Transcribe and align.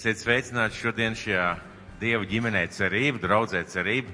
Esiet 0.00 0.16
sveicināti 0.16 0.78
šodien 0.80 1.12
šajā 1.12 1.46
Dieva 2.00 2.24
ģimenē 2.24 2.62
cerība, 2.72 3.18
draudzē 3.20 3.60
cerība. 3.68 4.08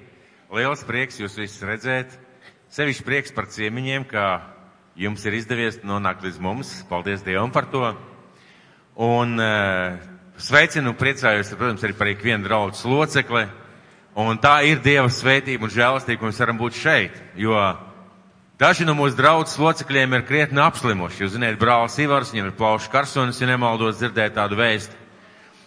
Liels 0.50 0.80
prieks 0.82 1.20
jūs 1.20 1.36
visus 1.38 1.62
redzēt. 1.62 2.16
Sevišķi 2.74 3.04
prieks 3.06 3.30
par 3.36 3.46
ciemiņiem, 3.54 4.08
ka 4.10 4.25
jums 4.99 5.22
ir 5.30 5.36
izdevies 5.38 5.78
nonākt 5.86 6.26
līdz 6.26 6.42
mums. 6.42 6.72
Paldies 6.91 7.22
Dievam 7.22 7.54
par 7.54 7.70
to. 7.70 7.84
Un 8.98 9.38
uh, 9.38 10.02
sveicinu, 10.43 10.96
priecājos, 10.98 11.54
protams, 11.54 11.87
arī 11.87 11.95
par 12.03 12.11
ikvienu 12.16 12.48
draudzes 12.50 12.82
locekli. 12.91 13.46
Un 14.18 14.43
tā 14.43 14.57
ir 14.66 14.82
Dieva 14.82 15.07
svētība 15.07 15.71
un 15.71 15.77
žēlastība, 15.79 16.25
ka 16.25 16.32
mēs 16.32 16.45
varam 16.48 16.62
būt 16.66 16.82
šeit, 16.82 17.25
jo 17.39 17.55
Daži 18.59 18.91
no 18.91 18.98
mūsu 18.98 19.21
draudzes 19.21 19.61
locekļiem 19.62 20.18
ir 20.18 20.27
krietni 20.27 20.66
apslimuši. 20.66 21.29
Jūs 21.29 21.37
zināt, 21.39 21.62
brālis 21.62 22.03
Ivars, 22.03 22.34
viņam 22.34 22.50
ir 22.50 22.59
plaušu 22.59 22.91
karsonis, 22.91 23.39
ja 23.39 23.55
nemaldos 23.55 24.00
dzirdēt 24.03 24.34
tādu 24.34 24.59
vēstu. 24.59 25.05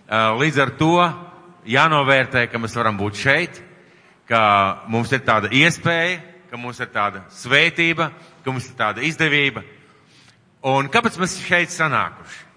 Līdz 0.10 0.62
ar 0.64 0.72
to 0.80 0.94
jānovērtē, 1.70 2.48
ka 2.50 2.58
mēs 2.58 2.74
varam 2.78 2.98
būt 2.98 3.20
šeit, 3.22 3.60
ka 4.30 4.42
mums 4.90 5.12
ir 5.14 5.22
tāda 5.26 5.52
iespēja, 5.54 6.20
ka 6.50 6.58
mums 6.58 6.80
ir 6.82 6.90
tāda 6.94 7.24
svētība, 7.34 8.10
ka 8.44 8.54
mums 8.54 8.70
ir 8.72 8.78
tāda 8.78 9.06
izdevība. 9.06 9.62
Un 10.66 10.90
kāpēc 10.92 11.20
mēs 11.22 11.38
šeit 11.46 11.72
sanākuši? 11.72 12.48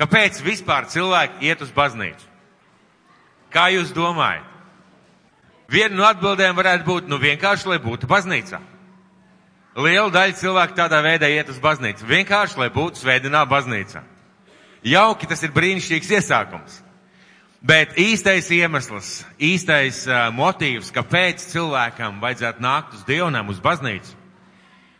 Kāpēc 0.00 0.38
vispār 0.46 0.86
cilvēki 0.88 1.50
iet 1.50 1.60
uz 1.66 1.72
baznīcu? 1.76 2.28
Kā 3.52 3.66
jūs 3.74 3.90
domājat? 3.92 4.46
Viena 5.70 5.94
no 5.98 6.06
atbildēm 6.06 6.56
varētu 6.56 6.86
būt, 6.86 7.10
nu 7.10 7.18
vienkārši, 7.20 7.68
lai 7.70 7.78
būtu 7.82 8.08
baznīcā. 8.10 8.58
Liela 9.78 10.10
daļa 10.10 10.38
cilvēku 10.38 10.74
tādā 10.78 11.02
veidā 11.04 11.28
iet 11.30 11.50
uz 11.52 11.60
baznīcu. 11.62 12.06
Vienkārši, 12.06 12.58
lai 12.58 12.70
būtu 12.74 13.02
svētdienā 13.02 13.44
baznīcā. 13.50 14.02
Jauki, 14.86 15.28
tas 15.28 15.42
ir 15.44 15.52
brīnišķīgs 15.52 16.14
iesākums. 16.16 16.78
Bet 17.60 17.98
īstais 18.00 18.46
iemesls, 18.56 19.18
īstais 19.36 20.06
uh, 20.08 20.30
motīvs, 20.32 20.88
kāpēc 20.96 21.42
cilvēkam 21.50 22.16
vajadzētu 22.22 22.64
nākt 22.64 22.94
uz 22.96 23.02
dievnam, 23.04 23.50
uz 23.52 23.60
baznīcu, 23.60 24.14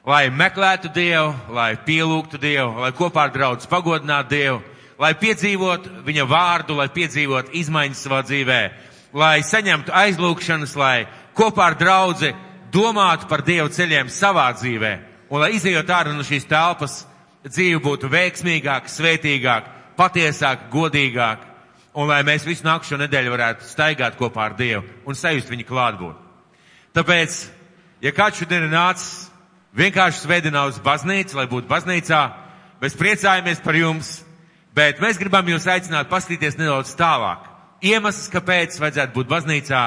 lai 0.05 0.27
meklētu 0.29 0.91
Dievu, 0.93 1.33
lai 1.57 1.71
pielūgtu 1.87 2.37
Dievu, 2.43 2.83
lai 2.85 2.93
kopā 2.93 3.25
ar 3.31 3.33
draudz 3.33 3.65
pagodinātu 3.71 4.35
Dievu, 4.35 4.61
lai 5.01 5.15
piedzīvotu 5.17 6.05
viņa 6.05 6.29
vārdu, 6.29 6.77
lai 6.77 6.91
piedzīvotu 6.93 7.57
izmaiņas 7.63 8.05
savā 8.05 8.21
dzīvē, 8.29 8.61
lai 9.17 9.39
saņemtu 9.41 9.97
aizlūgšanas, 9.97 10.77
lai 10.77 11.07
kopā 11.33 11.71
ar 11.71 11.81
draudzi 11.81 12.35
domātu 12.73 13.25
par 13.31 13.41
Dievu 13.47 13.73
ceļiem 13.73 14.13
savā 14.13 14.51
dzīvē, 14.61 14.93
un 15.33 15.41
lai 15.41 15.55
izējot 15.57 15.97
ārā 15.97 16.13
no 16.13 16.29
šīs 16.29 16.45
telpas, 16.45 17.07
dzīve 17.47 17.81
būtu 17.85 18.11
veiksmīgāka, 18.13 18.91
svētīgāka, 18.91 19.73
patiesāka, 19.97 20.69
godīgāka, 20.73 21.49
un 21.95 22.09
lai 22.11 22.21
mēs 22.27 22.47
visu 22.47 22.67
nākušo 22.67 22.99
nedēļu 23.01 23.33
varētu 23.35 23.69
staigāt 23.69 24.19
kopā 24.19 24.51
ar 24.51 24.57
Dievu 24.59 24.85
un 25.09 25.19
sajust 25.19 25.51
viņa 25.51 25.67
klātbūtni. 25.69 26.29
Tāpēc, 26.97 27.41
ja 28.03 28.13
kāds 28.15 28.41
šodien 28.41 28.67
ir 28.67 28.73
nācis 28.73 29.29
vienkārši 29.77 30.25
svētdienā 30.25 30.65
uz 30.69 30.81
baznīcu, 30.83 31.37
lai 31.39 31.47
būtu 31.51 31.71
baznīcā, 31.71 32.23
mēs 32.83 32.99
priecājamies 32.99 33.63
par 33.65 33.79
jums, 33.79 34.15
bet 34.75 35.03
mēs 35.03 35.19
gribam 35.21 35.47
jūs 35.49 35.69
aicināt 35.71 36.11
paskatīties 36.11 36.59
nedaudz 36.59 36.95
tālāk. 36.99 37.47
Iemesls, 37.81 38.29
kāpēc 38.33 38.77
vajadzētu 38.81 39.17
būt 39.17 39.31
baznīcā, 39.31 39.85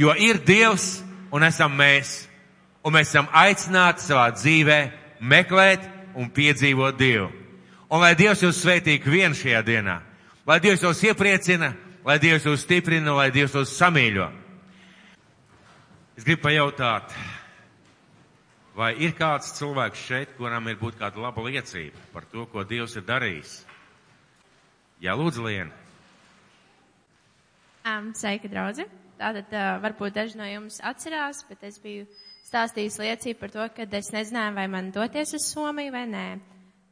jo 0.00 0.14
ir 0.18 0.40
Dievs 0.44 0.96
un 1.30 1.44
esam 1.46 1.76
mēs 1.78 2.24
un 2.86 2.94
mēs 2.94 3.10
esam 3.10 3.26
aicināti 3.34 4.04
savā 4.04 4.28
dzīvē 4.36 4.78
meklēt 5.26 5.82
un 6.16 6.30
piedzīvot 6.32 6.96
Dievu. 6.98 7.28
Un 7.92 8.02
lai 8.02 8.16
Dievs 8.18 8.42
jūs 8.42 8.58
svētītu 8.64 9.12
vien 9.12 9.36
šajā 9.36 9.60
dienā, 9.66 10.00
lai 10.48 10.58
Dievs 10.64 10.82
jūs 10.82 11.04
iepriecina, 11.06 11.70
lai 12.06 12.18
Dievs 12.22 12.48
jūs 12.48 12.64
stiprina, 12.64 13.14
lai 13.14 13.28
Dievs 13.34 13.54
jūs 13.54 13.76
samīļo. 13.76 14.26
Es 16.16 16.24
gribu 16.24 16.46
pajautāt, 16.48 17.12
vai 18.74 18.94
ir 19.04 19.12
kāds 19.18 19.52
cilvēks 19.58 20.04
šeit, 20.08 20.36
kuram 20.38 20.66
ir 20.72 20.80
būt 20.80 20.98
kāda 20.98 21.20
laba 21.20 21.44
liecība 21.44 22.00
par 22.14 22.26
to, 22.32 22.48
ko 22.50 22.64
Dievs 22.64 22.96
ir 22.96 23.04
darījis? 23.06 23.58
Jā, 25.04 25.12
lūdzu, 25.12 25.44
Liena. 25.44 25.84
Um, 27.86 28.10
sveika, 28.16 28.48
draudzi! 28.50 28.88
Tātad 29.20 29.52
uh, 29.54 29.76
varbūt 29.84 30.16
daži 30.16 30.40
no 30.40 30.46
jums 30.48 30.80
atcerās, 30.84 31.44
bet 31.48 31.62
es 31.68 31.76
biju 31.80 32.08
stāstījis 32.46 33.00
liecību 33.02 33.40
par 33.40 33.52
to, 33.54 33.64
ka 33.74 33.86
es 33.98 34.12
nezināju, 34.14 34.54
vai 34.56 34.66
man 34.70 34.92
doties 34.94 35.34
uz 35.36 35.48
Somiju 35.50 35.94
vai 35.94 36.04
nē. 36.10 36.26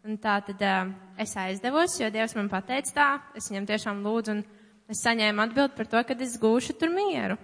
Un 0.04 0.18
tā 0.20 0.36
tad 0.44 0.60
uh, 0.60 0.90
es 1.20 1.32
aizdevos, 1.40 1.94
jo 2.00 2.10
Dievs 2.12 2.34
man 2.36 2.50
pateica 2.52 2.92
tā, 2.92 3.08
es 3.38 3.48
viņam 3.48 3.68
tiešām 3.70 4.02
lūdzu 4.04 4.34
un 4.34 4.42
es 4.92 5.00
saņēmu 5.00 5.44
atbildi 5.46 5.76
par 5.78 5.88
to, 5.88 6.02
ka 6.04 6.16
es 6.26 6.34
gūšu 6.42 6.76
tur 6.80 6.92
mieru. 6.92 7.38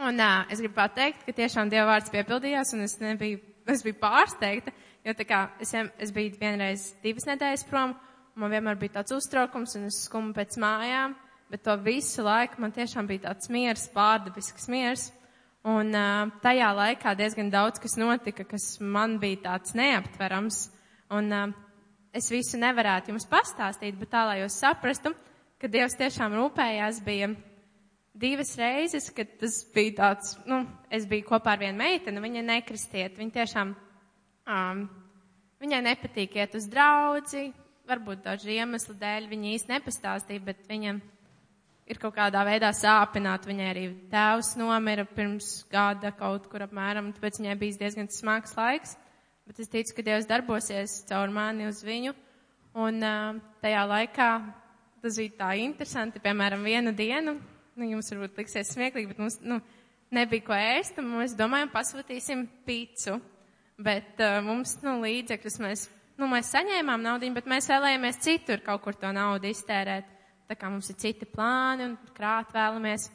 Un 0.00 0.22
uh, 0.22 0.46
es 0.48 0.62
gribu 0.62 0.78
pateikt, 0.78 1.26
ka 1.26 1.34
tiešām 1.36 1.68
Dieva 1.72 1.90
vārds 1.90 2.12
piepildījās 2.14 2.72
un 2.76 2.86
es 2.86 2.96
nebiju, 3.02 3.42
es 3.68 3.84
biju 3.84 3.98
pārsteigta, 4.00 4.72
jo 5.04 5.14
tā 5.18 5.26
kā 5.28 5.42
es, 5.60 5.74
es 5.74 6.14
biju 6.14 6.38
vienreiz 6.40 6.88
divas 7.04 7.28
nedēļas 7.28 7.66
prom, 7.68 7.92
un 8.32 8.44
man 8.46 8.54
vienmēr 8.54 8.80
bija 8.80 9.00
tāds 9.00 9.12
uztraukums 9.18 9.76
un 9.76 9.90
es 9.90 10.00
skumu 10.06 10.32
pēc 10.36 10.56
mājām, 10.62 11.18
bet 11.52 11.66
to 11.66 11.76
visu 11.84 12.24
laiku 12.24 12.62
man 12.64 12.72
tiešām 12.72 13.10
bija 13.10 13.28
tāds 13.28 13.52
miers, 13.52 13.84
pārdabisks 13.92 14.70
miers. 14.72 15.10
Un 15.62 15.94
uh, 15.94 16.30
tajā 16.42 16.72
laikā 16.74 17.12
diezgan 17.14 17.50
daudz 17.52 17.78
kas 17.82 17.94
notika, 18.00 18.42
kas 18.42 18.80
man 18.80 19.20
bija 19.22 19.44
tāds 19.44 19.76
neaptverams. 19.78 20.64
Un 21.14 21.30
uh, 21.30 21.52
es 22.10 22.26
visu 22.32 22.58
nevarētu 22.58 23.12
jums 23.12 23.28
pastāstīt, 23.30 23.94
bet 24.00 24.10
tā, 24.10 24.24
lai 24.26 24.40
jūs 24.40 24.58
saprastu, 24.58 25.14
ka 25.62 25.70
Dievs 25.70 25.94
tiešām 26.00 26.34
rūpējās, 26.34 26.98
bija 27.06 27.30
divas 28.12 28.56
reizes, 28.58 29.06
kad 29.14 29.30
tas 29.38 29.60
bija 29.74 29.94
tāds, 30.00 30.34
nu, 30.50 30.64
es 30.90 31.06
biju 31.08 31.28
kopā 31.30 31.54
ar 31.54 31.62
vienu 31.62 31.78
meiteni, 31.78 32.20
viņa 32.24 32.42
nekristiet, 32.48 33.16
viņa 33.20 33.36
tiešām, 33.38 33.72
um, 34.50 34.82
viņai 35.62 35.82
nepatīk 35.86 36.36
iet 36.42 36.58
uz 36.58 36.66
draudzi, 36.70 37.52
varbūt 37.88 38.26
daži 38.26 38.58
iemesli 38.58 38.98
dēļ 38.98 39.30
viņa 39.30 39.54
īsti 39.54 39.74
nepastāstīja, 39.76 40.44
bet 40.50 40.66
viņa 40.68 40.98
ir 41.90 41.98
kaut 42.02 42.14
kādā 42.16 42.42
veidā 42.46 42.70
sāpināta. 42.76 43.50
Viņai 43.50 43.68
arī 43.72 43.86
tēvs 44.12 44.54
nomira 44.60 45.04
pirms 45.08 45.62
gada 45.72 46.12
kaut 46.16 46.48
kur 46.52 46.66
apmēram, 46.66 47.12
tāpēc 47.16 47.40
viņai 47.42 47.56
bijis 47.60 47.80
diezgan 47.80 48.10
smags 48.12 48.54
laiks. 48.58 48.96
Bet 49.48 49.58
es 49.58 49.70
ticu, 49.70 49.96
ka 49.96 50.04
Dievs 50.06 50.28
darbosies 50.30 51.00
caur 51.08 51.32
mani 51.34 51.66
uz 51.66 51.82
viņu. 51.84 52.14
Un 52.78 53.02
uh, 53.04 53.40
tajā 53.60 53.82
laikā 53.90 54.28
tas 55.02 55.18
bija 55.18 55.34
tā 55.40 55.48
interesanti, 55.58 56.22
piemēram, 56.22 56.62
vienu 56.62 56.92
dienu, 56.94 57.34
nu, 57.74 57.88
jums 57.90 58.12
varbūt 58.12 58.38
liksies 58.38 58.70
smieklīgi, 58.70 59.10
bet 59.10 59.18
mums, 59.18 59.40
nu, 59.42 59.58
nebija 60.14 60.46
ko 60.46 60.54
ēst, 60.54 61.00
un 61.02 61.10
mēs 61.18 61.34
domājam, 61.36 61.72
pasūtīsim 61.74 62.46
pīcu. 62.68 63.18
Bet 63.82 64.22
uh, 64.22 64.38
mums, 64.46 64.76
nu, 64.86 65.00
līdzekļus 65.02 65.58
mēs, 65.64 65.84
nu, 66.22 66.30
mēs 66.30 66.54
saņēmām 66.54 67.02
naudu, 67.02 67.32
bet 67.34 67.50
mēs 67.50 67.66
vēlējāmies 67.72 68.22
citur 68.22 68.62
kaut 68.62 68.86
kur 68.86 68.96
to 68.96 69.10
naudu 69.12 69.50
iztērēt 69.50 70.21
tā 70.48 70.56
kā 70.58 70.70
mums 70.70 70.90
ir 70.92 70.98
citi 71.00 71.28
plāni 71.28 71.90
un 71.90 71.98
krāt 72.16 72.54
vēlamies. 72.54 73.08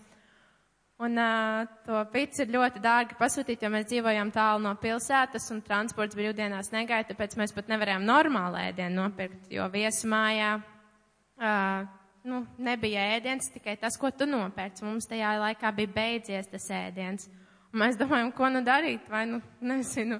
Un 0.97 1.13
uh, 1.21 1.67
to 1.85 1.99
pici 2.09 2.41
ir 2.41 2.55
ļoti 2.55 2.81
dārgi 2.81 3.19
pasūtīt, 3.19 3.61
jo 3.61 3.69
mēs 3.69 3.85
dzīvojam 3.91 4.31
tālu 4.33 4.63
no 4.63 4.71
pilsētas 4.81 5.45
un 5.53 5.61
transports 5.61 6.17
brīvdienās 6.17 6.71
negaida, 6.73 7.11
tāpēc 7.11 7.35
mēs 7.37 7.53
pat 7.53 7.69
nevarējām 7.69 8.07
normālu 8.07 8.57
ēdienu 8.63 9.03
nopirkt, 9.03 9.45
jo 9.53 9.67
viesmājā 9.69 10.55
uh, 10.57 11.85
nu, 12.27 12.41
nebija 12.57 13.05
ēdiens, 13.15 13.51
tikai 13.53 13.77
tas, 13.77 13.97
ko 14.01 14.09
tu 14.09 14.25
nopērci. 14.25 14.85
Mums 14.87 15.05
tajā 15.09 15.35
laikā 15.43 15.71
bija 15.77 15.93
beidzies 15.99 16.49
tas 16.49 16.65
ēdiens. 16.73 17.29
Un 17.73 17.83
mēs 17.83 17.99
domājam, 17.99 18.33
ko 18.33 18.49
nu 18.51 18.63
darīt, 18.65 19.05
vai 19.11 19.25
nu, 19.29 19.41
nezinu, 19.61 20.17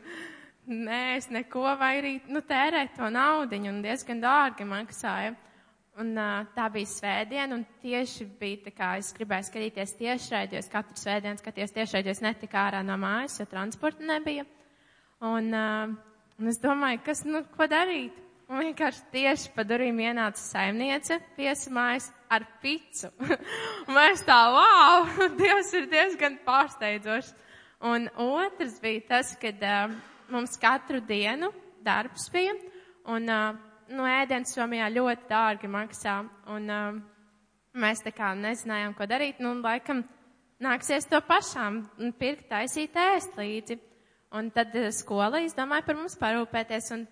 nē, 0.70 1.02
es 1.18 1.32
neko, 1.34 1.66
vai 1.80 1.94
arī, 2.04 2.14
nu, 2.30 2.46
tērēt 2.46 2.98
to 3.00 3.10
naudiņu 3.18 3.74
un 3.74 3.82
diezgan 3.86 4.22
dārgi 4.24 4.68
maksāja. 4.68 5.34
Un 5.98 6.12
uh, 6.14 6.44
tā 6.54 6.68
bija 6.70 6.86
svētdiena, 6.92 7.56
un 7.56 7.64
tieši 7.82 8.28
bija 8.38 8.68
tā 8.68 8.74
kā 8.76 8.92
es 9.00 9.08
gribēju 9.18 9.48
skatīties 9.48 9.96
tiešraidi, 9.98 10.54
jo 10.54 10.60
es 10.62 10.70
katru 10.70 10.94
svētdienu 11.00 11.42
skatījos 11.42 11.74
tiešraidi, 11.74 12.12
jo 12.12 12.14
es 12.14 12.22
netiku 12.22 12.60
ārā 12.62 12.84
no 12.86 13.00
mājas, 13.02 13.40
jo 13.42 13.48
transporta 13.50 14.06
nebija. 14.06 14.46
Un, 15.26 15.50
uh, 15.58 15.96
un 16.38 16.52
es 16.52 16.62
domāju, 16.62 17.02
kas, 17.08 17.24
nu, 17.26 17.42
ko 17.56 17.66
darīt? 17.72 18.20
Un 18.48 18.62
vienkārši 18.62 19.10
tieši 19.12 19.50
pa 19.56 19.66
durvīm 19.66 19.98
ienāca 20.06 20.40
saimniece 20.40 21.18
piesamājas 21.36 22.12
ar 22.30 22.46
picu. 22.62 23.10
un 23.88 23.98
mēs 23.98 24.22
tā, 24.28 24.38
wow, 24.54 25.10
Dievs 25.42 25.74
ir 25.82 25.90
diezgan 25.92 26.38
pārsteidzošs. 26.46 27.34
Un 27.90 28.06
otrs 28.22 28.78
bija 28.86 29.02
tas, 29.16 29.34
kad 29.42 29.66
uh, 29.66 29.98
mums 30.30 30.62
katru 30.62 31.02
dienu 31.02 31.50
darbs 31.82 32.30
bija, 32.34 32.54
un 33.10 33.34
uh, 33.34 33.67
nu, 33.94 34.06
ēdienas 34.08 34.54
Somijā 34.56 34.88
ļoti 34.94 35.30
dārgi 35.30 35.70
maksā, 35.72 36.20
un 36.54 36.72
um, 36.74 37.02
mēs 37.78 38.04
tā 38.06 38.14
kā 38.16 38.34
nezinājām, 38.38 38.96
ko 38.98 39.08
darīt, 39.10 39.42
nu, 39.44 39.54
laikam 39.64 40.04
nāksies 40.64 41.08
to 41.10 41.22
pašām 41.26 41.84
pirkt, 42.20 42.48
taisīt 42.52 42.98
ēst 42.98 43.38
līdzi. 43.38 43.80
Un 44.38 44.50
tad 44.52 44.74
uh, 44.76 44.90
skola 44.92 45.40
izdomāja 45.46 45.86
par 45.88 45.96
mums 46.00 46.18
parūpēties, 46.20 46.92
un 46.96 47.06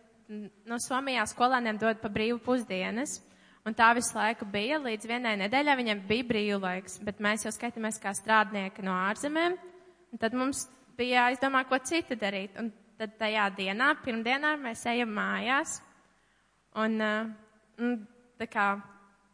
no 0.67 0.79
Somijā 0.81 1.23
skolāniem 1.29 1.79
dod 1.79 2.01
pa 2.01 2.11
brīvu 2.11 2.41
pusdienas. 2.43 3.21
Un 3.65 3.73
tā 3.73 3.87
visu 3.97 4.13
laiku 4.13 4.45
bija, 4.45 4.77
līdz 4.77 5.07
vienai 5.09 5.33
nedēļai 5.41 5.73
viņam 5.79 6.01
bija 6.05 6.25
brīvlaiks, 6.29 6.99
bet 7.01 7.21
mēs 7.23 7.47
jau 7.47 7.53
skaitāmies 7.53 7.97
kā 8.01 8.11
strādnieki 8.13 8.85
no 8.85 8.93
ārzemēm, 9.07 9.55
un 10.13 10.21
tad 10.21 10.35
mums 10.37 10.67
bija 10.97 11.23
jāizdomā, 11.23 11.63
ko 11.65 11.79
citu 11.81 12.13
darīt. 12.19 12.53
Un 12.61 12.69
tad 12.99 13.15
tajā 13.17 13.47
dienā, 13.57 13.89
pirmdienā, 14.05 14.53
mēs 14.61 14.85
ejam 14.91 15.09
mājās, 15.17 15.79
un, 16.75 16.99
un 17.79 17.95
tā 18.39 18.47
kā, 18.51 18.67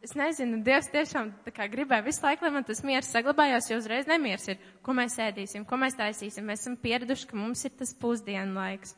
es 0.02 0.14
nezinu, 0.18 0.62
Dievs 0.66 0.90
tiešām 0.92 1.30
gribēja 1.72 2.04
visu 2.06 2.24
laiku, 2.24 2.46
lai 2.46 2.54
man 2.56 2.66
tas 2.66 2.82
miers 2.86 3.10
saglabājās, 3.12 3.70
jo 3.70 3.78
uzreiz 3.80 4.08
nemiers 4.10 4.48
ir, 4.50 4.58
ko 4.82 4.94
mēs 4.96 5.18
ēdīsim, 5.22 5.66
ko 5.68 5.78
mēs 5.80 5.98
taisīsim. 5.98 6.46
Mēs 6.46 6.64
esam 6.64 6.78
pieraduši, 6.82 7.28
ka 7.30 7.38
mums 7.38 7.64
ir 7.66 7.74
tas 7.78 7.94
pusdienu 7.98 8.58
laiks. 8.58 8.96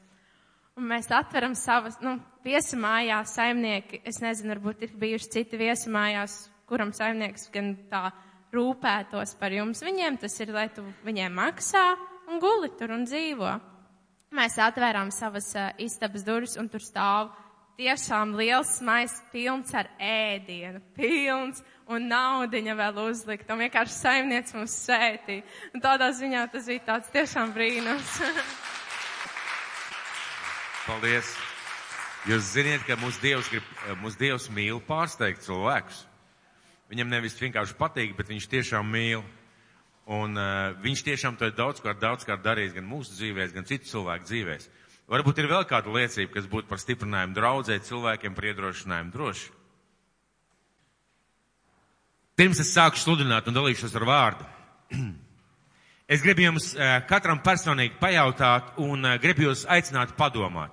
Un 0.74 0.88
mēs 0.90 1.06
atveram 1.14 1.52
savas, 1.54 2.00
nu, 2.02 2.16
viesu 2.42 2.76
mājās 2.82 3.36
saimnieki, 3.36 4.00
es 4.08 4.18
nezinu, 4.24 4.56
varbūt 4.56 4.82
ir 4.82 4.96
bijuši 4.98 5.30
citi 5.36 5.60
viesu 5.60 5.92
mājās, 5.94 6.48
kuram 6.66 6.90
saimnieks 6.96 7.46
gan 7.54 7.76
tā 7.90 8.08
rūpētos 8.54 9.36
par 9.38 9.54
jums. 9.54 9.84
Viņiem 9.86 10.18
tas 10.22 10.34
ir, 10.42 10.50
lai 10.54 10.66
tu 10.74 10.82
viņiem 11.06 11.38
maksā 11.38 11.84
un 12.26 12.42
guli 12.42 12.72
tur 12.78 12.94
un 12.94 13.06
dzīvo. 13.06 13.52
Mēs 14.34 14.58
atvērām 14.58 15.12
savas 15.14 15.52
uh, 15.54 15.70
istabas 15.78 16.26
durvis 16.26 16.56
un 16.58 16.66
tur 16.72 16.82
stāv 16.82 17.30
tiešām 17.78 18.34
liels 18.38 18.76
maiss 18.84 19.22
pilns 19.32 19.72
ar 19.74 19.88
ēdienu, 19.98 20.80
pilns 20.96 21.62
un 21.90 22.06
naudiņa 22.10 22.76
vēl 22.78 23.00
uzlikt. 23.08 23.50
Un 23.50 23.64
vienkārši 23.64 23.96
saimniec 23.96 24.52
mums 24.56 24.76
sētī. 24.86 25.40
Un 25.74 25.82
tādā 25.84 26.10
ziņā 26.14 26.46
tas 26.52 26.68
bija 26.70 26.86
tāds 26.92 27.10
tiešām 27.14 27.54
brīnums. 27.56 28.14
Paldies! 30.86 31.34
Jūs 32.24 32.54
zināt, 32.54 32.86
ka 32.88 32.96
mūsu 32.96 33.20
Dievs, 33.20 33.48
grib, 33.52 33.64
mūsu 34.00 34.16
Dievs 34.22 34.46
mīl 34.52 34.78
pārsteigt 34.86 35.42
cilvēkus. 35.44 36.06
Viņam 36.88 37.10
nevis 37.12 37.36
vienkārši 37.36 37.76
patīk, 37.76 38.14
bet 38.16 38.30
viņš 38.32 38.46
tiešām 38.52 38.88
mīl. 38.88 39.24
Un 40.04 40.36
uh, 40.36 40.72
viņš 40.84 41.02
tiešām 41.04 41.36
to 41.40 41.48
ir 41.48 41.54
daudzkārt, 41.56 42.00
daudzkārt 42.00 42.44
darījis 42.44 42.74
gan 42.76 42.88
mūsu 42.88 43.12
dzīvēs, 43.16 43.52
gan 43.56 43.68
citu 43.68 43.88
cilvēku 43.88 44.28
dzīvēs. 44.28 44.68
Varbūt 45.10 45.42
ir 45.42 45.50
vēl 45.50 45.66
kāda 45.68 45.92
liecība, 45.92 46.32
kas 46.38 46.46
būtu 46.48 46.68
par 46.70 46.80
stiprinājumu 46.80 47.36
draudzē 47.36 47.76
cilvēkiem, 47.84 48.36
par 48.36 48.46
iedrošinājumu 48.48 49.12
droši. 49.12 49.50
Pirms 52.34 52.62
es 52.64 52.72
sāku 52.74 52.98
sludināt 52.98 53.46
un 53.46 53.54
dalīšos 53.58 53.94
ar 53.94 54.08
vārdu. 54.08 54.48
Es 56.04 56.20
gribu 56.20 56.42
jums 56.44 56.66
katram 57.08 57.38
personīgi 57.40 57.94
pajautāt 57.96 58.74
un 58.84 59.06
gribu 59.22 59.46
jūs 59.46 59.62
aicināt 59.72 60.10
padomāt. 60.18 60.68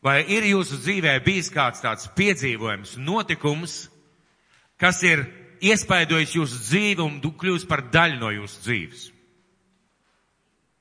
Vai 0.00 0.22
ir 0.32 0.46
jūsu 0.48 0.78
dzīvē 0.80 1.18
bijis 1.26 1.50
kāds 1.52 1.82
tāds 1.84 2.08
piedzīvojums, 2.16 2.94
notikums, 3.04 3.74
kas 4.80 5.02
ir 5.04 5.26
iespaidojis 5.60 6.38
jūsu 6.38 6.62
dzīvi 6.70 7.04
un 7.04 7.20
kļūst 7.20 7.68
par 7.68 7.84
daļu 7.92 8.16
no 8.22 8.32
jūsu 8.32 8.64
dzīves? 8.64 9.02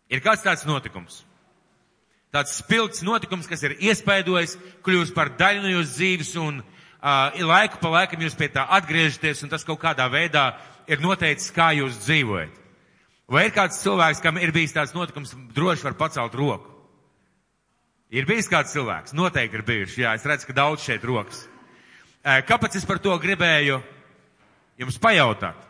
Ir 0.07 0.23
kāds 0.23 0.47
tāds 0.47 0.63
notikums? 0.63 1.25
Tāds 2.30 2.60
spilgts 2.60 3.02
notikums, 3.02 3.48
kas 3.50 3.64
ir 3.66 3.78
iespaidojis, 3.81 4.54
kļūst 4.86 5.16
par 5.16 5.31
daļu 5.38 5.64
no 5.64 5.72
jūsu 5.72 5.96
dzīves 5.96 6.36
un 6.38 6.60
uh, 6.62 7.40
laiku 7.42 7.80
pa 7.81 7.90
laikam 7.96 8.22
jūs 8.22 8.38
pie 8.38 8.52
tā 8.54 8.68
atgriežaties 8.78 9.42
un 9.46 9.50
tas 9.50 9.66
kaut 9.66 9.81
kādā 9.81 10.06
veidā 10.14 10.52
ir 10.90 11.02
noteicis, 11.02 11.50
kā 11.56 11.72
jūs 11.78 11.98
dzīvojat. 12.04 12.60
Vai 13.30 13.48
ir 13.48 13.54
kāds 13.54 13.81
cilvēks, 13.81 14.22
kam 14.22 14.38
ir 14.42 14.54
bijis 14.54 14.74
tāds 14.74 14.94
notikums, 14.94 15.34
droši 15.54 15.86
var 15.86 15.98
pacelt 15.98 16.38
roku? 16.38 16.70
Ir 18.10 18.26
bijis 18.26 18.50
kāds 18.50 18.74
cilvēks? 18.74 19.14
Noteikti 19.18 19.60
ir 19.60 19.66
bijuši, 19.66 20.02
jā, 20.02 20.14
es 20.18 20.26
redzu, 20.26 20.50
ka 20.50 20.58
daudz 20.58 20.86
šeit 20.86 21.04
rokas. 21.06 21.44
Kāpēc 22.26 22.80
es 22.80 22.88
par 22.90 22.98
to 23.02 23.14
gribēju 23.22 23.78
jums 24.81 24.98
pajautāt? 25.02 25.62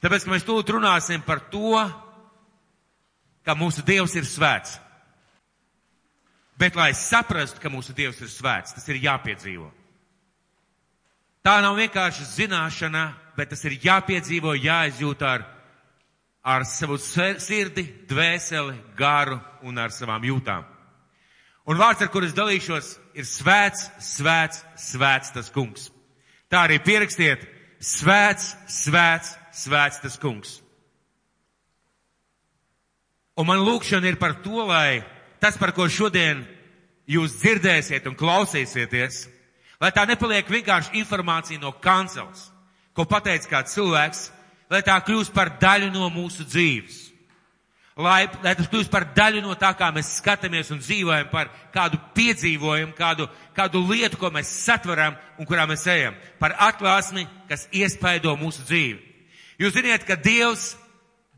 Tāpēc, 0.00 0.24
ka 0.24 0.32
mēs 0.32 0.46
tūlīt 0.46 0.70
runāsim 0.72 1.24
par 1.26 1.42
to, 1.50 1.74
ka 3.44 3.58
mūsu 3.58 3.82
Dievs 3.86 4.14
ir 4.16 4.30
svēts. 4.30 4.78
Bet, 6.60 6.76
lai 6.76 6.90
saprastu, 6.96 7.60
ka 7.62 7.72
mūsu 7.72 7.94
Dievs 7.96 8.20
ir 8.20 8.28
svēts, 8.28 8.74
tas 8.76 8.88
ir 8.92 9.00
jāpiedzīvo. 9.00 9.70
Tā 11.40 11.56
nav 11.64 11.78
vienkārši 11.78 12.26
zināšana, 12.34 13.06
bet 13.38 13.54
tas 13.54 13.64
ir 13.64 13.78
jāpiedzīvo, 13.80 14.52
jāizjūt 14.60 15.24
ar 15.24 15.46
ar 16.42 16.64
savu 16.64 16.96
sirdi, 16.98 17.84
dvēseli, 18.08 18.78
garu 18.96 19.38
un 19.66 19.78
ar 19.78 19.92
savām 19.92 20.24
jūtām. 20.24 20.64
Un 21.68 21.78
vārds, 21.78 22.02
ar 22.02 22.08
kur 22.10 22.24
es 22.24 22.34
dalīšos, 22.34 22.94
ir 23.14 23.28
svēts, 23.28 23.90
svēts, 24.00 24.64
svēts 24.80 25.34
tas 25.34 25.50
kungs. 25.52 25.90
Tā 26.50 26.64
arī 26.64 26.80
pierakstiet, 26.82 27.44
svēts, 27.84 28.54
svēts, 28.66 29.36
svēts 29.54 30.00
tas 30.02 30.16
kungs. 30.18 30.56
Un 33.38 33.46
man 33.46 33.60
lūkšana 33.62 34.08
ir 34.08 34.18
par 34.20 34.40
to, 34.42 34.64
lai 34.66 35.04
tas, 35.40 35.58
par 35.60 35.72
ko 35.76 35.88
šodien 35.88 36.44
jūs 37.10 37.38
dzirdēsiet 37.40 38.06
un 38.06 38.16
klausīsieties, 38.18 39.24
lai 39.80 39.90
tā 39.94 40.06
nepaliek 40.08 40.48
vienkārši 40.48 41.00
informācija 41.00 41.60
no 41.62 41.72
kancels, 41.82 42.48
ko 42.94 43.06
pateica 43.08 43.56
kāds 43.56 43.74
cilvēks, 43.76 44.26
lai 44.70 44.82
tā 44.86 44.98
kļūst 45.02 45.34
par 45.34 45.56
daļu 45.60 45.90
no 45.94 46.10
mūsu 46.12 46.46
dzīves. 46.46 47.06
Lai, 48.00 48.24
lai 48.44 48.54
tas 48.56 48.68
kļūst 48.70 48.88
par 48.92 49.04
daļu 49.16 49.42
no 49.44 49.52
tā, 49.58 49.72
kā 49.76 49.90
mēs 49.92 50.14
skatāmies 50.20 50.70
un 50.72 50.78
dzīvojam, 50.80 51.26
par 51.32 51.50
kādu 51.74 51.98
piedzīvojumu, 52.16 52.94
kādu, 52.96 53.26
kādu 53.56 53.82
lietu, 53.90 54.16
ko 54.20 54.30
mēs 54.32 54.52
satveram 54.62 55.18
un 55.36 55.48
kurā 55.48 55.66
mēs 55.68 55.84
ejam. 55.90 56.14
Par 56.40 56.54
atklāsmi, 56.70 57.26
kas 57.50 57.66
iespaido 57.76 58.32
mūsu 58.40 58.64
dzīvi. 58.64 59.00
Jūs 59.60 59.74
ziniet, 59.76 60.06
ka 60.08 60.16
Dievs 60.16 60.70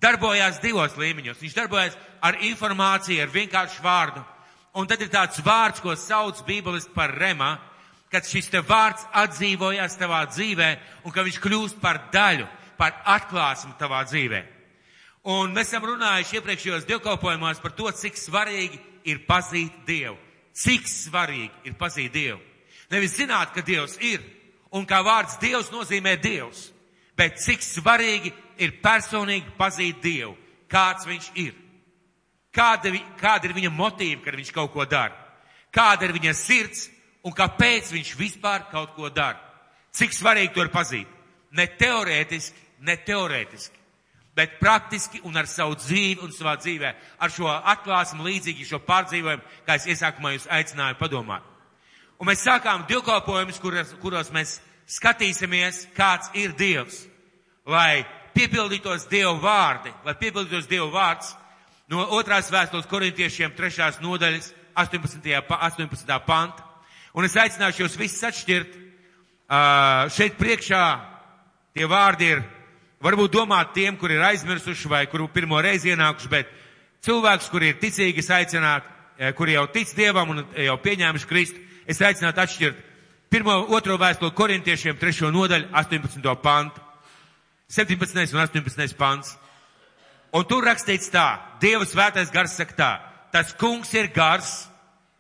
darbojās 0.02 0.60
divos 0.62 0.96
līmeņos. 0.98 1.40
Viņš 1.40 1.56
darbojas 1.56 1.98
ar 2.22 2.38
informāciju, 2.42 3.22
ar 3.22 3.32
vienkāršu 3.32 3.84
vārdu. 3.84 4.22
Un 4.78 4.88
tad 4.88 5.02
ir 5.04 5.10
tāds 5.12 5.42
vārds, 5.44 5.82
ko 5.84 5.94
sauc 5.96 6.40
Bībelisti 6.46 6.94
par 6.94 7.12
rema, 7.14 7.58
kad 8.12 8.26
šis 8.28 8.50
te 8.52 8.60
vārds 8.64 9.04
atdzīvojās 9.16 9.96
tavā 10.00 10.24
dzīvē 10.28 10.70
un 11.04 11.12
ka 11.14 11.24
viņš 11.24 11.38
kļūst 11.40 11.80
par 11.80 12.08
daļu 12.12 12.48
par 12.76 12.98
atklāsmu 13.14 13.76
tavā 13.80 14.02
dzīvē. 14.08 14.42
Un 15.32 15.52
mēs 15.54 15.70
esam 15.70 15.84
runājuši 15.86 16.40
iepriekšējos 16.40 16.86
dievkalpojumos 16.88 17.60
par 17.62 17.76
to, 17.78 17.86
cik 17.94 18.16
svarīgi 18.18 18.80
ir 19.06 19.22
pazīt 19.28 19.84
Dievu. 19.86 20.16
Cik 20.52 20.88
svarīgi 20.90 21.68
ir 21.70 21.76
pazīt 21.78 22.12
Dievu. 22.12 22.40
Nevis 22.90 23.14
zināt, 23.16 23.52
ka 23.54 23.62
Dievs 23.64 23.94
ir, 24.02 24.20
un 24.74 24.84
kā 24.88 24.98
vārds 25.04 25.38
Dievs 25.40 25.70
nozīmē 25.72 26.16
Dievs, 26.20 26.71
bet 27.16 27.40
cik 27.42 27.64
svarīgi 27.64 28.32
ir 28.62 28.78
personīgi 28.82 29.54
pazīt 29.58 30.00
Dievu, 30.02 30.36
kāds 30.70 31.06
viņš 31.08 31.28
ir. 31.42 31.54
Kāda, 32.52 32.92
kāda 33.20 33.48
ir 33.48 33.56
viņa 33.56 33.70
motīva, 33.72 34.20
kad 34.24 34.36
viņš 34.36 34.52
kaut 34.52 34.72
ko 34.74 34.84
dara? 34.84 35.16
Kāda 35.72 36.04
ir 36.04 36.12
viņa 36.18 36.34
sirds 36.36 36.88
un 37.24 37.32
kāpēc 37.32 37.92
viņš 37.94 38.16
vispār 38.18 38.66
kaut 38.72 38.92
ko 38.96 39.08
dara? 39.08 39.40
Cik 39.92 40.12
svarīgi 40.12 40.52
to 40.54 40.64
ir 40.64 40.72
pazīt? 40.72 41.08
Ne 41.56 41.66
teorētiski, 41.80 42.60
ne 42.84 42.96
teorētiski, 43.06 43.78
bet 44.36 44.58
praktiski 44.60 45.20
un 45.28 45.36
ar 45.36 45.48
savu 45.48 45.76
dzīvi 45.76 46.20
un 46.24 46.32
savā 46.32 46.56
dzīvē, 46.60 46.92
ar 47.20 47.32
šo 47.32 47.48
atklāsmu 47.48 48.24
līdzīgi 48.24 48.68
šo 48.68 48.80
pārdzīvojumu, 48.86 49.48
kā 49.66 49.76
es 49.76 49.88
iesākumā 49.92 50.34
jūs 50.36 50.48
aicināju 50.48 51.00
padomāt. 51.00 51.44
Un 52.20 52.28
mēs 52.28 52.44
sākām 52.46 52.86
divkalpojumus, 52.88 53.60
kuros, 53.60 53.92
kuros 54.00 54.30
mēs 54.32 54.60
skatīsimies, 54.88 55.86
kāds 55.96 56.30
ir 56.38 56.54
Dievs, 56.58 57.04
lai 57.66 58.04
piepildītos 58.34 59.06
Dieva 59.10 59.34
vārdi, 59.40 59.92
lai 60.06 60.14
piepildītos 60.18 60.68
Dieva 60.70 60.88
vārds 60.92 61.34
no 61.92 62.06
otrās 62.16 62.50
vēstules 62.52 62.88
korintiešiem 62.90 63.54
trešās 63.56 64.00
nodaļas 64.02 64.52
18. 64.74 65.42
18. 65.48 66.18
panta. 66.26 66.64
Un 67.12 67.28
es 67.28 67.36
aicināšu 67.36 67.84
jūs 67.84 67.98
visus 68.00 68.24
atšķirt 68.24 68.72
uh, 68.72 70.08
šeit 70.12 70.38
priekšā. 70.40 70.84
Tie 71.76 71.88
vārdi 71.88 72.30
ir 72.32 72.42
varbūt 73.04 73.32
domāt 73.34 73.74
tiem, 73.76 73.96
kur 74.00 74.12
ir 74.12 74.22
aizmirsuši 74.24 74.88
vai 74.88 75.06
kuru 75.10 75.28
pirmo 75.32 75.60
reizi 75.60 75.92
ienākuši, 75.92 76.30
bet 76.32 76.50
cilvēks, 77.04 77.50
kuri 77.52 77.72
ir 77.72 77.78
ticīgi, 77.80 78.24
eh, 79.18 79.32
kuri 79.32 79.52
jau 79.52 79.66
tic 79.66 79.88
Dievam 79.96 80.30
un 80.30 80.44
jau 80.56 80.76
pieņēmuši 80.76 81.28
Kristu, 81.28 81.60
es 81.86 81.98
aicinātu 81.98 82.40
atšķirt 82.40 82.76
pirmo, 83.32 83.54
otro 83.72 83.96
vēstuli 83.96 84.34
korintiešiem, 84.36 84.98
trešo 85.00 85.30
nodaļu, 85.32 85.70
18. 85.72 86.34
pantu, 86.42 86.80
17. 87.72 88.34
un 88.34 88.42
18. 88.44 88.96
pants. 88.98 89.36
Un 90.36 90.44
tur 90.48 90.64
rakstīts 90.64 91.08
tā, 91.12 91.40
Dieva 91.60 91.86
svētais 91.88 92.32
gars 92.32 92.56
saka 92.56 92.76
tā, 92.76 92.90
tas 93.32 93.54
kungs 93.56 93.92
ir 93.96 94.10
gars, 94.12 94.50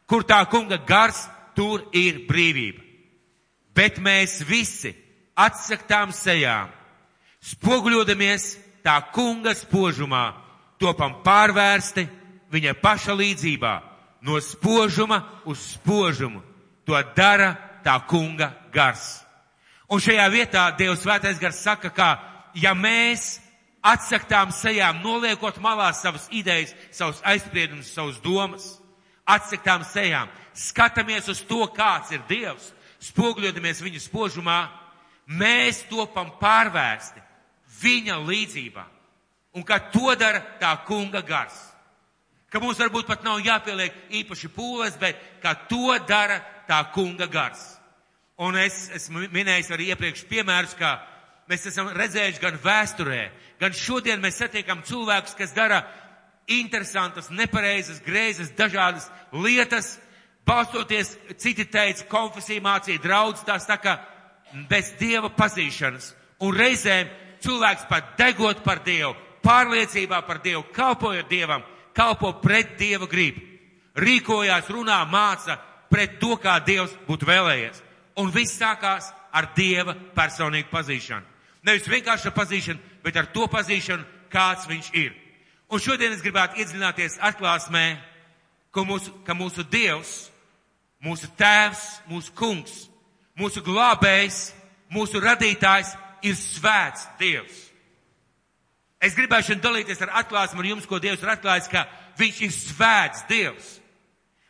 kur 0.08 0.24
tā 0.28 0.42
kunga 0.52 0.76
gars, 0.88 1.24
tur 1.56 1.86
ir 1.96 2.26
brīvība. 2.28 2.84
Bet 3.72 3.96
mēs 4.04 4.42
visi 4.44 4.92
atsaktām 5.36 6.12
sejām 6.12 6.68
spoguļodamies 7.42 8.56
tā 8.84 8.98
kunga 9.12 9.54
spožumā, 9.56 10.34
topam 10.80 11.22
pārvērsti 11.24 12.04
viņa 12.52 12.76
paša 12.80 13.16
līdzībā, 13.16 13.74
no 14.28 14.40
spožuma 14.40 15.22
uz 15.48 15.60
spožumu. 15.72 16.42
To 16.84 16.98
dara 17.16 17.71
tā 17.84 17.96
kunga 18.08 18.52
gars. 18.72 19.22
Un 19.92 20.00
šajā 20.00 20.26
vietā 20.32 20.66
Dievs 20.78 21.02
svētais 21.04 21.40
gars 21.40 21.58
saka, 21.60 21.90
ka 21.92 22.10
ja 22.54 22.72
mēs 22.74 23.40
atsaktām 23.82 24.52
sejām, 24.54 25.02
noliekot 25.02 25.58
malā 25.60 25.90
savas 25.92 26.28
idejas, 26.30 26.72
savus 26.94 27.20
aizspriedumus, 27.26 27.90
savus 27.92 28.20
domas, 28.22 28.68
atsaktām 29.26 29.84
sejām, 29.84 30.30
skatāmies 30.54 31.28
uz 31.28 31.42
to, 31.48 31.66
kāds 31.74 32.14
ir 32.14 32.22
Dievs, 32.30 32.70
spogļodamies 33.02 33.82
viņa 33.82 34.00
spožumā, 34.04 34.60
mēs 35.26 35.82
topam 35.90 36.30
pārvērsti 36.40 37.22
viņa 37.82 38.18
līdzībā. 38.22 38.86
Un 39.52 39.66
ka 39.68 39.78
to 39.92 40.14
dara 40.16 40.40
tā 40.60 40.72
kunga 40.86 41.20
gars. 41.26 41.58
Ka 42.52 42.60
mums 42.60 42.80
varbūt 42.80 43.08
pat 43.08 43.24
nav 43.24 43.40
jāpieliek 43.44 43.94
īpaši 44.22 44.48
pūles, 44.52 44.96
bet 45.00 45.18
ka 45.42 45.54
to 45.68 45.96
dara 46.08 46.38
tā 46.72 46.80
kunga 46.94 47.28
gars. 47.28 47.62
Un 48.40 48.56
es 48.56 48.88
esmu 48.96 49.26
minējis 49.32 49.72
arī 49.74 49.90
iepriekš 49.92 50.24
piemērus, 50.30 50.76
ka 50.78 50.96
mēs 51.50 51.66
esam 51.68 51.90
redzējuši 51.92 52.40
gan 52.42 52.56
vēsturē, 52.62 53.22
gan 53.60 53.76
šodien 53.76 54.22
mēs 54.22 54.40
satiekam 54.40 54.80
cilvēkus, 54.86 55.36
kas 55.38 55.52
dara 55.56 55.82
interesantas, 56.50 57.28
nepareizas, 57.30 58.00
greizas, 58.02 58.50
dažādas 58.56 59.10
lietas, 59.36 59.94
balstoties, 60.48 61.12
citi 61.38 61.68
teica, 61.70 62.08
konfesija 62.10 62.64
mācīja 62.64 63.02
draudz, 63.04 63.44
tās 63.46 63.68
tā 63.68 63.76
kā 63.82 63.98
bez 64.70 64.94
Dieva 64.98 65.30
pazīšanas. 65.36 66.12
Un 66.42 66.56
reizēm 66.56 67.12
cilvēks 67.44 67.86
pat 67.90 68.16
degot 68.18 68.64
par 68.64 68.82
Dievu, 68.82 69.14
pārliecībā 69.44 70.22
par 70.26 70.40
Dievu, 70.42 70.64
kalpojot 70.74 71.28
Dievam, 71.30 71.62
kalpo 71.94 72.32
pret 72.42 72.74
Dieva 72.80 73.06
gribu. 73.06 73.44
Rīkojās, 73.92 74.70
runā, 74.72 75.02
māca 75.04 75.58
pret 75.92 76.18
to, 76.20 76.36
kā 76.40 76.56
Dievs 76.64 76.94
būtu 77.06 77.28
vēlējies. 77.28 77.82
Un 78.20 78.32
viss 78.32 78.58
sākās 78.60 79.10
ar 79.32 79.50
Dieva 79.56 79.94
personīgu 80.16 80.70
pazīšanu. 80.72 81.28
Nevis 81.62 81.88
vienkārši 81.88 82.28
ar 82.28 82.36
pazīšanu, 82.36 82.80
bet 83.04 83.16
ar 83.16 83.28
to 83.32 83.46
pazīšanu, 83.50 84.04
kāds 84.32 84.66
viņš 84.68 84.88
ir. 84.98 85.12
Un 85.72 85.80
šodien 85.80 86.12
es 86.12 86.24
gribētu 86.24 86.60
iedziļināties 86.60 87.20
atklāsmē, 87.22 87.86
ka 88.72 88.84
mūsu, 88.88 89.12
ka 89.24 89.36
mūsu 89.36 89.64
Dievs, 89.68 90.30
mūsu 91.04 91.30
Tēvs, 91.38 91.84
mūsu 92.10 92.34
Kungs, 92.36 92.74
mūsu 93.38 93.62
glābējs, 93.64 94.50
mūsu 94.92 95.20
radītājs 95.22 95.94
ir 96.26 96.36
svēts 96.38 97.06
Dievs. 97.20 97.68
Es 99.02 99.16
gribēju 99.18 99.48
šodien 99.48 99.62
dalīties 99.64 100.02
ar 100.04 100.12
atklāsmu 100.22 100.62
ar 100.62 100.68
jums, 100.68 100.86
ko 100.86 101.00
Dievs 101.02 101.24
ir 101.24 101.32
atklājis, 101.32 101.70
ka 101.72 101.86
viņš 102.20 102.42
ir 102.46 102.52
svēts 102.54 103.24
Dievs. 103.30 103.70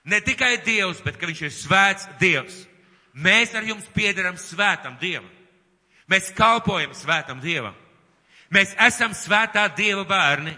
Ne 0.05 0.19
tikai 0.21 0.57
Dievs, 0.65 1.03
bet 1.05 1.19
ka 1.19 1.29
viņš 1.31 1.43
ir 1.47 1.55
svēts 1.55 2.09
Dievs. 2.21 2.57
Mēs 3.13 3.53
ar 3.55 3.67
jums 3.67 3.87
piedaram 3.95 4.39
svētam 4.41 4.97
Dievam. 5.01 5.31
Mēs 6.11 6.33
kalpojam 6.37 6.95
svētam 6.97 7.41
Dievam. 7.41 7.77
Mēs 8.53 8.75
esam 8.81 9.15
svētā 9.17 9.69
Dieva 9.77 10.05
bērni. 10.09 10.53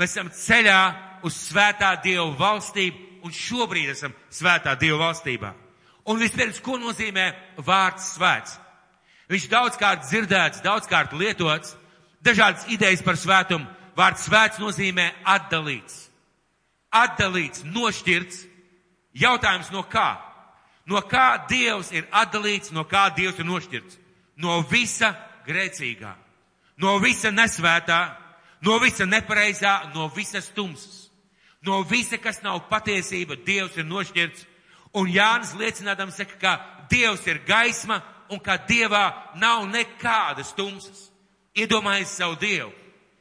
Mēs 0.00 0.16
esam 0.16 0.30
ceļā 0.34 0.80
uz 1.24 1.36
svētā 1.48 1.94
Dieva 2.02 2.28
valstību 2.36 3.24
un 3.24 3.34
šobrīd 3.34 3.92
esam 3.92 4.14
svētā 4.32 4.74
Dieva 4.80 4.98
valstībā. 5.06 5.52
Un 6.10 6.18
vispirms, 6.18 6.60
ko 6.64 6.78
nozīmē 6.80 7.30
vārds 7.60 8.14
svēts? 8.16 8.56
Viņš 9.30 9.46
daudzkārt 9.52 10.08
dzirdēts, 10.08 10.62
daudzkārt 10.64 11.12
lietots, 11.14 11.76
dažādas 12.24 12.66
idejas 12.72 13.04
par 13.06 13.18
svētumu. 13.20 13.68
Vārds 13.96 14.24
svēts 14.26 14.58
nozīmē 14.58 15.10
atdalīts. 15.28 16.08
Atdalīts, 16.90 17.62
nošķirts. 17.68 18.46
Jautājums 19.14 19.70
no 19.74 19.82
kā? 19.90 20.18
No 20.86 21.02
kā 21.06 21.46
Dievs 21.48 21.92
ir 21.92 22.06
atdalīts, 22.10 22.72
no 22.72 22.84
kā 22.88 23.08
Dievs 23.14 23.38
ir 23.38 23.46
nošķirts? 23.46 23.98
No 24.40 24.60
visa 24.66 25.12
grēcīgā, 25.46 26.14
no 26.80 26.96
visa 27.02 27.30
nesvētā, 27.30 28.00
no 28.64 28.78
visa 28.80 29.06
nepareizā, 29.06 29.92
no 29.94 30.08
visas 30.14 30.48
tumsas. 30.54 31.10
No 31.62 31.82
visa, 31.84 32.16
kas 32.16 32.40
nav 32.42 32.62
patiesība, 32.70 33.36
Dievs 33.44 33.76
ir 33.76 33.84
nošķirts. 33.84 34.46
Un 34.96 35.10
Jānis 35.12 35.52
liecinādams 35.60 36.16
saka, 36.16 36.38
ka 36.40 36.54
Dievs 36.90 37.26
ir 37.28 37.42
gaisma 37.46 38.00
un 38.30 38.40
ka 38.40 38.56
Dievā 38.66 39.36
nav 39.36 39.66
nekādas 39.68 40.54
tumsas. 40.56 41.10
Iedomājies 41.54 42.14
savu 42.16 42.38
Dievu, 42.40 42.72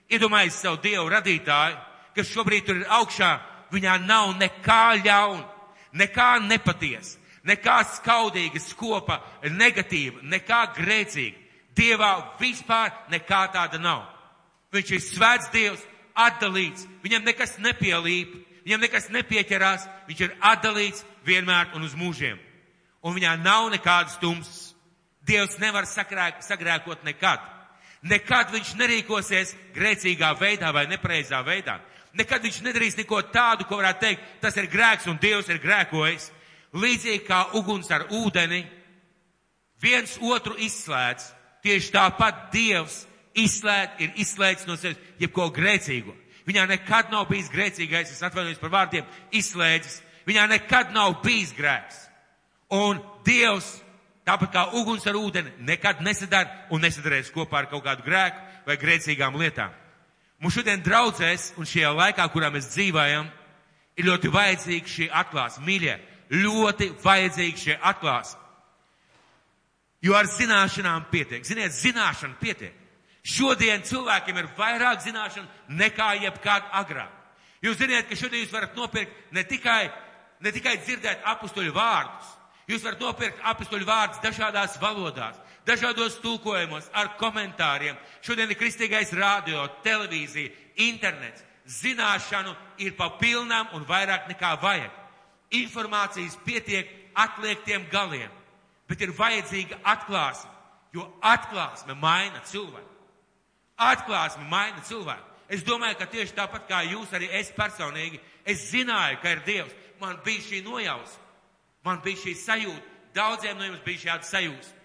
iedomājies 0.10 0.62
savu 0.62 0.78
Dievu 0.82 1.10
radītāju, 1.10 1.78
kas 2.16 2.30
šobrīd 2.30 2.66
tur 2.66 2.80
ir 2.80 2.92
augšā, 2.94 3.32
viņā 3.74 3.96
nav 4.06 4.36
nekā 4.38 4.84
ļauna, 5.04 5.46
nekā 5.94 6.32
nepatiesa, 6.46 7.18
nekā 7.48 7.78
skaudīga, 7.96 8.62
skopa, 8.62 9.20
negatīva, 9.50 10.24
nekā 10.24 10.64
grēcīga. 10.78 11.48
Dievā 11.80 12.12
vispār 12.40 12.92
nekā 13.12 13.44
tāda 13.54 13.80
nav. 13.80 14.04
Viņš 14.74 14.92
ir 14.92 15.02
svēts 15.02 15.50
Dievs, 15.54 15.86
atdalīts, 16.18 16.86
viņam 17.04 17.24
nekas 17.26 17.56
nepielīp, 17.64 18.34
viņam 18.66 18.84
nekas 18.84 19.08
nepieķerās, 19.14 19.86
viņš 20.10 20.26
ir 20.26 20.36
atdalīts 20.52 21.06
vienmēr 21.26 21.72
un 21.78 21.88
uz 21.88 21.96
mūžiem. 21.98 22.40
Un 23.02 23.16
viņā 23.16 23.38
nav 23.40 23.70
nekādas 23.72 24.20
tumsas. 24.20 24.74
Dievs 25.24 25.60
nevar 25.62 25.88
sakrāk, 25.88 26.42
sagrēkot 26.44 27.06
nekad. 27.08 27.40
Nekad 28.02 28.52
viņš 28.54 28.74
nerīkosies 28.80 29.54
grēcīgā 29.76 30.32
veidā 30.40 30.72
vai 30.76 30.86
nepreizā 30.90 31.42
veidā. 31.46 31.80
Nekad 32.18 32.44
viņš 32.44 32.62
nedarīs 32.66 32.98
neko 32.98 33.22
tādu, 33.34 33.68
ko 33.70 33.78
varētu 33.80 34.02
teikt, 34.02 34.30
tas 34.42 34.58
ir 34.58 34.70
grēks 34.72 35.08
un 35.12 35.20
Dievs 35.22 35.50
ir 35.50 35.62
grēkojis. 35.62 36.32
Līdzīgi 36.74 37.24
kā 37.26 37.44
uguns 37.58 37.90
ar 37.94 38.08
ūdeni, 38.14 38.64
viens 39.82 40.16
otru 40.22 40.58
izslēdz, 40.58 41.30
tieši 41.66 41.94
tāpat 41.94 42.48
Dievs 42.54 43.04
izslēdz, 43.38 44.02
ir 44.06 44.22
izslēdz 44.26 44.66
no 44.70 44.78
sevis 44.78 45.00
jebko 45.22 45.50
grēcīgo. 45.54 46.16
Viņā 46.50 46.66
nekad 46.70 47.12
nav 47.14 47.28
bijis 47.30 47.52
grēcīgais, 47.54 48.14
es 48.14 48.24
atvainojos 48.26 48.62
par 48.62 48.74
vārdiem, 48.74 49.06
izslēdzis. 49.38 50.00
Viņā 50.30 50.48
nekad 50.50 50.94
nav 50.94 51.20
bijis 51.24 51.54
grēks. 51.58 52.08
Un 52.74 53.02
Dievs 53.26 53.70
Tāpat 54.30 54.52
kā 54.54 54.64
uguns 54.78 55.08
ar 55.10 55.18
ūdeni 55.18 55.66
nekad 55.66 56.04
nesadara 56.06 56.68
un 56.70 56.84
nesadarēs 56.86 57.32
kopā 57.34 57.64
ar 57.64 57.68
kaut 57.72 57.82
kādu 57.88 58.06
grēku 58.06 58.68
vai 58.68 58.76
grēcīgām 58.78 59.38
lietām. 59.42 59.72
Mums 60.40 60.56
šodien 60.56 60.84
draudzēs 60.84 61.54
un 61.60 61.68
šajā 61.68 61.92
laikā, 61.96 62.26
kurā 62.32 62.50
mēs 62.54 62.70
dzīvojam, 62.74 63.28
ir 64.00 64.08
ļoti 64.08 64.32
vajadzīga 64.32 64.94
šī 64.94 65.10
atklāsme. 65.22 65.66
Mīļie, 65.68 65.96
ļoti 66.32 66.90
vajadzīga 67.04 67.64
šī 67.64 67.78
atklāsme. 67.92 68.40
Jo 70.06 70.16
ar 70.16 70.30
zināšanām 70.32 71.10
pietiek. 71.12 71.44
Ziniet, 71.44 71.76
zināšana 71.76 72.40
pietiek. 72.40 72.76
Šodien 73.20 73.84
cilvēkiem 73.84 74.38
ir 74.40 74.48
vairāk 74.56 75.04
zināšanu 75.04 75.76
nekā 75.76 76.14
jebkād 76.24 76.72
agrāk. 76.80 77.12
Jūs 77.60 77.76
ziniet, 77.82 78.08
ka 78.08 78.16
šodien 78.16 78.46
jūs 78.46 78.54
varat 78.56 78.78
nopirkt 78.80 79.34
ne 79.36 79.44
tikai, 79.44 79.90
ne 80.40 80.54
tikai 80.56 80.78
dzirdēt 80.80 81.26
apustuļu 81.28 81.76
vārdus, 81.76 82.30
Jūs 82.70 82.84
varat 82.86 83.02
nopirkt 83.02 83.40
apstuļu 83.50 83.86
vārdus 83.88 84.22
dažādās 84.22 84.76
valodās, 84.82 85.38
dažādos 85.68 86.20
tulkojumos, 86.24 86.90
ar 86.94 87.16
komentāriem. 87.20 87.98
Šodien 88.26 88.50
ir 88.50 88.58
kristīgais 88.60 89.14
radio, 89.18 89.68
televīzija, 89.84 90.52
internets. 90.86 91.46
Zināšanu 91.70 92.56
ir 92.82 92.96
pa 92.98 93.12
pilnām 93.20 93.70
un 93.78 93.86
vairāk 93.86 94.30
nekā 94.32 94.56
vajag. 94.62 94.92
Informācijas 95.60 96.38
pietiek 96.46 96.90
atliektiem 97.18 97.86
galiem, 97.92 98.30
bet 98.90 99.02
ir 99.02 99.14
vajadzīga 99.14 99.80
atklāsme, 99.86 100.50
jo 100.94 101.06
atklāsme 101.22 101.96
maina 101.98 102.42
cilvēku. 102.46 102.96
Atklāsme 103.80 104.48
maina 104.50 104.82
cilvēku. 104.86 105.26
Es 105.50 105.64
domāju, 105.66 105.98
ka 105.98 106.06
tieši 106.10 106.36
tāpat 106.38 106.68
kā 106.70 106.84
jūs, 106.86 107.14
arī 107.14 107.30
es 107.40 107.50
personīgi, 107.56 108.20
es 108.46 108.70
zināju, 108.70 109.18
ka 109.22 109.34
ir 109.34 109.46
Dievs. 109.46 109.78
Man 110.00 110.20
bija 110.26 110.46
šī 110.46 110.62
nojausma. 110.64 111.26
Man 111.84 112.02
bija 112.04 112.20
šī 112.22 112.36
sajūta, 112.38 112.92
daudziem 113.16 113.58
no 113.58 113.66
jums 113.66 113.82
bija 113.86 114.04
šāda 114.04 114.28
sajūta. 114.28 114.76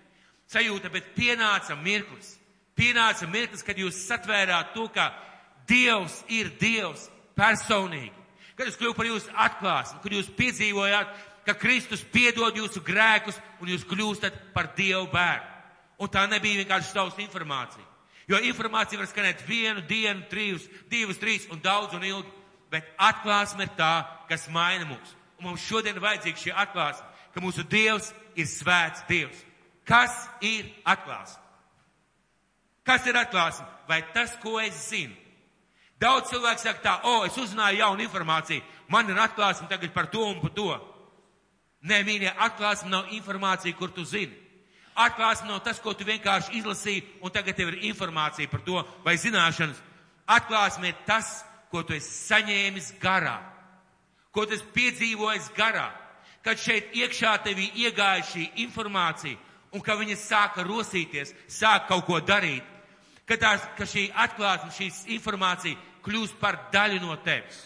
Sajūta, 0.51 0.91
bet 0.93 1.15
pienāca 1.17 1.77
mirklis. 1.81 2.35
Pienāca 2.77 3.29
mirklis, 3.31 3.63
kad 3.65 3.79
jūs 3.79 4.03
satvērāt 4.09 4.75
to, 4.75 4.89
ka 4.93 5.13
Dievs 5.69 6.19
ir 6.29 6.51
Dievs 6.61 7.07
personīgi. 7.39 8.13
Kad 8.55 8.69
es 8.71 8.77
kļuvu 8.79 8.95
par 8.99 9.09
jūsu 9.09 9.33
atklāsmi, 9.47 10.03
kad 10.03 10.13
jūs 10.15 10.29
piedzīvojāt, 10.37 11.15
ka 11.47 11.57
Kristus 11.59 12.05
piedod 12.13 12.57
jūsu 12.57 12.83
grēkus 12.85 13.39
un 13.61 13.73
jūs 13.73 13.87
kļūstat 13.89 14.37
par 14.55 14.71
Dievu 14.77 15.09
bērnu. 15.13 15.51
Un 16.03 16.11
tā 16.11 16.25
nebija 16.29 16.63
vienkārši 16.63 16.91
savs 16.91 17.19
informācija. 17.23 17.85
Jo 18.29 18.41
informācija 18.41 18.99
var 18.99 19.09
skanēt 19.11 19.45
vienu 19.47 19.83
dienu, 19.89 20.25
trīs, 20.31 20.65
divas, 20.91 21.21
trīs 21.21 21.45
un 21.53 21.61
daudz 21.63 21.95
un 21.95 22.05
ilgi. 22.05 22.31
Bet 22.73 22.89
atklāsme 22.99 23.67
ir 23.67 23.75
tā, 23.79 23.93
kas 24.29 24.49
maina 24.51 24.89
mūs. 24.89 25.13
Un 25.39 25.51
mums 25.51 25.67
šodien 25.67 26.01
vajadzīga 26.01 26.41
šī 26.41 26.55
atklāsme, 26.65 27.07
ka 27.35 27.43
mūsu 27.45 27.67
Dievs 27.69 28.11
ir 28.35 28.49
svēts 28.51 29.05
Dievs. 29.11 29.45
Kas 29.85 30.12
ir 30.41 30.69
atklāsme? 30.85 31.43
Kas 32.85 33.07
ir 33.09 33.17
atklāsme? 33.17 33.67
Vai 33.88 34.00
tas, 34.14 34.33
ko 34.41 34.59
es 34.61 34.76
zinu? 34.88 35.14
Daudz 36.00 36.33
cilvēku 36.33 36.61
saka 36.61 36.83
tā, 36.83 36.95
o, 37.07 37.21
oh, 37.21 37.26
es 37.29 37.37
uzzināju 37.38 37.81
jaunu 37.81 38.05
informāciju, 38.05 38.64
man 38.93 39.09
ir 39.09 39.21
atklāsme 39.21 39.69
tagad 39.71 39.93
par 39.95 40.11
to 40.12 40.25
un 40.26 40.41
par 40.43 40.53
to. 40.57 40.69
Nē, 41.85 42.00
mīļie, 42.05 42.33
atklāsme 42.47 42.91
nav 42.93 43.12
informācija, 43.14 43.76
kur 43.79 43.93
tu 43.95 44.05
zini. 44.09 44.35
Atklāsme 44.95 45.49
nav 45.49 45.62
tas, 45.67 45.81
ko 45.83 45.95
tu 45.95 46.07
vienkārši 46.07 46.59
izlasīji, 46.61 47.05
un 47.23 47.33
tagad 47.35 47.57
tev 47.59 47.73
ir 47.73 47.87
informācija 47.91 48.50
par 48.50 48.62
to 48.67 48.83
vai 49.05 49.17
zināšanas. 49.21 49.81
Atklāsme 50.31 50.91
ir 50.91 51.00
tas, 51.07 51.43
ko 51.71 51.83
tu 51.83 51.97
esi 51.97 52.12
saņēmis 52.29 52.93
garā, 53.03 53.38
ko 54.33 54.45
tu 54.47 54.55
esi 54.55 54.69
piedzīvojis 54.76 55.50
garā, 55.57 55.88
kad 56.45 56.61
šeit 56.61 56.95
iekšā 56.95 57.35
tevī 57.45 57.71
iegāja 57.83 58.23
šī 58.29 58.47
informācija, 58.64 59.41
un 59.75 59.83
ka 59.83 59.97
viņa 59.99 60.16
sāka 60.19 60.64
rosīties, 60.66 61.35
sāka 61.50 61.88
kaut 61.90 62.07
ko 62.07 62.21
darīt, 62.23 62.64
ka, 63.26 63.37
tās, 63.40 63.64
ka 63.78 63.87
šī 63.88 64.07
atklāsme, 64.25 64.71
šī 64.75 64.90
informācija 65.16 65.78
kļūst 66.04 66.38
par 66.40 66.69
daļu 66.73 67.00
no 67.02 67.16
tevis. 67.25 67.59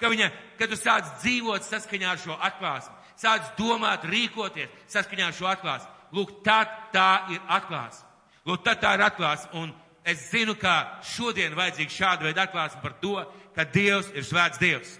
Ka, 0.00 0.10
viņa, 0.12 0.28
ka 0.58 0.68
tu 0.68 0.76
sāc 0.78 1.08
dzīvot 1.22 1.64
saskaņā 1.66 2.12
ar 2.12 2.20
šo 2.20 2.36
atklāsmi, 2.48 2.94
sāc 3.18 3.52
domāt, 3.58 4.04
rīkoties 4.06 4.72
saskaņā 4.92 5.30
ar 5.30 5.36
šo 5.36 5.48
atklāsmi. 5.50 5.92
Lūk, 6.16 6.36
tad 6.46 6.70
tā 6.94 7.10
ir 7.34 7.40
atklāsme. 7.50 8.04
Lūk, 8.46 8.62
tad 8.64 8.82
tā 8.84 8.92
ir 8.94 9.04
atklāsme. 9.08 9.50
Un 9.58 9.72
es 10.06 10.28
zinu, 10.30 10.54
ka 10.60 11.00
šodien 11.16 11.56
vajadzīga 11.56 11.96
šāda 11.96 12.28
veida 12.28 12.44
atklāsme 12.46 12.82
par 12.84 12.94
to, 13.02 13.16
ka 13.56 13.64
Dievs 13.72 14.12
ir 14.14 14.26
svēts 14.28 14.60
Dievs. 14.62 14.92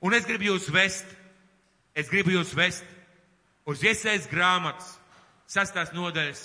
Un 0.00 0.14
es 0.14 0.24
gribu 0.26 0.52
jūs 0.52 0.70
vest, 0.72 1.06
es 1.98 2.08
gribu 2.08 2.32
jūs 2.32 2.54
vest 2.56 2.86
uz 3.68 3.82
iesaist 3.84 4.30
grāmatas 4.30 4.94
sastās 5.48 5.92
nodaļas 5.96 6.42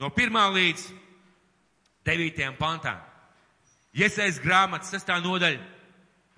no 0.00 0.10
pirmā 0.10 0.46
līdz 0.54 0.88
devītajam 2.06 2.56
pantām. 2.58 2.98
Iesaist 3.92 4.40
grāmatas 4.42 4.92
sastā 4.94 5.18
nodaļa 5.20 5.60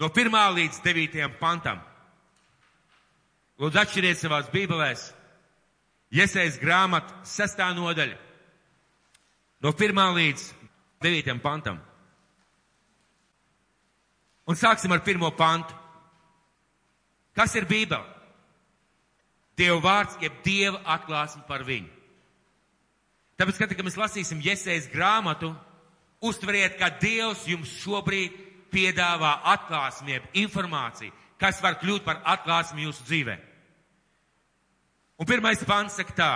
no 0.02 0.11
pirmā 0.11 0.49
līdz 0.56 0.80
devītajam 0.85 1.37
pantam. 1.40 1.78
Lūdzu, 3.62 3.78
atšķiriet 3.78 4.18
savās 4.18 4.50
bībelēs. 4.50 5.06
Iesaist 6.14 6.61
grāmata 6.62 7.23
sastā 7.26 7.71
nodaļa 7.75 8.18
no 9.62 9.73
pirmā 9.78 10.09
līdz 10.16 10.49
devītajam 11.02 11.40
pantam. 11.42 11.78
Un 14.44 14.59
sāksim 14.59 14.92
ar 14.92 15.00
pirmo 15.06 15.30
pantu. 15.33 15.73
Kas 17.35 17.54
ir 17.56 17.64
Bībele? 17.66 18.04
Dieva 19.59 19.79
vārds, 19.83 20.17
jeb 20.23 20.41
Dieva 20.45 20.81
atklāsme 20.97 21.45
par 21.49 21.63
viņu. 21.67 21.91
Tāpēc, 23.39 23.59
kad, 23.59 23.85
mēs 23.87 23.99
lasīsim 23.99 24.43
Iesaijas 24.43 24.89
grāmatu, 24.93 25.53
uztveriet, 26.25 26.77
ka 26.79 26.91
Dievs 27.03 27.47
jums 27.51 27.73
šobrīd 27.83 28.37
piedāvā 28.75 29.37
atklāsmi, 29.55 30.17
jeb 30.17 30.29
informāciju, 30.45 31.15
kas 31.39 31.61
var 31.63 31.79
kļūt 31.83 32.07
par 32.07 32.23
atklāsmi 32.35 32.87
jūsu 32.87 33.07
dzīvē. 33.07 33.39
Un 35.19 35.31
pirmais 35.31 35.63
pants 35.67 35.99
saka 35.99 36.15
tā, 36.19 36.31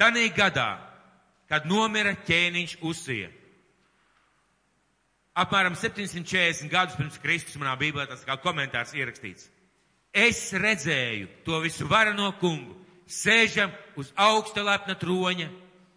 tanī 0.00 0.30
gadā, 0.36 0.78
kad 1.50 1.66
nomira 1.68 2.14
ķēniņš 2.24 2.78
uzsija. 2.84 3.28
Apmēram 5.34 5.74
740 5.76 6.70
gadus 6.70 6.96
pirms 6.96 7.18
Kristus 7.20 7.58
manā 7.58 7.74
bībelē 7.76 8.06
tas 8.08 8.22
kā 8.24 8.36
komentārs 8.40 8.94
ierakstīts. 8.94 9.48
Es 10.14 10.52
redzēju 10.54 11.26
to 11.42 11.58
visu 11.64 11.88
varano 11.90 12.28
kungu, 12.38 12.76
sēžam 13.10 13.72
uz 13.98 14.12
augsta 14.14 14.62
lepna 14.62 14.94
troņa, 14.94 15.48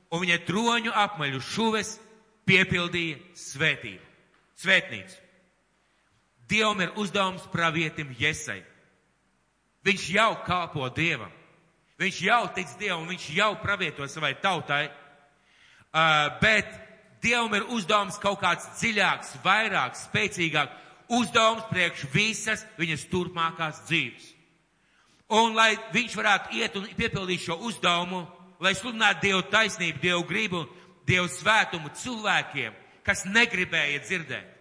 un 0.09 0.23
viņa 0.23 0.37
troņu 0.47 0.93
apmaļu 1.05 1.41
šuves 1.45 1.91
piepildīja 2.49 3.19
svētību, 3.37 4.01
svētnīcu. 4.57 5.19
Dievam 6.49 6.81
ir 6.81 6.95
uzdevums 6.97 7.45
pravietim 7.51 8.15
Jesai. 8.17 8.63
Viņš 9.85 10.09
jau 10.15 10.31
kalpo 10.47 10.87
Dievam. 10.95 11.31
Viņš 12.01 12.21
jau 12.23 12.41
tic 12.55 12.73
Dievam, 12.79 13.05
viņš 13.09 13.29
jau 13.35 13.51
pravieto 13.61 14.07
savai 14.07 14.33
tautai. 14.41 14.87
Uh, 15.93 16.39
bet 16.41 16.73
Dievam 17.21 17.53
ir 17.57 17.69
uzdevums 17.73 18.17
kaut 18.21 18.39
kāds 18.41 18.65
dziļāks, 18.79 19.37
vairāk, 19.45 19.97
spēcīgāk 19.99 20.73
uzdevums 21.13 21.67
priekš 21.71 22.07
visas 22.13 22.65
viņas 22.79 23.07
turpmākās 23.11 23.83
dzīves. 23.87 24.33
Un 25.27 25.55
lai 25.57 25.73
viņš 25.91 26.15
varētu 26.15 26.55
iet 26.55 26.75
un 26.79 26.87
piepildīt 26.95 27.43
šo 27.43 27.57
uzdevumu, 27.67 28.23
lai 28.63 28.73
sludinātu 28.75 29.25
Dievu 29.25 29.41
taisnību, 29.51 29.99
Dievu 30.03 30.23
gribu, 30.27 30.61
Dievu 31.07 31.27
svētumu 31.31 31.91
cilvēkiem, 31.95 32.75
kas 33.03 33.25
negribēja 33.27 34.03
dzirdēt. 34.05 34.53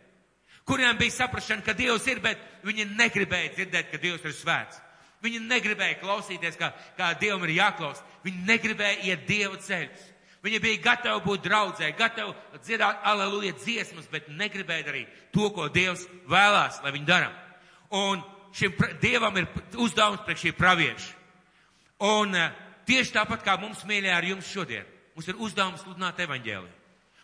Kuriem 0.66 0.98
bija 0.98 1.14
saprašana, 1.14 1.62
ka 1.62 1.76
Dievs 1.78 2.06
ir, 2.10 2.18
bet 2.22 2.40
viņi 2.66 2.88
negribēja 2.98 3.52
dzirdēt, 3.54 3.92
ka 3.92 4.02
Dievs 4.02 4.24
ir 4.26 4.34
svēts. 4.34 4.80
Viņi 5.22 5.40
negribēja 5.46 6.00
klausīties, 6.00 6.58
kā, 6.58 6.72
kā 6.98 7.12
Dievam 7.20 7.44
ir 7.46 7.54
jāklaus. 7.60 8.02
Viņi 8.26 8.42
negribēja 8.48 8.98
iet 9.06 9.26
Dieva 9.28 9.58
ceļus. 9.62 10.08
Viņi 10.46 10.60
bija 10.62 10.78
gatavi 10.84 11.24
būt 11.24 11.42
draudzē, 11.42 11.88
gatavi 11.98 12.60
dzirdēt 12.62 13.06
aleluja 13.10 13.56
dziesmas, 13.58 14.06
bet 14.12 14.28
negribēja 14.30 14.84
darīt 14.86 15.14
to, 15.34 15.48
ko 15.50 15.66
Dievs 15.74 16.04
vēlās, 16.30 16.78
lai 16.84 16.92
viņi 16.94 17.08
dara. 17.08 17.32
Un 17.90 18.22
šim 18.54 18.76
Dievam 19.02 19.34
ir 19.40 19.48
uzdevums 19.74 20.22
priekš 20.22 20.44
šī 20.44 20.52
pravieša. 20.54 21.08
Un 22.06 22.36
uh, 22.36 22.52
tieši 22.86 23.16
tāpat 23.16 23.42
kā 23.42 23.56
mums 23.58 23.82
mīļā 23.88 24.12
ar 24.14 24.28
jums 24.28 24.52
šodien, 24.52 24.86
mums 25.16 25.26
ir 25.32 25.40
uzdevums 25.42 25.82
sludināt 25.82 26.22
evaņģēliju. 26.22 26.74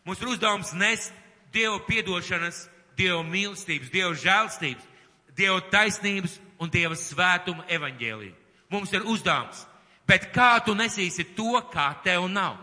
Mums 0.03 0.23
ir 0.25 0.33
uzdevums 0.33 0.73
nest 0.75 1.15
Dieva 1.55 1.79
piedošanas, 1.87 2.65
Dieva 2.99 3.23
mīlestības, 3.23 3.93
Dieva 3.93 4.17
žēlstības, 4.19 4.91
Dieva 5.37 5.61
taisnības 5.71 6.41
un 6.59 6.75
Dieva 6.75 6.99
svētuma 6.99 7.69
evaņģēliju. 7.71 8.35
Mums 8.73 8.99
ir 8.99 9.07
uzdevums. 9.07 9.63
Bet 10.09 10.33
kā 10.35 10.57
tu 10.67 10.75
nesīsi 10.75 11.29
to, 11.37 11.55
kā 11.71 11.93
tev 12.03 12.27
nav? 12.33 12.59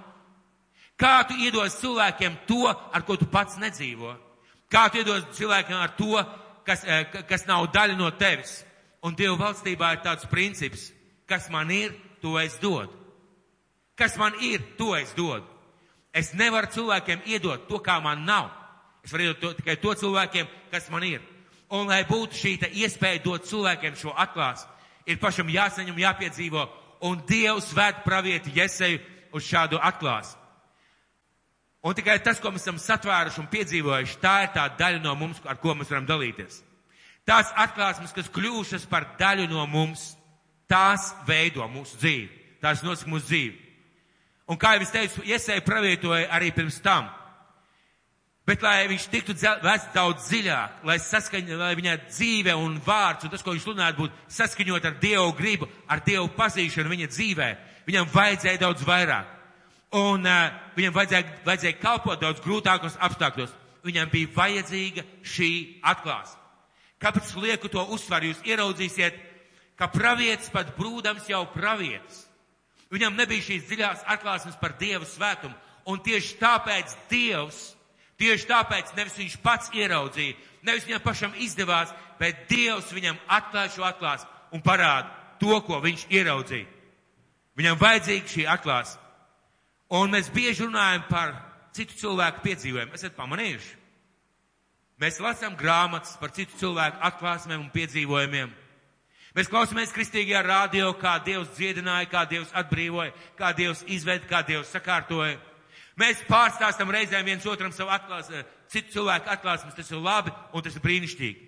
Kā 1.00 1.24
tu 1.24 1.38
iedos 1.40 1.78
cilvēkiem 1.80 2.42
to, 2.48 2.66
ar 2.68 3.06
ko 3.08 3.16
tu 3.16 3.26
pats 3.32 3.56
nedzīvo? 3.62 4.12
Kā 4.70 4.90
tu 4.92 5.00
iedos 5.00 5.24
cilvēkiem 5.38 5.78
ar 5.80 5.94
to, 5.96 6.20
kas, 6.68 6.84
eh, 6.84 7.06
kas 7.28 7.46
nav 7.48 7.72
daļa 7.72 7.96
no 7.98 8.10
tevis? 8.12 8.66
Un 9.02 9.16
Dieva 9.16 9.38
valstībā 9.38 9.94
ir 9.94 10.04
tāds 10.04 10.28
princips, 10.30 10.92
kas 11.26 11.50
man 11.50 11.72
ir, 11.72 11.96
to 12.22 12.38
es 12.38 12.58
dodu. 12.60 12.92
Kas 13.96 14.18
man 14.18 14.34
ir, 14.42 14.60
to 14.78 14.94
es 14.96 15.14
dodu. 15.14 15.46
Es 16.14 16.34
nevaru 16.34 16.68
cilvēkiem 16.68 17.22
iedot 17.26 17.68
to, 17.68 17.80
kā 17.80 18.02
man 18.04 18.26
nav. 18.26 18.52
Es 19.04 19.12
varu 19.12 19.24
iedot 19.24 19.40
to, 19.40 19.54
tikai 19.54 19.78
to 19.80 19.94
cilvēkiem, 19.96 20.48
kas 20.72 20.90
man 20.90 21.04
ir. 21.04 21.22
Un 21.72 21.88
lai 21.88 22.04
būtu 22.04 22.34
šī 22.34 22.54
iespēja 22.74 23.24
dot 23.24 23.46
cilvēkiem 23.46 23.96
šo 23.96 24.12
atklāsmu, 24.18 24.68
ir 25.06 25.18
pašam 25.18 25.48
jāsaņem, 25.48 25.96
jāpiedzīvo, 25.96 26.68
un 27.02 27.22
Dievs 27.28 27.72
ved 27.74 28.04
pravieti 28.04 28.52
Jeseju 28.56 29.00
uz 29.32 29.44
šādu 29.46 29.80
atklāsmu. 29.80 30.39
Un 31.84 31.96
tikai 31.96 32.18
tas, 32.20 32.42
ko 32.44 32.52
mēs 32.52 32.66
esam 32.66 32.80
satvēruši 32.82 33.40
un 33.40 33.48
piedzīvojuši, 33.52 34.18
tā 34.20 34.34
ir 34.44 34.50
tā 34.56 34.66
daļa 34.80 35.00
no 35.04 35.14
mums, 35.16 35.40
ar 35.48 35.60
ko 35.62 35.78
mēs 35.78 35.92
varam 35.92 36.08
dalīties. 36.10 36.60
Tās 37.28 37.54
atklāsmes, 37.56 38.12
kas 38.16 38.32
kļūšas 38.36 38.88
par 38.90 39.06
daļu 39.20 39.48
no 39.52 39.64
mums, 39.70 40.12
tās 40.70 41.14
veido 41.28 41.64
mūsu 41.72 42.00
dzīvi. 42.02 42.28
Tās 42.60 42.84
nosaka 42.84 43.12
mūsu 43.14 43.30
dzīvi. 43.30 43.56
Un 44.50 44.60
kā 44.60 44.74
jau 44.76 44.84
es 44.84 44.92
teicu, 44.92 45.24
iesēju 45.30 45.64
pravietoja 45.64 46.28
arī 46.36 46.52
pirms 46.52 46.82
tam. 46.84 47.08
Bet, 48.50 48.64
lai 48.66 48.88
viņš 48.90 49.06
tiktu 49.14 49.36
vēsts 49.38 49.94
daudz 49.94 50.26
dziļāk, 50.26 50.80
lai, 50.90 50.96
saskaņ, 51.06 51.52
lai 51.60 51.74
viņa 51.78 51.98
dzīve 52.08 52.56
un 52.58 52.80
vārds 52.82 53.28
un 53.28 53.32
tas, 53.32 53.44
ko 53.46 53.54
viņš 53.54 53.68
runātu, 53.70 54.08
būtu 54.08 54.32
saskaņot 54.34 54.88
ar 54.90 54.96
Dievu 55.00 55.36
gribu, 55.38 55.68
ar 55.86 56.02
Dievu 56.02 56.32
pazīšanu 56.34 56.90
viņa 56.90 57.10
dzīvē, 57.14 57.50
viņam 57.86 58.10
vajadzēja 58.10 58.64
daudz 58.66 58.88
vairāk. 58.88 59.39
Un 59.96 60.28
uh, 60.28 60.52
viņam 60.78 60.94
vajadzēja, 60.94 61.40
vajadzēja 61.48 61.80
kalpot 61.82 62.22
daudz 62.22 62.44
grūtākos 62.46 63.00
apstākļos. 63.02 63.56
Viņam 63.86 64.12
bija 64.12 64.30
vajadzīga 64.36 65.06
šī 65.26 65.52
atklāsme. 65.88 66.38
Kāpēc 67.00 67.32
lieku 67.40 67.72
to 67.72 67.82
uzsvaru? 67.96 68.30
Jūs 68.30 68.44
ieraudzīsiet, 68.46 69.18
ka 69.80 69.88
pravietis 69.90 70.52
pat 70.52 70.76
brūdams 70.76 71.30
jau 71.32 71.46
pravietis. 71.54 72.26
Viņam 72.92 73.16
nebija 73.18 73.46
šīs 73.46 73.66
dziļās 73.70 74.06
atklāsmes 74.14 74.58
par 74.60 74.76
Dievu 74.78 75.08
svētumu. 75.08 75.56
Un 75.90 76.02
tieši 76.06 76.36
tāpēc 76.42 76.94
Dievs, 77.10 77.60
tieši 78.20 78.50
tāpēc 78.50 78.92
nevis 78.98 79.18
viņš 79.18 79.38
pats 79.42 79.72
ieraudzīja, 79.74 80.36
nevis 80.68 80.86
viņam 80.86 81.02
pašam 81.06 81.38
izdevās, 81.40 81.94
bet 82.20 82.46
Dievs 82.52 82.92
viņam 82.94 83.18
atklāja 83.26 83.72
šo 83.74 83.88
atklāsmi 83.88 84.58
un 84.58 84.66
parāda 84.66 85.08
to, 85.40 85.56
ko 85.66 85.80
viņš 85.82 86.10
ieraudzīja. 86.12 86.68
Viņam 87.58 87.80
vajadzīga 87.80 88.34
šī 88.34 88.46
atklāsme. 88.52 89.09
Un 89.90 90.12
mēs 90.14 90.30
bieži 90.30 90.68
runājam 90.68 91.06
par 91.10 91.34
citu 91.74 91.98
cilvēku 91.98 92.44
piedzīvojumu. 92.46 92.94
Esat 92.94 93.16
pamanījuši? 93.18 93.76
Mēs 95.00 95.18
lasām 95.24 95.56
grāmatas 95.58 96.18
par 96.20 96.34
citu 96.36 96.58
cilvēku 96.60 97.00
atklāsmēm 97.08 97.62
un 97.64 97.72
piedzīvojumiem. 97.74 98.52
Mēs 99.38 99.50
klausāmies 99.50 99.94
kristīgajā 99.96 100.42
rādio, 100.44 100.90
kā 101.00 101.16
Dievs 101.24 101.54
dziedināja, 101.56 102.10
kā 102.12 102.26
Dievs 102.28 102.52
atbrīvoja, 102.58 103.14
kā 103.40 103.54
Dievs 103.56 103.86
izved, 103.88 104.26
kā 104.30 104.42
Dievs 104.46 104.74
sakārtoja. 104.74 105.38
Mēs 106.00 106.22
pārstāstam 106.28 106.92
reizēm 106.92 107.28
viens 107.28 107.46
otram 107.48 107.72
savu 107.76 107.94
atklāsmi, 107.94 108.44
citu 108.72 108.98
cilvēku 108.98 109.32
atklāsmes, 109.32 109.76
tas 109.78 109.90
ir 109.92 110.02
labi 110.04 110.34
un 110.54 110.66
tas 110.66 110.76
ir 110.76 110.84
brīnišķīgi. 110.84 111.48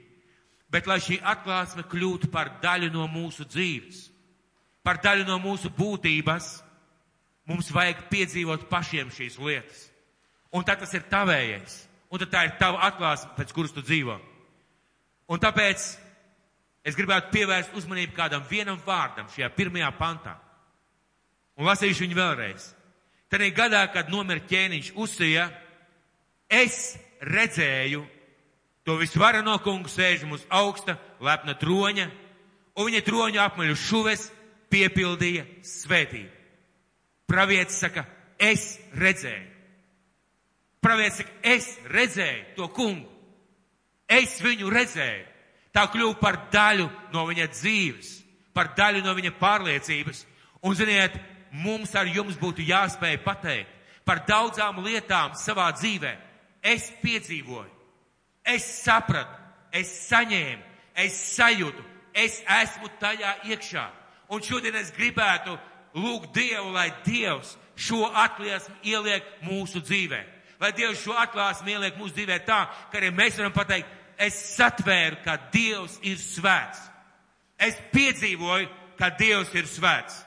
Bet 0.71 0.87
lai 0.87 1.01
šī 1.03 1.19
atklāsme 1.33 1.83
kļūtu 1.91 2.31
par 2.31 2.53
daļu 2.63 2.91
no 2.93 3.07
mūsu 3.11 3.45
dzīves, 3.49 4.05
par 4.85 5.01
daļu 5.03 5.27
no 5.27 5.37
mūsu 5.43 5.71
būtības, 5.75 6.53
mums 7.51 7.71
vajag 7.73 8.05
piedzīvot 8.11 8.67
pašiem 8.71 9.11
šīs 9.13 9.37
lietas. 9.41 9.87
Un 10.51 10.65
tad 10.67 10.81
tas 10.81 10.93
ir 10.95 11.05
tavējais. 11.11 11.77
Un 12.11 12.19
tad 12.19 12.31
tā 12.33 12.43
ir 12.47 12.55
tava 12.59 12.81
atklāsme, 12.89 13.31
pēc 13.37 13.53
kuras 13.55 13.71
tu 13.75 13.83
dzīvo. 13.85 14.17
Un 15.31 15.39
tāpēc 15.39 15.83
es 16.83 16.97
gribētu 16.97 17.31
pievērst 17.31 17.75
uzmanību 17.77 18.15
kādam 18.17 18.43
vienam 18.49 18.79
vārdam 18.83 19.29
šajā 19.31 19.47
pirmajā 19.55 19.91
pantā. 19.95 20.35
Un 21.55 21.69
lasīšu 21.69 22.03
viņu 22.03 22.17
vēlreiz. 22.17 22.65
Tad 23.31 23.45
gadā, 23.55 23.85
kad 23.93 24.09
nomira 24.11 24.43
ķēniņš 24.43 24.91
Usija, 24.99 25.45
es 26.51 26.97
redzēju 27.23 28.03
to 28.83 28.97
visvarano 28.99 29.55
kungu 29.63 29.87
sēžam 29.87 30.33
uz 30.35 30.43
augsta 30.49 30.97
lepna 31.23 31.55
troņa, 31.55 32.09
un 32.75 32.89
viņa 32.89 33.01
troņa 33.07 33.45
apmaļu 33.45 33.77
šuves 33.79 34.27
piepildīja 34.73 35.45
svētību. 35.63 36.40
Pravietis 37.31 37.79
saka, 37.79 38.03
es 38.35 38.75
redzēju. 38.99 39.47
Pravietis 40.83 41.21
saka, 41.21 41.35
es 41.47 41.67
redzēju 41.87 42.55
to 42.57 42.67
kungu. 42.75 43.07
Es 44.11 44.41
viņu 44.43 44.71
redzēju. 44.73 45.27
Tā 45.71 45.85
kļuva 45.87 46.17
par 46.19 46.37
daļu 46.51 46.89
no 47.13 47.23
viņa 47.29 47.45
dzīves, 47.53 48.09
par 48.51 48.73
daļu 48.75 49.05
no 49.05 49.13
viņa 49.15 49.31
pārliecības. 49.39 50.25
Un, 50.67 50.75
ziniet, 50.75 51.15
mums 51.63 51.95
ar 51.95 52.09
jums 52.11 52.35
būtu 52.39 52.65
jāspēj 52.67 53.21
pateikt 53.23 53.77
par 54.05 54.25
daudzām 54.27 54.81
lietām 54.83 55.37
savā 55.39 55.69
dzīvē. 55.77 56.11
Es 56.61 56.91
piedzīvoju, 57.01 57.71
es 58.43 58.65
sapratu, 58.83 59.37
es 59.71 59.89
saņēmu, 60.09 60.63
es 60.99 61.15
sajūtu, 61.37 61.85
es 62.13 62.41
esmu 62.59 62.91
tajā 62.99 63.37
iekšā. 63.49 63.85
Un 64.31 64.43
šodien 64.43 64.75
es 64.79 64.91
gribētu 64.95 65.55
lūgt 65.95 66.33
Dievu, 66.35 66.71
lai 66.73 66.89
Dievs 67.05 67.55
šo 67.75 68.05
atliesmu 68.07 68.75
ieliek 68.83 69.25
mūsu 69.45 69.81
dzīvē. 69.83 70.21
Lai 70.61 70.71
Dievs 70.77 71.01
šo 71.01 71.15
atklāsmu 71.17 71.73
ieliek 71.73 71.97
mūsu 71.97 72.15
dzīvē 72.19 72.41
tā, 72.45 72.65
ka 72.91 72.99
arī 72.99 73.09
mēs 73.15 73.39
varam 73.39 73.53
pateikt, 73.55 73.89
es 74.21 74.37
satvēru, 74.55 75.21
ka 75.25 75.37
Dievs 75.53 75.97
ir 76.05 76.19
svēts. 76.21 76.83
Es 77.61 77.77
piedzīvoju, 77.93 78.69
ka 78.99 79.09
Dievs 79.17 79.53
ir 79.57 79.69
svēts. 79.69 80.21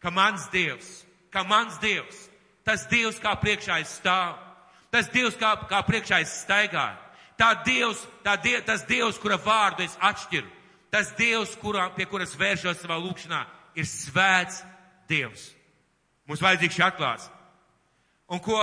Ka 0.00 0.12
mans 0.12 0.50
Dievs, 0.52 0.88
ka 1.32 1.44
mans 1.48 1.78
Dievs, 1.80 2.26
tas 2.64 2.84
Dievs, 2.90 3.16
kā 3.22 3.32
priekšā 3.40 3.80
es 3.80 3.94
stāvu, 4.00 4.36
tas 4.92 5.08
Dievs, 5.12 5.38
kā, 5.40 5.54
kā 5.70 5.80
priekšā 5.86 6.20
es 6.20 6.34
staigāju, 6.42 7.00
tā 7.40 7.50
Dievs, 7.64 8.02
tā 8.24 8.36
die, 8.42 8.58
tas 8.66 8.84
Dievs, 8.84 9.16
kura 9.22 9.38
vārdu 9.40 9.86
es 9.86 9.96
atšķiru, 9.96 10.50
tas 10.92 11.14
Dievs, 11.16 11.56
kurā, 11.62 11.88
pie 11.96 12.04
kuras 12.10 12.36
vēršos 12.36 12.84
savā 12.84 13.00
lūkšanā, 13.00 13.40
ir 13.80 13.88
svēts 13.88 14.60
Dievs. 15.10 15.50
Mums 16.28 16.42
vajadzīgs 16.42 16.78
šī 16.78 16.84
atklāts. 16.86 17.28
Un 18.32 18.40
ko 18.40 18.58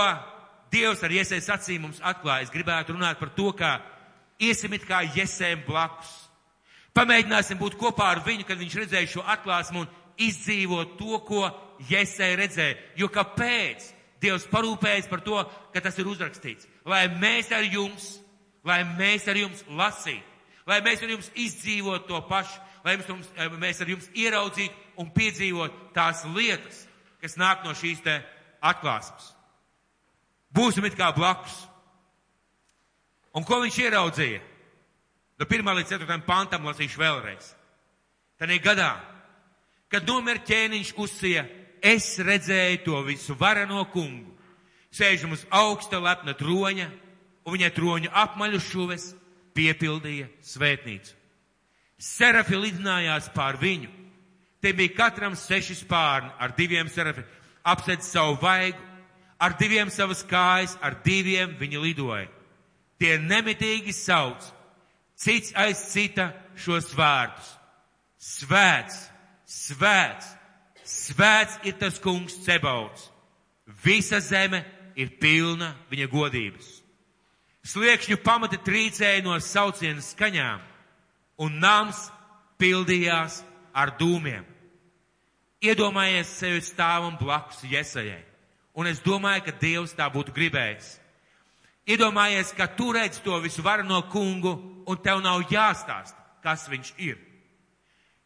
Dievs 0.72 1.02
ar 1.04 1.12
iesaist 1.12 1.50
acīm 1.52 1.84
mums 1.84 2.00
atklāja, 2.00 2.46
es 2.46 2.52
gribētu 2.52 2.94
runāt 2.96 3.18
par 3.20 3.30
to, 3.36 3.50
ka 3.52 3.76
iesim 4.40 4.72
it 4.72 4.86
kā 4.88 5.02
jesēm 5.04 5.66
blakus. 5.66 6.10
Pamēģināsim 6.96 7.60
būt 7.60 7.76
kopā 7.80 8.08
ar 8.14 8.22
viņu, 8.24 8.46
kad 8.48 8.60
viņš 8.60 8.78
redzēja 8.80 9.10
šo 9.14 9.24
atklāsmu 9.34 9.82
un 9.82 9.90
izdzīvot 10.20 10.96
to, 10.98 11.18
ko 11.28 11.44
jesē 11.88 12.32
redzēja. 12.40 12.78
Jo 13.00 13.08
kāpēc? 13.12 13.90
Dievs 14.22 14.46
parūpējas 14.46 15.08
par 15.10 15.20
to, 15.26 15.40
ka 15.74 15.82
tas 15.82 15.96
ir 15.98 16.08
uzrakstīts. 16.08 16.68
Lai 16.86 17.08
mēs 17.10 17.50
ar 17.52 17.64
jums, 17.66 18.20
lai 18.64 18.82
mēs 18.96 19.26
ar 19.28 19.40
jums 19.40 19.64
lasītu, 19.66 20.22
lai 20.68 20.78
mēs 20.84 21.02
ar 21.02 21.10
jums 21.10 21.30
izdzīvot 21.34 22.06
to 22.06 22.20
pašu, 22.28 22.60
lai 22.86 22.94
mums, 23.00 23.32
mēs 23.58 23.82
ar 23.82 23.90
jums 23.90 24.06
ieraudzītu 24.14 24.81
un 25.00 25.10
piedzīvot 25.14 25.92
tās 25.96 26.24
lietas, 26.34 26.86
kas 27.22 27.38
nāk 27.40 27.64
no 27.64 27.74
šīs 27.76 28.02
te 28.04 28.18
atklāsmes. 28.62 29.32
Būsim 30.52 30.84
it 30.86 30.96
kā 30.98 31.12
blakus. 31.16 31.54
Un 33.32 33.46
ko 33.48 33.62
viņš 33.62 33.78
ieraudzīja? 33.86 34.42
No 35.40 35.48
1 35.48 35.74
līdz 35.78 35.94
4 35.96 36.20
pantam 36.26 36.68
lasīšu 36.68 37.00
vēlreiz. 37.00 37.54
Tanī 38.38 38.58
gadā, 38.62 38.92
kad 39.88 40.06
nomira 40.06 40.42
ķēniņš 40.44 40.92
uzsija, 41.00 41.46
es 41.82 42.18
redzēju 42.18 42.82
to 42.84 43.00
visu 43.06 43.34
varano 43.38 43.84
kungu, 43.90 44.30
sēžam 44.92 45.32
uz 45.34 45.46
augsta 45.50 45.98
lepna 46.02 46.36
troņa, 46.38 46.90
un 47.46 47.56
viņa 47.56 47.72
troņa 47.74 48.12
apmaļu 48.22 48.60
šuves 48.62 49.08
piepildīja 49.56 50.28
svētnīcu. 50.46 51.16
Serafi 52.02 52.58
lidinājās 52.58 53.30
pār 53.34 53.58
viņu. 53.62 53.90
Te 54.62 54.70
bija 54.72 54.94
katram 54.96 55.34
seši 55.36 55.74
spārni 55.80 56.30
ar 56.38 56.54
diviem 56.54 56.88
serafi, 56.88 57.24
apsedz 57.66 58.06
savu 58.06 58.36
vaigu, 58.42 58.78
ar 59.42 59.56
diviem 59.58 59.90
savas 59.90 60.22
kājas, 60.22 60.76
ar 60.80 61.00
diviem 61.02 61.56
viņi 61.58 61.82
lidoja 61.82 62.30
tie 63.02 63.18
nemitīgi 63.18 63.90
sauc, 63.90 64.44
cits 65.18 65.50
aiz 65.58 65.80
cita 65.90 66.30
šos 66.54 66.92
vārdus. 66.94 67.48
Svēts, 68.22 69.00
svēts, 69.50 70.28
svēts 70.86 71.58
ir 71.66 71.74
tas 71.80 71.98
kungs 72.02 72.36
Cebauts. 72.44 73.08
Visa 73.82 74.20
zeme 74.22 74.62
ir 74.94 75.16
pilna 75.18 75.72
viņa 75.90 76.06
godības. 76.12 76.68
Sliekšņu 77.66 78.18
pamati 78.22 78.58
trīcēja 78.62 79.22
no 79.26 79.34
sauciena 79.42 80.02
skaņām, 80.02 80.62
un 81.42 81.58
nams 81.62 81.98
pildījās 82.62 83.40
ar 83.74 83.96
dūmiem. 83.98 84.46
Iedomājies 85.62 86.30
sevi 86.40 86.62
stāvam 86.66 87.14
blakus 87.20 87.60
Iesajai, 87.62 88.22
un 88.74 88.88
es 88.90 88.98
domāju, 89.04 89.44
ka 89.46 89.52
Dievs 89.60 89.94
tā 89.94 90.08
būtu 90.10 90.34
gribējis. 90.34 90.96
Iedomājies, 91.86 92.50
ka 92.58 92.66
tu 92.66 92.90
redz 92.94 93.20
to 93.22 93.38
visu 93.42 93.62
varano 93.62 94.00
kungu 94.10 94.56
un 94.86 94.98
tev 94.98 95.22
nav 95.22 95.44
jāstāst, 95.50 96.18
kas 96.42 96.66
viņš 96.70 96.92
ir. 96.98 97.20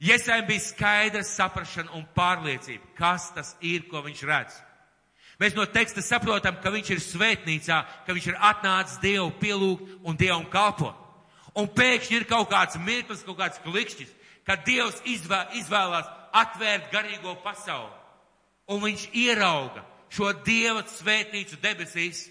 Iesēm 0.00 0.44
bija 0.48 0.64
skaidra 0.64 1.22
saprašana 1.24 1.92
un 1.96 2.04
pārliecība, 2.16 2.88
kas 2.96 3.30
tas 3.36 3.54
ir, 3.64 3.84
ko 3.88 4.00
viņš 4.04 4.24
redz. 4.28 4.58
Mēs 5.40 5.56
no 5.56 5.64
teksta 5.68 6.00
saprotam, 6.04 6.56
ka 6.60 6.72
viņš 6.72 6.90
ir 6.94 7.00
svētnīcā, 7.04 7.78
ka 8.06 8.16
viņš 8.16 8.28
ir 8.32 8.38
atnācis 8.40 9.00
Dievu 9.02 9.30
pielūgt 9.40 10.04
un 10.04 10.16
Dievam 10.16 10.48
kalpot. 10.52 10.96
Un 11.56 11.68
pēkšņi 11.68 12.16
ir 12.16 12.28
kaut 12.28 12.48
kāds 12.52 12.76
mirklis, 12.80 13.24
kaut 13.24 13.40
kāds 13.40 13.60
klikšķis, 13.64 14.12
kad 14.48 14.64
Dievs 14.64 15.00
izvē, 15.08 15.46
izvēlās 15.60 16.08
atvērt 16.42 16.90
garīgo 16.92 17.36
pasauli. 17.44 17.92
Un 18.72 18.82
viņš 18.82 19.08
ierauga 19.14 19.84
šo 20.10 20.32
Dieva 20.46 20.82
svētnīcu 20.90 21.58
debesīs 21.62 22.26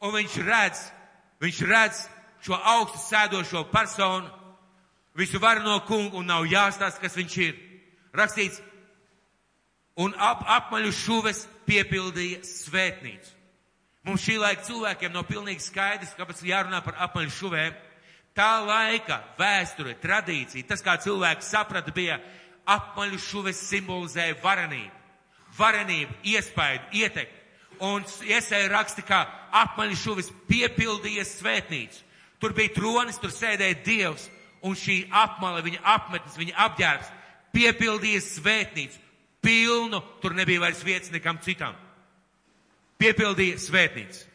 un 0.00 0.14
viņš 0.14 0.36
redz, 0.46 0.82
viņš 1.42 1.62
redz 1.68 2.04
šo 2.44 2.56
augstu 2.56 3.00
sēdošo 3.02 3.64
personu, 3.72 4.30
visu 5.14 5.40
varno 5.42 5.80
kungu, 5.86 6.20
un 6.20 6.30
nav 6.30 6.46
jāstāsta, 6.48 7.02
kas 7.02 7.18
viņš 7.18 7.36
ir. 7.44 7.58
Rakstīts, 8.16 8.62
un 10.00 10.14
ap, 10.18 10.42
apmaļu 10.48 10.90
šuves 10.94 11.44
piepildīja 11.68 12.40
svētnīcu. 12.46 13.36
Mums 14.08 14.24
šī 14.24 14.38
laika 14.40 14.64
cilvēkiem 14.64 15.12
nav 15.12 15.26
pilnīgi 15.28 15.62
skaidrs, 15.62 16.16
kāpēc 16.16 16.40
jārunā 16.48 16.80
par 16.84 16.96
apmaļu 17.04 17.34
šuvēm. 17.36 17.76
Tā 18.34 18.50
laika 18.64 19.18
vēsture, 19.38 19.96
tradīcija, 20.00 20.64
tas, 20.70 20.82
kā 20.86 20.94
cilvēks 21.02 21.50
saprata, 21.52 21.92
bija 21.92 22.16
apmaļu 22.76 23.18
šuves 23.20 23.60
simbolizēja 23.68 24.38
varenību. 24.42 24.96
Varenību, 25.58 26.14
iespēju, 26.30 26.80
ietekmi 27.02 27.40
un 27.80 28.04
iesēja 28.28 28.68
raksti, 28.70 29.04
kā 29.08 29.24
apmaļi 29.62 29.96
šuvis 29.98 30.30
piepildījies 30.48 31.36
svētnīcu. 31.40 32.02
Tur 32.40 32.54
bija 32.56 32.72
tronis, 32.76 33.18
tur 33.20 33.32
sēdēja 33.32 33.80
Dievs, 33.84 34.28
un 34.64 34.76
šī 34.76 35.02
apmale, 35.12 35.64
viņa 35.64 35.80
apmetnes, 35.94 36.38
viņa 36.40 36.56
apģērbs 36.66 37.12
piepildījies 37.56 38.34
svētnīcu. 38.38 39.06
Pilnu, 39.40 40.02
tur 40.20 40.36
nebija 40.36 40.60
vairs 40.66 40.82
vietas 40.84 41.12
nekam 41.12 41.38
citam. 41.40 41.76
Piepildīja 43.00 43.60
svētnīcu. 43.60 44.26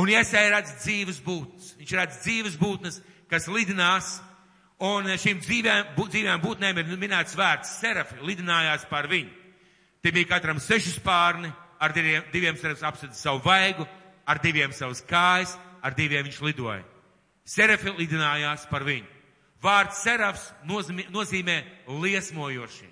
Un 0.00 0.08
iesēja 0.08 0.54
redz 0.54 0.72
dzīves 0.80 1.18
būtnes. 1.24 1.74
Viņš 1.80 1.96
redz 1.98 2.20
dzīves 2.24 2.56
būtnes, 2.60 3.00
kas 3.28 3.48
lidinās, 3.52 4.14
un 4.82 5.06
šīm 5.06 5.40
dzīvēm, 5.42 5.94
dzīvēm 5.96 6.42
būtnēm 6.42 6.80
ir 6.82 6.92
minēts 6.98 7.36
vārds 7.38 7.78
serafi, 7.78 8.18
lidinājās 8.26 8.86
pār 8.90 9.06
viņu. 9.10 9.30
Te 10.02 10.10
bija 10.10 10.32
katram 10.34 10.58
seši 10.58 10.96
spārni, 10.96 11.52
ar 11.78 11.94
diviem, 11.94 12.24
diviem 12.32 12.58
serafs 12.58 12.82
apsedz 12.82 13.20
savu 13.22 13.42
vaigu, 13.44 13.86
ar 14.26 14.40
diviem 14.42 14.72
savus 14.74 15.02
kājas, 15.06 15.54
ar 15.82 15.94
diviem 15.94 16.26
viņš 16.26 16.40
lidoja. 16.42 16.82
Serafi 17.46 17.94
lidinājās 17.98 18.66
par 18.70 18.86
viņu. 18.86 19.06
Vārds 19.62 20.02
serafs 20.02 20.48
nozīmē, 20.66 21.06
nozīmē 21.14 21.56
liesmojošie. 21.86 22.88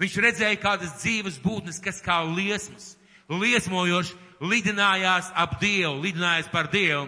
Viņš 0.00 0.16
redzēja 0.24 0.60
kādas 0.60 0.92
dzīves 1.00 1.38
būtnes, 1.40 1.80
kas 1.80 2.00
kā 2.04 2.18
liesmas, 2.26 2.96
liesmojoši 3.32 4.16
lidinājās 4.42 5.30
ap 5.38 5.60
Dievu, 5.60 6.00
lidinājās 6.02 6.50
par 6.52 6.68
Dievu. 6.72 7.06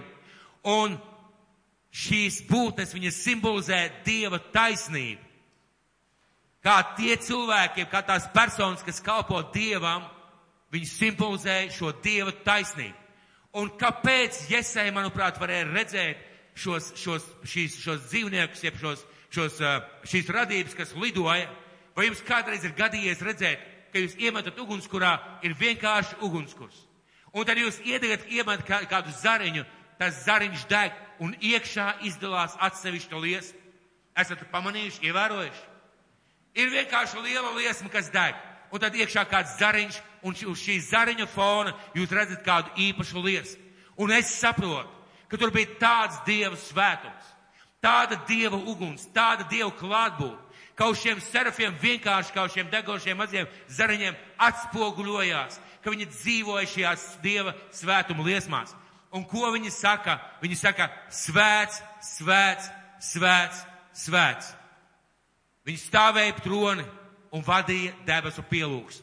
Un 0.64 0.96
šīs 1.94 2.40
būtnes 2.48 2.94
viņas 2.96 3.20
simbolizē 3.22 3.80
Dieva 4.06 4.40
taisnību. 4.52 5.22
Kā 6.64 6.80
tie 6.96 7.14
cilvēki, 7.20 7.84
kā 7.92 8.00
tās 8.02 8.26
personas, 8.32 8.82
kas 8.82 9.02
kalpo 9.04 9.42
Dievam, 9.54 10.06
Viņi 10.74 10.88
simbolizē 10.90 11.56
šo 11.70 11.92
Dieva 12.02 12.32
taisnību. 12.44 12.96
Un 13.60 13.68
kāpēc 13.78 14.48
Jesai, 14.50 14.88
manuprāt, 14.90 15.36
varēja 15.38 15.68
redzēt 15.68 16.24
šos, 16.58 16.90
šos, 16.98 17.26
šīs, 17.46 17.76
šos 17.84 18.08
dzīvniekus, 18.08 18.64
jeb 18.66 18.80
šos, 18.80 19.04
šos, 19.30 19.60
šīs 20.10 20.32
radības, 20.34 20.74
kas 20.74 20.96
lidoja? 20.98 21.46
Vai 21.94 22.08
jums 22.08 22.24
kādreiz 22.26 22.66
ir 22.66 22.74
gadījies 22.74 23.22
redzēt, 23.22 23.62
ka 23.92 24.02
jūs 24.02 24.16
iemetat 24.18 24.58
ugunskurā, 24.58 25.12
ir 25.46 25.54
vienkārši 25.60 26.18
ugunskurs? 26.26 26.80
Un 27.34 27.46
tad 27.46 27.60
jūs 27.62 27.78
iedegat, 27.86 28.26
iemet 28.34 28.66
kādu 28.66 29.14
zariņu, 29.20 29.62
tas 30.04 30.24
zariņš 30.26 30.66
deg 30.68 30.96
un 31.24 31.32
iekšā 31.40 32.00
izdalās 32.04 32.56
atsevišķa 32.60 33.20
liesma. 33.20 33.60
Esat 34.20 34.44
pamanījuši, 34.52 35.08
ievērojuši? 35.08 35.62
Ir 36.54 36.70
vienkārši 36.70 37.22
liela 37.24 37.50
liesma, 37.56 37.90
kas 37.90 38.12
deg. 38.14 38.36
Un 38.70 38.82
tad 38.82 38.94
iekšā 38.94 39.24
kāds 39.30 39.56
zariņš, 39.58 40.00
un 40.26 40.36
uz 40.50 40.60
šī 40.60 40.78
zariņa 40.82 41.26
fona 41.30 41.74
jūs 41.94 42.12
redzat 42.14 42.44
kādu 42.46 42.70
īpašu 42.90 43.22
liesmu. 43.22 43.62
Un 43.98 44.10
es 44.14 44.30
saprotu, 44.34 44.90
ka 45.30 45.38
tur 45.38 45.52
bija 45.54 45.76
tāds 45.80 46.18
dieva 46.26 46.56
svētums, 46.58 47.26
tāda 47.82 48.18
dieva 48.28 48.58
uguns, 48.58 49.06
tāda 49.14 49.46
dieva 49.50 49.70
klātbūtne, 49.78 50.40
ka 50.74 50.88
uz 50.90 50.98
šiem 51.02 51.20
serafiem 51.22 51.74
vienkārši 51.78 52.34
kā 52.34 52.46
uz 52.46 52.54
šiem 52.54 52.70
degošiem 52.70 53.18
maziem 53.18 53.50
zariņiem 53.70 54.16
atspoguļojās, 54.48 55.60
ka 55.82 55.94
viņi 55.94 56.10
dzīvoja 56.10 56.70
šajās 56.70 57.06
dieva 57.22 57.54
svētuma 57.74 58.26
liesmās. 58.26 58.74
Un 59.14 59.22
ko 59.30 59.46
viņi 59.54 59.70
saka? 59.70 60.18
Viņi 60.42 60.56
saka, 60.58 60.88
svēts, 61.12 61.78
svēts, 62.02 62.66
svēts, 63.12 63.60
svēts. 63.94 64.48
Viņi 65.64 65.80
stāvēja 65.80 66.34
troni 66.42 66.84
un 67.34 67.44
vadīja 67.46 67.94
debesu 68.06 68.42
pielūgs. 68.50 69.00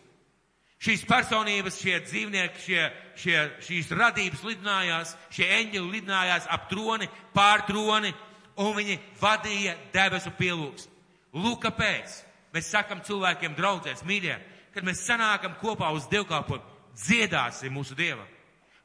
Šīs 0.82 1.06
personības, 1.06 1.78
šie 1.78 2.00
dzīvnieki, 2.04 2.60
šie, 2.66 2.82
šie, 3.22 3.38
šīs 3.64 3.92
radības 3.94 4.44
lidinājās, 4.50 5.14
šie 5.32 5.48
eņģeli 5.60 5.94
lidinājās 5.96 6.50
ap 6.50 6.68
troni, 6.72 7.08
pār 7.36 7.64
troni, 7.70 8.12
un 8.60 8.74
viņi 8.76 8.98
vadīja 9.22 9.78
debesu 9.94 10.34
pielūgs. 10.40 10.90
Lūk, 11.38 11.62
kāpēc 11.68 12.18
mēs 12.52 12.74
sakam 12.74 13.06
cilvēkiem 13.06 13.56
draudzēs, 13.56 14.04
mīļie, 14.10 14.36
kad 14.74 14.84
mēs 14.84 15.06
sanākam 15.06 15.56
kopā 15.62 15.94
uz 15.96 16.10
dievkalpojumu, 16.12 16.80
dziedāsim 16.98 17.78
mūsu 17.78 17.96
Dievam 17.96 18.28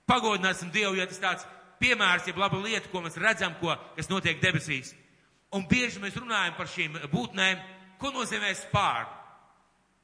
pagodināsim 0.08 0.70
Dievu, 0.74 0.96
jo 0.98 1.06
tas 1.10 1.22
tāds 1.22 1.46
piemērs, 1.80 2.26
jeb 2.28 2.38
laba 2.40 2.60
lieta, 2.62 2.88
ko 2.92 3.02
mēs 3.04 3.18
redzam, 3.20 3.54
ko, 3.60 3.74
kas 3.96 4.10
notiek 4.10 4.40
debesīs. 4.42 4.94
Un 5.54 5.66
bieži 5.68 6.00
mēs 6.02 6.16
runājam 6.18 6.56
par 6.56 6.70
šīm 6.70 6.98
būtnēm, 7.12 7.60
ko 8.00 8.10
nozīmē 8.14 8.52
spārni. 8.58 9.12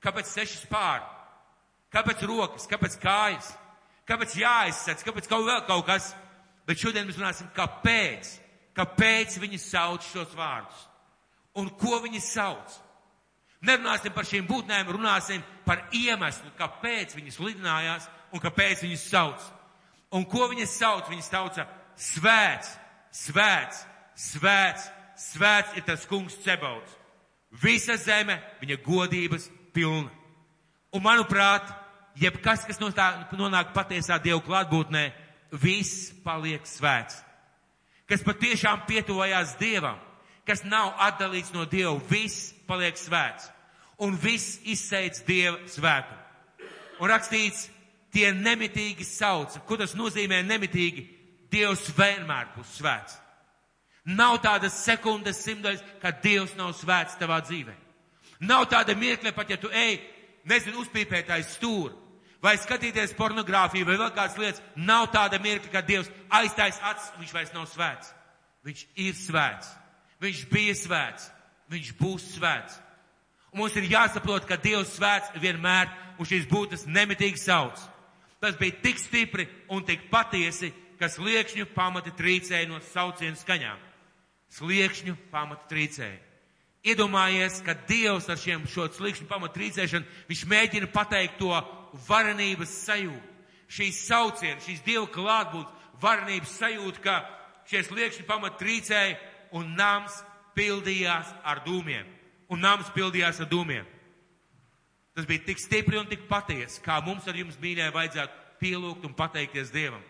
Kāpēc 0.02 0.30
seši 0.30 0.62
spārni? 0.64 1.08
Kāpēc 1.92 2.22
rokas? 2.26 2.66
Kāpēc 2.70 2.96
kājas? 3.02 3.52
Kāpēc 4.08 4.36
jāizsēc? 4.40 5.04
Kāpēc 5.06 5.28
kaut 5.30 5.44
vēl 5.46 5.60
kaut 5.68 5.84
kas? 5.86 6.12
Bet 6.66 6.80
šodien 6.80 7.06
mēs 7.06 7.18
runāsim, 7.20 7.50
kāpēc? 7.54 8.30
Kāpēc 8.76 9.36
viņi 9.42 9.60
sauc 9.60 10.06
šos 10.08 10.32
vārdus? 10.38 10.86
Un 11.60 11.68
ko 11.78 11.98
viņi 12.02 12.22
sauc? 12.24 12.78
Nerunāsim 13.62 14.14
par 14.14 14.26
šīm 14.26 14.46
būtnēm, 14.48 14.88
runāsim 14.90 15.42
par 15.66 15.84
iemeslu, 15.94 16.50
kāpēc 16.58 17.14
viņas 17.14 17.38
lidinājās 17.38 18.08
un 18.32 18.42
kāpēc 18.42 18.82
viņas 18.82 19.04
sauc. 19.12 19.44
Un 20.12 20.26
ko 20.28 20.48
viņas 20.50 20.74
sauc? 20.76 21.08
Viņas 21.08 21.30
sauca 21.32 21.66
svēts, 21.96 22.74
svēts, 23.12 23.84
svēts, 24.18 24.88
svēts 25.16 25.78
ir 25.78 25.86
tas 25.86 26.04
kungs 26.08 26.36
cebauts. 26.44 26.98
Visa 27.62 27.96
zeme 28.00 28.38
viņa 28.60 28.78
godības 28.84 29.48
pilna. 29.74 30.10
Un 30.92 31.04
manuprāt, 31.04 31.68
jebkas, 32.20 32.66
kas 32.68 32.80
nonāk 32.80 33.72
patiesā 33.76 34.18
Dievu 34.20 34.42
klātbūtnē, 34.44 35.10
viss 35.52 36.10
paliek 36.24 36.64
svēts. 36.68 37.20
Kas 38.08 38.24
patiešām 38.24 38.84
pietuvojās 38.88 39.56
Dievam, 39.60 40.00
kas 40.48 40.64
nav 40.68 40.92
atdalīts 41.00 41.52
no 41.54 41.64
Dieva, 41.68 41.96
viss 42.10 42.52
paliek 42.68 42.98
svēts. 43.00 43.48
Un 44.02 44.16
viss 44.18 44.58
izseic 44.68 45.20
Dieva 45.26 45.60
svētumu. 45.70 46.18
Un 47.00 47.10
rakstīts, 47.10 47.68
tie 48.12 48.30
nemitīgi 48.36 49.06
sauc. 49.08 49.56
Ko 49.66 49.78
tas 49.80 49.96
nozīmē 49.98 50.42
nemitīgi? 50.46 51.06
Dievs 51.52 51.88
vienmēr 51.96 52.52
būs 52.54 52.78
svēts. 52.78 53.18
Nav 54.08 54.40
tādas 54.42 54.74
sekundes 54.82 55.42
simtdaļas, 55.44 55.82
kad 56.02 56.22
Dievs 56.24 56.56
nav 56.58 56.72
svēts 56.74 57.18
tavā 57.20 57.38
dzīvē. 57.44 57.74
Nav 58.42 58.66
tāda 58.72 58.96
mirkļa, 58.98 59.34
pat 59.36 59.52
ja 59.52 59.58
tu 59.60 59.70
ej, 59.70 60.00
nezinu, 60.48 60.82
uzpīpēt 60.82 61.30
aiz 61.30 61.52
stūra, 61.54 61.92
vai 62.42 62.56
skatīties 62.58 63.14
pornogrāfiju, 63.14 63.86
vai 63.86 63.98
vēl 64.00 64.10
kādas 64.16 64.40
lietas, 64.40 64.64
nav 64.74 65.06
tāda 65.14 65.38
mirkļa, 65.42 65.70
kad 65.70 65.86
Dievs 65.86 66.10
aiztais 66.40 66.80
acis, 66.82 67.12
viņš 67.20 67.36
vairs 67.36 67.54
nav 67.54 67.68
svēts. 67.70 68.10
Viņš 68.66 68.82
ir 69.04 69.14
svēts. 69.18 69.70
Viņš 70.22 70.42
bija 70.50 70.74
svēts. 70.78 71.28
Viņš 71.70 71.94
būs 72.00 72.26
svēts. 72.34 72.80
Un 73.52 73.62
mums 73.62 73.76
ir 73.76 73.86
jāsaprot, 73.90 74.46
ka 74.48 74.58
Dievs 74.58 74.96
svēts 74.96 75.30
vienmēr, 75.38 75.90
un 76.18 76.26
šīs 76.26 76.48
būtnes 76.50 76.86
nemitīgi 76.90 77.38
sauc. 77.38 77.78
Tas 78.42 78.56
bija 78.58 78.74
tik 78.82 78.98
stipri 78.98 79.46
un 79.70 79.84
tik 79.86 80.08
patiesi, 80.10 80.72
ka 80.98 81.06
sliekšņu 81.06 81.68
pamati 81.76 82.10
trīcēja 82.18 82.66
no 82.70 82.80
saucienu 82.90 83.38
skaņām. 83.38 83.78
Sliekšņu 84.52 85.14
pamati 85.30 85.68
trīcēja. 85.70 86.18
Iedomājies, 86.82 87.60
ka 87.62 87.76
Dievs 87.86 88.26
ar 88.26 88.40
šiem 88.42 88.64
šo 88.66 88.88
sliekšņu 88.90 89.28
pamatu 89.30 89.60
trīcēšanu, 89.60 90.08
viņš 90.26 90.42
mēģina 90.50 90.90
pateikt 90.90 91.38
to 91.38 91.54
varenības 92.08 92.74
sajūtu. 92.88 93.30
Šīs 93.72 94.02
saucienu, 94.08 94.58
šīs 94.66 94.82
Dieva 94.84 95.06
klātbūtnes, 95.14 95.86
varenības 96.02 96.58
sajūta, 96.58 97.02
ka 97.06 97.16
šie 97.70 97.84
sliekšņi 97.86 98.26
pamatu 98.26 98.58
trīcēja 98.64 99.20
un 99.54 99.70
nams 99.78 100.18
pildījās 100.58 101.30
ar 101.46 101.62
dūmiem. 101.66 102.10
Un 102.50 102.66
nams 102.66 102.90
pildījās 102.96 103.38
ar 103.40 103.48
dūmiem. 103.54 103.86
Tas 105.12 105.26
bija 105.28 105.44
tik 105.44 105.60
stipri 105.60 105.98
un 106.00 106.08
tik 106.08 106.24
patiesi, 106.28 106.80
kā 106.84 106.96
mums 107.04 107.26
ar 107.28 107.36
jums 107.36 107.58
mīļai 107.60 107.90
vajadzētu 107.92 108.60
pielūgt 108.62 109.04
un 109.04 109.16
pateikties 109.16 109.72
Dievam. 109.74 110.00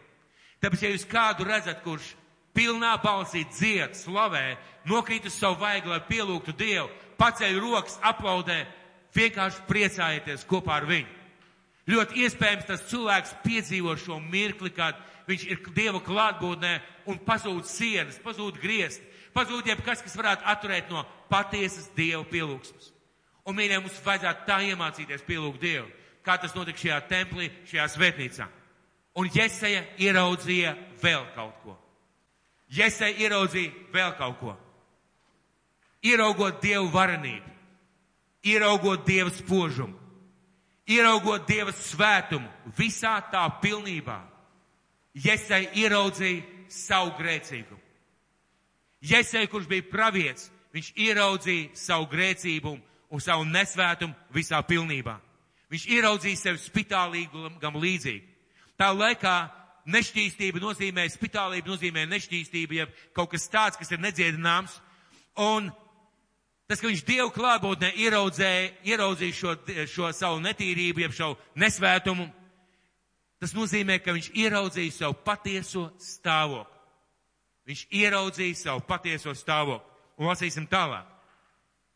Tāpēc, 0.63 0.85
ja 0.85 0.93
jūs 0.93 1.07
kādu 1.11 1.47
redzat, 1.49 1.81
kurš 1.83 2.13
pilnā 2.55 2.93
balsī 3.03 3.43
dzied, 3.51 3.97
slavē, 3.99 4.59
nokrīt 4.87 5.27
uz 5.27 5.35
savu 5.35 5.59
vaigu, 5.65 5.91
lai 5.91 5.99
pielūgtu 6.07 6.55
Dievu, 6.55 6.87
paceļ 7.19 7.59
rokas, 7.65 7.99
aplaudē, 8.07 8.61
vienkārši 9.17 9.67
priecājieties 9.67 10.47
kopā 10.49 10.79
ar 10.79 10.87
viņu. 10.87 11.19
Ļoti 11.91 12.23
iespējams 12.23 12.69
tas 12.69 12.87
cilvēks 12.93 13.35
piedzīvo 13.43 13.97
šo 13.99 14.21
mirkli, 14.23 14.71
kad 14.71 15.01
viņš 15.27 15.49
ir 15.51 15.63
Dieva 15.75 15.99
klātbūtnē 16.05 16.77
un 17.11 17.19
pazūd 17.27 17.67
sienas, 17.67 18.21
pazūd 18.23 18.61
griezti, 18.63 19.03
pazūd 19.35 19.67
jebkas, 19.67 20.05
kas 20.05 20.15
varētu 20.19 20.47
atturēt 20.55 20.95
no 20.95 21.03
patiesas 21.33 21.91
Dieva 21.97 22.23
pielūgsmes. 22.31 22.92
Un, 23.43 23.57
mīļie, 23.59 23.81
mums 23.83 23.99
vajadzētu 24.05 24.47
tā 24.47 24.59
iemācīties 24.71 25.25
pielūgt 25.27 25.63
Dievu, 25.63 25.89
kā 26.23 26.37
tas 26.39 26.55
notika 26.55 26.79
šajā 26.79 26.99
templī, 27.11 27.49
šajā 27.67 27.89
svētnīcā. 27.97 28.47
Un 29.19 29.31
Jeseja 29.35 29.83
ieraudzīja 30.01 30.77
vēl 31.03 31.25
kaut 31.35 31.57
ko. 31.65 31.75
Jeseja 32.73 33.19
ieraudzīja 33.27 33.73
vēl 33.93 34.15
kaut 34.21 34.39
ko. 34.41 34.55
Ieraugot 36.03 36.63
Dievu 36.63 36.89
varenību, 36.95 37.51
ieraugot 38.49 39.05
Dieva 39.07 39.31
spožumu, 39.31 39.99
ieraugot 40.91 41.45
Dieva 41.47 41.75
svētumu 41.77 42.49
visā 42.79 43.19
tā 43.31 43.45
pilnībā, 43.63 44.19
Jeseja 45.15 45.69
ieraudzīja 45.79 46.43
savu 46.73 47.13
grēcīgumu. 47.19 47.81
Jeseja, 49.03 49.51
kurš 49.51 49.67
bija 49.69 49.85
pravietis, 49.91 50.49
viņš 50.73 50.93
ieraudzīja 50.97 51.77
savu 51.77 52.07
grēcību 52.11 52.77
un 53.13 53.21
savu 53.21 53.45
nesvētumu 53.45 54.17
visā 54.33 54.63
pilnībā. 54.65 55.19
Viņš 55.73 55.85
ieraudzīja 55.89 56.41
sevi 56.41 56.61
spitālīgam 56.61 57.77
līdzīgi. 57.81 58.25
Tā 58.81 58.89
laikā 58.93 59.37
nešķīstība 59.93 60.61
nozīmē, 60.63 61.05
spitālība 61.13 61.73
nozīmē 61.73 62.07
nešķīstība, 62.09 62.77
ja 62.77 62.89
kaut 63.17 63.33
kas 63.35 63.49
tāds, 63.53 63.79
kas 63.81 63.93
ir 63.93 64.01
nedziedināms. 64.01 64.79
Un 65.41 65.71
tas, 66.69 66.81
ka 66.81 66.89
viņš 66.89 67.05
Dievu 67.09 67.33
klātbūtnē 67.37 67.93
ieraudzīja, 68.05 68.73
ieraudzīja 68.89 69.39
šo, 69.39 69.57
šo 69.93 70.13
savu 70.17 70.41
netīrību, 70.45 71.05
jeb 71.05 71.17
šo 71.17 71.33
nesvētumu, 71.61 72.29
tas 73.43 73.57
nozīmē, 73.57 73.99
ka 74.01 74.17
viņš 74.17 74.33
ieraudzīja 74.45 74.99
savu 75.03 75.19
patieso 75.25 75.89
stāvokli. 76.01 76.69
Viņš 77.69 77.87
ieraudzīja 77.93 78.61
savu 78.67 78.85
patieso 78.89 79.35
stāvokli. 79.37 79.89
Un 80.21 80.29
lasīsim 80.29 80.69
tālāk 80.71 81.12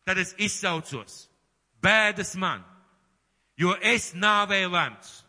tad 0.07 0.21
es 0.23 0.33
izsaucos, 0.39 1.27
bēdas 1.83 2.37
man, 2.39 2.63
jo 3.59 3.75
es 3.83 4.13
nāvēju 4.15 4.71
lemts. 4.73 5.23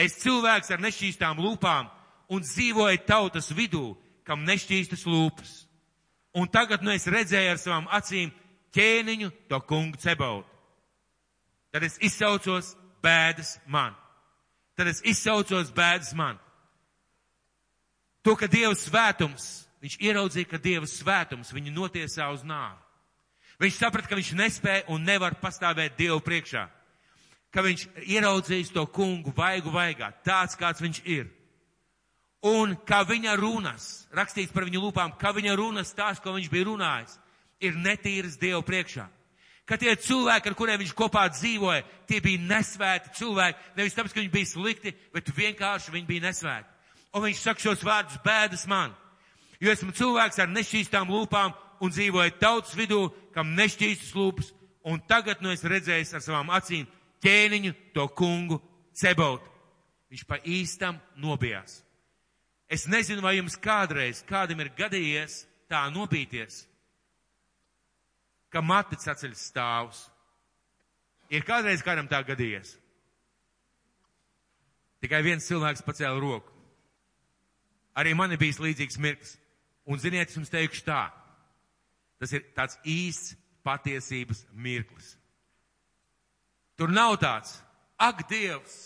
Es 0.00 0.16
cilvēks 0.22 0.72
ar 0.72 0.80
nešķīstām 0.80 1.40
lūpām 1.44 1.90
un 2.32 2.44
dzīvoju 2.46 3.02
tautas 3.04 3.50
vidū, 3.52 3.92
kam 4.24 4.46
nešķīstas 4.48 5.04
lūpas. 5.04 5.52
Un 6.32 6.48
tagad 6.48 6.84
nu 6.86 6.94
es 6.94 7.08
redzēju 7.10 7.52
ar 7.52 7.58
savām 7.60 7.88
acīm 7.90 8.30
ķēniņu 8.72 9.32
to 9.50 9.60
kungu 9.68 9.98
cebautu. 10.00 10.48
Tad 11.70 11.84
es 11.86 11.98
izsaucos 12.02 12.72
bēdas 13.02 13.58
man, 13.66 13.94
tad 14.78 14.90
es 14.90 15.02
izsaucos 15.06 15.70
bēdas 15.74 16.14
man. 16.18 16.38
To, 18.24 18.34
ka 18.36 18.48
Dieva 18.50 18.74
svētums, 18.76 19.66
viņš 19.80 19.96
ieraudzīja, 20.00 20.48
ka 20.50 20.58
Dieva 20.60 20.88
svētums 20.88 21.52
viņu 21.56 21.72
notiesā 21.72 22.26
uz 22.34 22.42
nāvi. 22.44 22.78
Viņš 23.60 23.76
saprata, 23.76 24.08
ka 24.08 24.16
viņš 24.16 24.30
nespēja 24.38 24.86
un 24.88 25.04
nevar 25.04 25.36
pastāvēt 25.40 25.98
Dievu 25.98 26.22
priekšā. 26.24 26.64
Ka 27.52 27.64
viņš 27.66 27.86
ieraudzījis 28.06 28.72
to 28.72 28.86
kungu 28.88 29.34
vaigu 29.36 29.72
vaigā, 29.74 30.12
tāds 30.24 30.56
kāds 30.56 30.80
viņš 30.80 31.02
ir. 31.04 31.28
Un 32.46 32.72
kā 32.88 33.02
viņa 33.04 33.34
runas, 33.36 34.06
rakstīts 34.16 34.54
par 34.54 34.64
viņu 34.64 34.80
lūpām, 34.86 35.12
kā 35.20 35.34
viņa 35.36 35.58
runas 35.60 35.92
tās, 35.92 36.22
ko 36.22 36.32
viņš 36.32 36.48
bija 36.48 36.70
runājis, 36.70 37.18
ir 37.60 37.76
netīras 37.76 38.38
Dievu 38.40 38.62
priekšā. 38.64 39.04
Ka 39.68 39.76
tie 39.76 39.92
cilvēki, 39.92 40.48
ar 40.48 40.56
kuriem 40.56 40.80
viņš 40.80 40.94
kopā 40.96 41.26
dzīvoja, 41.30 41.84
tie 42.08 42.22
bija 42.24 42.40
nesvēti 42.42 43.12
cilvēki, 43.20 43.60
nevis 43.76 43.94
tāpēc, 43.94 44.14
ka 44.14 44.22
viņi 44.22 44.32
bija 44.32 44.48
slikti, 44.50 44.94
bet 45.12 45.28
vienkārši 45.36 45.92
viņi 45.94 46.08
bija 46.08 46.24
nesvēti. 46.30 46.66
Un 47.14 47.26
viņš 47.26 47.42
saka 47.44 47.62
šos 47.62 47.84
vārdus 47.84 48.18
bēdas 48.24 48.64
man, 48.70 48.96
jo 49.60 49.70
esmu 49.70 49.92
cilvēks 49.94 50.40
ar 50.40 50.50
nešķīstām 50.50 51.12
lūpām 51.12 51.52
un 51.84 51.92
dzīvoju 51.92 52.38
tautas 52.40 52.74
vidū, 52.78 53.04
kam 53.34 53.54
nešķīstas 53.58 54.14
lūpas, 54.16 54.50
un 54.86 55.00
tagad 55.08 55.42
nu 55.44 55.52
es 55.52 55.64
redzēju 55.64 56.08
ar 56.16 56.24
savām 56.24 56.50
acīm 56.56 56.88
ķēniņu 57.24 57.74
to 57.94 58.06
kungu 58.16 58.60
Cebot. 58.96 59.44
Viņš 60.10 60.24
pa 60.26 60.40
īstam 60.42 60.98
nobijās. 61.22 61.80
Es 62.70 62.86
nezinu, 62.90 63.22
vai 63.22 63.36
jums 63.36 63.56
kādreiz 63.58 64.24
kādam 64.26 64.62
ir 64.62 64.72
gadījies 64.78 65.44
tā 65.70 65.84
nobīties, 65.94 66.64
ka 68.50 68.62
matis 68.62 69.06
atceļ 69.10 69.36
stāvus. 69.38 70.04
Ir 71.30 71.46
kādreiz 71.46 71.82
kādam 71.86 72.08
tā 72.10 72.18
gadījies. 72.26 72.74
Tikai 75.00 75.22
viens 75.22 75.46
cilvēks 75.46 75.84
pacēla 75.86 76.18
roku. 76.20 76.50
Arī 77.96 78.14
man 78.14 78.34
ir 78.34 78.40
bijis 78.40 78.58
līdzīgs 78.62 78.98
mirklis. 78.98 79.36
Un 79.86 79.98
ziniet, 79.98 80.28
es 80.28 80.36
jums 80.36 80.50
teikšu 80.52 80.84
tā. 80.86 81.08
Tas 82.20 82.34
ir 82.36 82.44
tāds 82.56 82.76
īsts 82.84 83.34
patiesības 83.64 84.44
mirklis. 84.52 85.14
Tur 86.76 86.92
nav 86.92 87.16
tāds, 87.20 87.58
ak, 88.00 88.22
Dievs, 88.28 88.76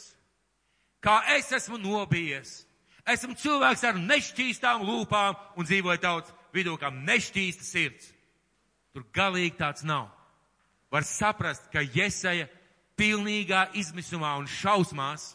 kā 1.03 1.21
es 1.37 1.51
esmu 1.55 1.79
nobijies, 1.79 2.63
Esmu 3.05 3.37
cilvēks 3.37 3.83
ar 3.85 3.99
nešķīstām 4.01 4.85
lūpām 4.89 5.37
un 5.61 5.67
dzīvoju 5.69 6.01
tautas 6.01 6.33
vidū, 6.57 6.79
kam 6.81 7.03
nešķīsta 7.05 7.67
sirds. 7.67 8.07
Tur 8.95 9.05
galīgi 9.13 9.59
tāds 9.59 9.85
nav. 9.85 10.07
Var 10.89 11.05
saprast, 11.05 11.67
ka 11.73 11.83
Jesaja 11.85 12.47
pilnīgā 12.97 13.67
izmisumā 13.77 14.33
un 14.41 14.49
šausmās 14.49 15.35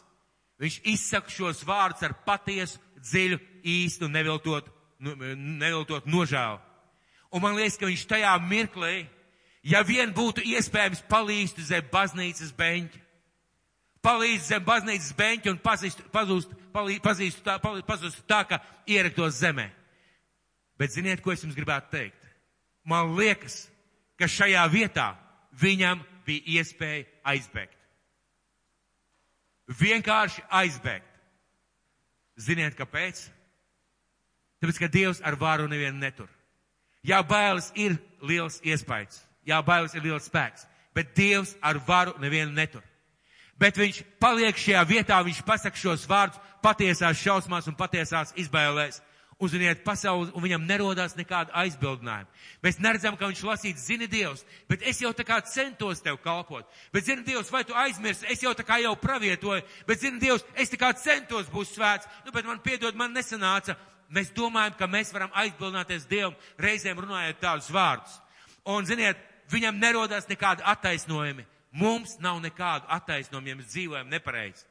viņš 0.60 0.80
izsaka 0.90 1.30
šos 1.30 1.62
vārdus 1.68 2.02
ar 2.08 2.16
patiesu, 2.26 2.80
dziļu, 2.98 3.38
īstu 3.62 4.08
neviltot, 4.10 4.66
nu, 4.98 5.14
neviltot 5.36 6.08
nožēlu. 6.10 6.58
Un 7.30 7.42
man 7.44 7.54
liekas, 7.54 7.78
ka 7.78 7.86
viņš 7.86 8.06
tajā 8.10 8.32
mirklī, 8.42 9.04
ja 9.62 9.84
vien 9.86 10.10
būtu 10.14 10.42
iespējams 10.42 11.04
palīst 11.10 11.60
zem 11.62 11.86
baznīcas 11.92 12.50
beņķa, 12.58 13.02
palīdz 14.02 14.48
zem 14.50 14.64
baznīcas 14.66 15.12
beņķa 15.16 15.52
un 15.52 15.60
pazist, 15.62 16.02
pazust, 16.12 16.54
palīdz, 16.74 17.02
pazīst 17.04 17.42
tā, 17.46 17.58
palīdz, 17.62 17.86
pazust 17.86 18.24
tā, 18.28 18.42
ka 18.48 18.60
ierektos 18.88 19.38
zemē. 19.38 19.68
Bet 20.80 20.94
ziniet, 20.96 21.20
ko 21.22 21.34
es 21.34 21.44
jums 21.44 21.58
gribētu 21.58 21.92
teikt? 21.92 22.30
Man 22.88 23.12
liekas, 23.18 23.66
ka 24.18 24.26
šajā 24.26 24.64
vietā 24.72 25.12
viņam 25.60 26.00
bija 26.26 26.60
iespēja 26.60 27.06
aizbēgt. 27.34 27.76
Vienkārši 29.70 30.42
aizbēgt. 30.50 31.06
Ziniet, 32.40 32.74
kāpēc? 32.78 33.22
Tāpēc, 34.60 34.78
ka 34.80 34.88
Dievs 34.92 35.20
ar 35.24 35.36
varu 35.38 35.68
nevienu 35.70 36.00
netur. 36.00 36.28
Jā, 37.06 37.22
bailes 37.24 37.70
ir 37.74 37.96
liels 38.20 38.60
iespējas, 38.60 39.22
jā, 39.48 39.62
bailes 39.64 39.94
ir 39.96 40.04
liels 40.04 40.28
spēks, 40.28 40.66
bet 40.94 41.14
Dievs 41.16 41.56
ar 41.64 41.80
varu 41.86 42.12
nevienu 42.20 42.52
netur 42.52 42.84
bet 43.60 43.76
viņš 43.76 44.00
paliek 44.20 44.56
šajā 44.56 44.82
vietā, 44.88 45.20
viņš 45.24 45.44
pasaka 45.44 45.76
šos 45.76 46.08
vārdus 46.08 46.40
patiesās 46.64 47.20
šausmās 47.20 47.68
un 47.68 47.76
patiesās 47.78 48.34
izbēlēs. 48.40 49.02
Uziniet 49.40 49.78
pasauli, 49.80 50.28
un 50.36 50.42
viņam 50.44 50.66
nerodās 50.68 51.14
nekāda 51.16 51.54
aizbildinājuma. 51.62 52.28
Mēs 52.60 52.76
neredzam, 52.76 53.14
ka 53.16 53.30
viņš 53.30 53.40
lasīts, 53.48 53.86
zini 53.88 54.04
Dievs, 54.04 54.42
bet 54.68 54.82
es 54.84 54.98
jau 55.00 55.14
tā 55.16 55.24
kā 55.24 55.38
centos 55.48 56.02
tev 56.04 56.18
kalpot. 56.20 56.68
Bet 56.92 57.06
zini 57.08 57.24
Dievs, 57.24 57.48
vai 57.48 57.62
tu 57.64 57.72
aizmirsti, 57.72 58.28
es 58.28 58.44
jau 58.44 58.52
tā 58.52 58.66
kā 58.68 58.76
jau 58.82 58.92
pravietoju, 59.00 59.64
bet 59.88 60.02
zini 60.02 60.20
Dievs, 60.20 60.44
es 60.60 60.68
tā 60.68 60.76
kā 60.76 60.92
centos 60.92 61.48
būt 61.48 61.72
svēts, 61.72 62.10
nu, 62.26 62.34
bet 62.36 62.44
man 62.44 62.60
piedod, 62.60 62.92
man 63.00 63.16
nesanāca. 63.16 63.78
Mēs 64.10 64.32
domājam, 64.34 64.74
ka 64.78 64.88
mēs 64.90 65.12
varam 65.14 65.30
aizbildināties 65.38 66.08
Dievam, 66.10 66.34
reizēm 66.58 66.98
runājot 66.98 67.38
tādus 67.42 67.70
vārdus. 67.70 68.16
Un, 68.66 68.86
ziniet, 68.86 69.18
viņam 69.52 69.78
nerodās 69.78 70.26
nekāda 70.30 70.66
attaisnojumi. 70.72 71.46
Mums 71.70 72.16
nav 72.18 72.40
nekādu 72.42 72.88
attaisnojumu, 72.90 73.48
ja 73.48 73.58
mēs 73.60 73.70
dzīvojam 73.70 74.10
nepareizi. 74.10 74.66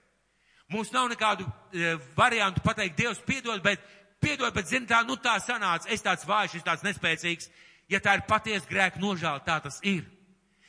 Mums 0.69 0.91
nav 0.91 1.07
nekādu 1.09 1.47
e, 1.47 1.95
variantu 2.17 2.61
pateikt, 2.61 2.97
Dievs 2.99 3.21
piedod, 3.25 3.61
bet, 3.63 3.81
piedod, 4.21 4.51
bet 4.53 4.67
zin 4.67 4.85
tā, 4.85 4.99
nu 5.07 5.15
tā 5.17 5.37
sanāca, 5.41 5.87
es 5.89 6.03
tāds 6.03 6.27
vājš, 6.27 6.59
es 6.59 6.67
tāds 6.67 6.83
nespēcīgs. 6.85 7.49
Ja 7.89 8.03
tā 8.03 8.19
ir 8.19 8.27
patiesa 8.27 8.67
grēka 8.69 8.99
nožēla, 9.01 9.41
tā 9.47 9.57
tas 9.63 9.79
ir. 9.87 10.03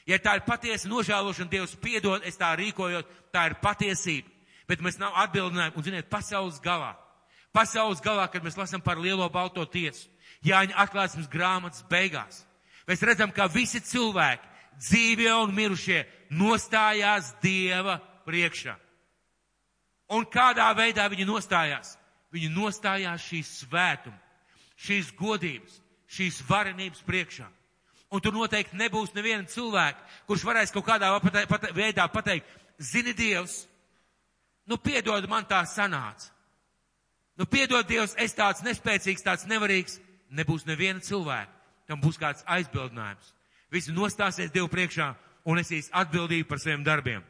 Ja 0.08 0.16
tā 0.22 0.38
ir 0.38 0.46
patiesa 0.46 0.88
nožēlošana, 0.88 1.50
Dievs 1.50 1.74
piedod, 1.82 2.22
es 2.24 2.38
tā 2.40 2.54
rīkojot, 2.56 3.10
tā 3.34 3.50
ir 3.50 3.58
patiesība. 3.60 4.30
Bet 4.70 4.80
mēs 4.80 5.02
nav 5.02 5.18
atbildinājumi, 5.26 5.76
un 5.76 5.84
ziniet, 5.84 6.08
pasaules 6.08 6.62
galā. 6.62 6.94
Pasaules 7.52 8.02
galā, 8.02 8.28
kad 8.30 8.44
mēs 8.44 8.58
lasām 8.58 8.82
par 8.82 9.00
lielo 9.00 9.26
balto 9.32 9.64
tiesu, 9.66 10.08
Jāņa 10.46 10.76
atklāsmes 10.80 11.28
grāmatas 11.28 11.82
beigās. 11.90 12.44
Mēs 12.88 13.02
redzam, 13.04 13.32
ka 13.34 13.44
visi 13.52 13.82
cilvēki, 13.84 14.46
dzīvie 14.80 15.32
un 15.36 15.52
mirušie, 15.52 16.04
nostājās 16.32 17.34
Dieva 17.42 17.98
priekšā. 18.24 18.76
Un 20.16 20.24
kādā 20.26 20.70
veidā 20.74 21.04
viņi 21.12 21.26
nostājās? 21.28 21.94
Viņi 22.32 22.48
nostājās 22.54 23.26
šīs 23.26 23.52
svētuma, 23.64 24.16
šīs 24.78 25.12
godības, 25.18 25.76
šīs 26.10 26.40
varenības 26.48 27.02
priekšā. 27.06 27.46
Un 28.10 28.22
tur 28.22 28.34
noteikti 28.34 28.78
nebūs 28.78 29.12
neviena 29.14 29.46
cilvēka, 29.46 30.02
kurš 30.26 30.46
varēs 30.46 30.72
kaut 30.74 30.86
kādā 30.86 31.12
veidā 31.74 32.08
pateikt, 32.10 32.48
zini 32.78 33.14
Dievs, 33.14 33.66
nu 34.66 34.78
piedod 34.82 35.28
man 35.30 35.46
tā 35.46 35.60
sanāca. 35.68 36.30
Nu 37.40 37.48
piedod 37.48 37.88
Dievs, 37.88 38.12
es 38.20 38.36
tāds 38.36 38.60
nespēcīgs, 38.60 39.24
tāds 39.24 39.46
nevarīgs. 39.48 39.96
Nebūs 40.36 40.66
neviena 40.68 41.00
cilvēka, 41.00 41.48
tam 41.88 41.96
būs 42.04 42.20
kāds 42.20 42.44
aizbildinājums. 42.44 43.32
Visi 43.72 43.92
nostāsies 43.96 44.52
Dievu 44.52 44.68
priekšā 44.68 45.16
un 45.48 45.56
esīs 45.62 45.88
atbildīgi 45.96 46.44
par 46.50 46.60
saviem 46.60 46.84
darbiem. 46.84 47.24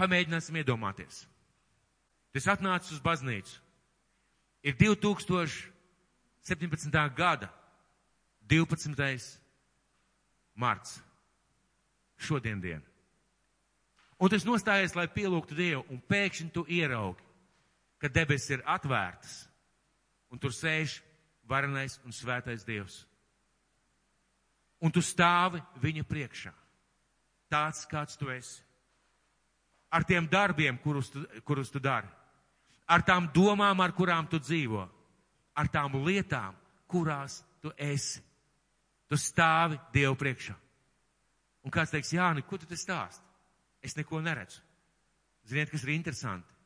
Pamēģināsim 0.00 0.56
iedomāties. 0.62 1.28
Tas 2.32 2.48
atnācis 2.54 2.96
uz 2.96 3.00
baznīcu. 3.04 3.60
Ir 4.64 4.74
2017. 4.80 5.68
gada 7.12 7.52
12. 8.48 9.38
marts. 10.56 10.96
Šodien 12.16 12.60
dien. 12.64 12.80
Un 14.16 14.32
tas 14.32 14.48
nostājies, 14.48 14.96
lai 14.96 15.12
pielūgtu 15.12 15.54
Dievu, 15.54 15.84
un 15.92 16.00
pēkšņi 16.08 16.50
tu 16.56 16.64
ieraugi, 16.66 17.27
ka 17.98 18.10
debesis 18.12 18.56
ir 18.56 18.64
atvērtas, 18.66 19.40
un 20.30 20.38
tur 20.38 20.54
sēž 20.54 21.00
varenais 21.48 21.98
un 22.04 22.14
svētais 22.14 22.64
Dievs. 22.66 23.02
Un 24.78 24.92
tu 24.94 25.02
stāvi 25.02 25.60
viņa 25.82 26.04
priekšā 26.06 26.52
tāds, 27.50 27.84
kāds 27.88 28.16
tu 28.20 28.30
esi. 28.30 28.62
Ar 29.90 30.04
tiem 30.04 30.28
darbiem, 30.28 30.76
kurus 30.78 31.08
tu, 31.10 31.24
kurus 31.48 31.72
tu 31.72 31.80
dari. 31.80 32.08
Ar 32.88 33.02
tām 33.04 33.30
domām, 33.32 33.80
ar 33.80 33.94
kurām 33.96 34.28
tu 34.28 34.40
dzīvo. 34.40 34.84
Ar 35.56 35.68
tām 35.72 35.96
lietām, 36.04 36.56
kurās 36.88 37.40
tu 37.62 37.72
esi. 37.74 38.20
Tu 39.08 39.16
stāvi 39.16 39.80
Dievu 39.92 40.16
priekšā. 40.20 40.54
Un 41.64 41.72
kāds 41.72 41.92
teiks, 41.92 42.12
Jāni, 42.12 42.44
ko 42.44 42.60
tu 42.60 42.68
te 42.68 42.76
stāst? 42.76 43.24
Es 43.82 43.96
neko 43.96 44.20
neredzu. 44.20 44.60
Ziniet, 45.48 45.72
kas 45.72 45.84
ir 45.84 45.94
interesanti? 45.96 46.57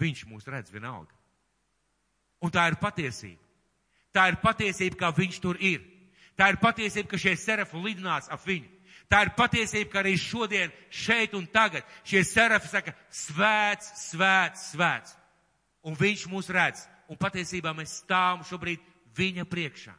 Viņš 0.00 0.24
mūs 0.30 0.46
redz 0.50 0.72
vienalga. 0.74 1.14
Un 2.42 2.52
tā 2.52 2.66
ir 2.68 2.78
patiesība. 2.80 3.40
Tā 4.14 4.28
ir 4.30 4.38
patiesība, 4.42 4.98
kā 5.00 5.10
viņš 5.14 5.40
tur 5.42 5.58
ir. 5.62 5.82
Tā 6.38 6.50
ir 6.50 6.58
patiesība, 6.62 7.08
ka 7.10 7.18
šie 7.18 7.34
serafi 7.38 7.80
lidinās 7.82 8.28
ap 8.30 8.42
viņu. 8.46 8.70
Tā 9.10 9.20
ir 9.26 9.34
patiesība, 9.36 9.90
ka 9.92 10.00
arī 10.00 10.14
šodien, 10.18 10.72
šeit 10.90 11.34
un 11.36 11.46
tagad 11.46 11.84
šie 12.06 12.24
serafi 12.26 12.70
saka, 12.70 12.94
svēts, 13.12 13.90
svēts, 14.08 14.70
svēts. 14.72 15.14
Un 15.84 15.98
viņš 15.98 16.26
mūs 16.32 16.48
redz. 16.54 16.86
Un 17.10 17.20
patiesībā 17.20 17.74
mēs 17.76 17.98
stāvam 18.00 18.42
šobrīd 18.48 18.80
viņa 19.16 19.44
priekšā. 19.50 19.92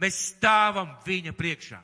Mēs 0.00 0.18
stāvam 0.32 0.94
viņa 1.06 1.34
priekšā. 1.36 1.80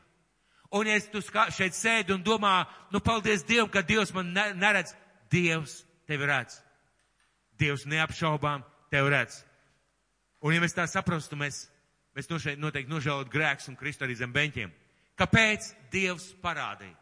Un 0.75 0.89
ja 0.91 0.99
tu 1.13 1.21
šeit 1.23 1.77
sēdi 1.77 2.15
un 2.15 2.23
domā, 2.25 2.65
nu 2.91 2.99
paldies 2.99 3.45
Dievam, 3.47 3.69
ka 3.71 3.83
Dievs 3.83 4.11
man 4.15 4.33
neredz, 4.35 4.95
Dievs 5.31 5.83
tevi 6.09 6.27
redz. 6.27 6.57
Dievs 7.61 7.87
neapšaubām 7.87 8.65
tev 8.93 9.09
redz. 9.13 9.43
Un 10.45 10.55
ja 10.55 10.61
mēs 10.61 10.77
tā 10.77 10.85
saprastu, 10.91 11.39
mēs, 11.41 11.65
mēs 12.17 12.29
no 12.31 12.39
šeit 12.43 12.61
noteikti 12.61 12.93
nožēlot 12.93 13.31
grēks 13.33 13.71
un 13.71 13.79
kristu 13.81 14.05
arī 14.05 14.19
zem 14.19 14.35
beņķiem. 14.35 14.73
Kāpēc 15.19 15.71
Dievs 15.93 16.29
parādīja? 16.43 16.97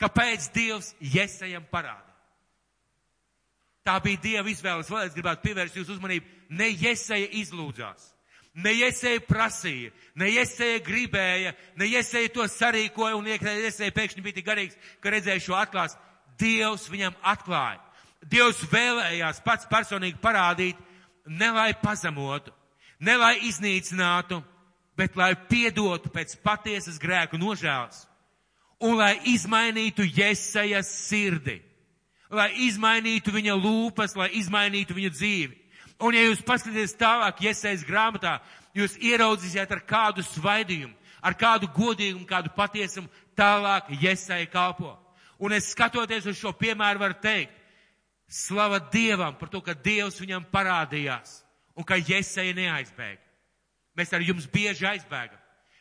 Kāpēc 0.00 0.48
Dievs 0.54 0.94
Jesajam 1.00 1.66
parādīja? 1.70 2.14
Tā 3.84 3.98
bija 4.00 4.20
Dieva 4.22 4.48
izvēles. 4.48 4.88
Vēl 4.88 5.10
es 5.10 5.16
gribētu 5.16 5.44
pievērst 5.44 5.76
jūsu 5.76 5.98
uzmanību. 5.98 6.26
Ne 6.56 6.70
Jesaja 6.72 7.28
izlūdzās. 7.42 8.14
Ne 8.54 8.70
Jesaja 8.70 9.18
prasīja, 9.26 9.90
ne 10.14 10.28
Jesaja 10.30 10.78
gribēja, 10.86 11.56
ne 11.74 11.88
Jesaja 11.90 12.30
to 12.30 12.44
sarīkoja 12.46 13.16
un 13.18 13.26
iekrēja 13.26 13.64
Jesaja 13.64 13.94
pēkšņi 13.96 14.22
bija 14.22 14.36
tik 14.36 14.46
garīgs, 14.46 14.76
ka 15.02 15.10
redzēja 15.10 15.42
šo 15.42 15.56
atklās. 15.58 15.96
Dievs 16.38 16.86
viņam 16.90 17.16
atklāja. 17.34 17.80
Dievs 18.30 18.62
vēlējās 18.72 19.42
pats 19.44 19.68
personīgi 19.70 20.20
parādīt, 20.22 20.78
ne 21.26 21.50
lai 21.52 21.72
pazemotu, 21.80 22.52
ne 23.00 23.16
lai 23.20 23.34
iznīcinātu, 23.48 24.40
bet 24.96 25.16
lai 25.16 25.34
piedotu 25.48 26.10
pēc 26.14 26.36
patiesas 26.44 27.00
grēku 27.02 27.38
nožēlas 27.40 28.04
un 28.84 28.98
lai 28.98 29.14
izmainītu 29.30 30.04
Jesajas 30.04 30.90
sirdi, 31.08 31.60
lai 32.30 32.50
izmainītu 32.66 33.32
viņa 33.34 33.54
lūpas, 33.56 34.16
lai 34.18 34.30
izmainītu 34.40 34.96
viņa 34.96 35.12
dzīvi. 35.14 35.60
Un 36.04 36.16
ja 36.16 36.24
jūs 36.26 36.42
paskatāties 36.44 36.96
tālāk 36.98 37.40
Jesajas 37.44 37.84
grāmatā, 37.86 38.38
jūs 38.74 38.96
ieraudzīsiet 38.98 39.70
ar 39.72 39.82
kādu 39.86 40.24
svaidījumu, 40.26 40.94
ar 41.24 41.36
kādu 41.38 41.70
godīgumu, 41.72 42.26
kādu 42.28 42.50
patiesumu 42.56 43.08
tālāk 43.38 43.92
Jesaja 44.02 44.46
kalpo. 44.50 44.96
Un 45.38 45.54
es 45.54 45.70
skatoties 45.72 46.26
uz 46.30 46.38
šo 46.38 46.52
piemēru 46.56 47.00
varu 47.00 47.16
teikt, 47.22 47.54
slava 48.28 48.78
Dievam 48.92 49.36
par 49.38 49.50
to, 49.52 49.60
ka 49.60 49.74
Dievs 49.74 50.20
viņam 50.20 50.46
parādījās 50.52 51.42
un 51.76 51.86
ka 51.86 51.98
Jesaja 51.98 52.54
neaizbēga. 52.56 53.20
Mēs 53.94 54.12
ar 54.14 54.24
jums 54.24 54.46
bieži 54.50 54.86
aizbēgam. 54.88 55.38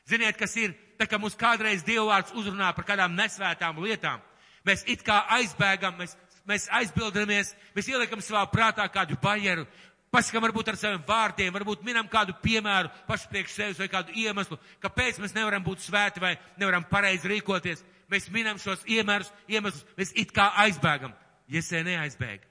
Ziniet, 0.09 0.37
kas 0.37 0.53
ir, 0.59 0.73
tā 0.99 1.07
kā 1.09 1.17
mums 1.21 1.37
kādreiz 1.39 1.85
Dievvvārds 1.87 2.35
uzrunā 2.37 2.73
par 2.75 2.85
kādām 2.85 3.15
nesvētām 3.17 3.79
lietām, 3.81 4.21
mēs 4.67 4.83
it 4.89 5.01
kā 5.05 5.23
aizbēgam, 5.37 5.95
mēs, 5.97 6.17
mēs 6.49 6.67
aizbildamies, 6.81 7.53
mēs 7.75 7.89
ieliekam 7.89 8.21
savā 8.21 8.43
prātā 8.51 8.85
kādu 8.91 9.17
barjeru, 9.23 9.65
pasakam 10.13 10.43
varbūt 10.45 10.73
ar 10.73 10.77
saviem 10.77 11.01
vārdiem, 11.07 11.53
varbūt 11.55 11.87
minam 11.87 12.09
kādu 12.11 12.35
piemēru 12.43 12.91
pašu 13.07 13.31
priekš 13.31 13.55
sevis 13.55 13.81
vai 13.81 13.89
kādu 13.89 14.13
iemeslu, 14.19 14.59
kāpēc 14.83 15.17
mēs 15.23 15.33
nevaram 15.33 15.63
būt 15.65 15.87
svēti 15.87 16.21
vai 16.21 16.35
nevaram 16.59 16.85
pareizi 16.89 17.31
rīkoties. 17.31 17.81
Mēs 18.11 18.27
minam 18.29 18.59
šos 18.61 18.83
iemērus, 18.85 19.31
iemeslus, 19.49 19.85
mēs 19.97 20.11
it 20.19 20.35
kā 20.35 20.51
aizbēgam. 20.67 21.15
Jesē 21.53 21.83
neaizbēga. 21.85 22.49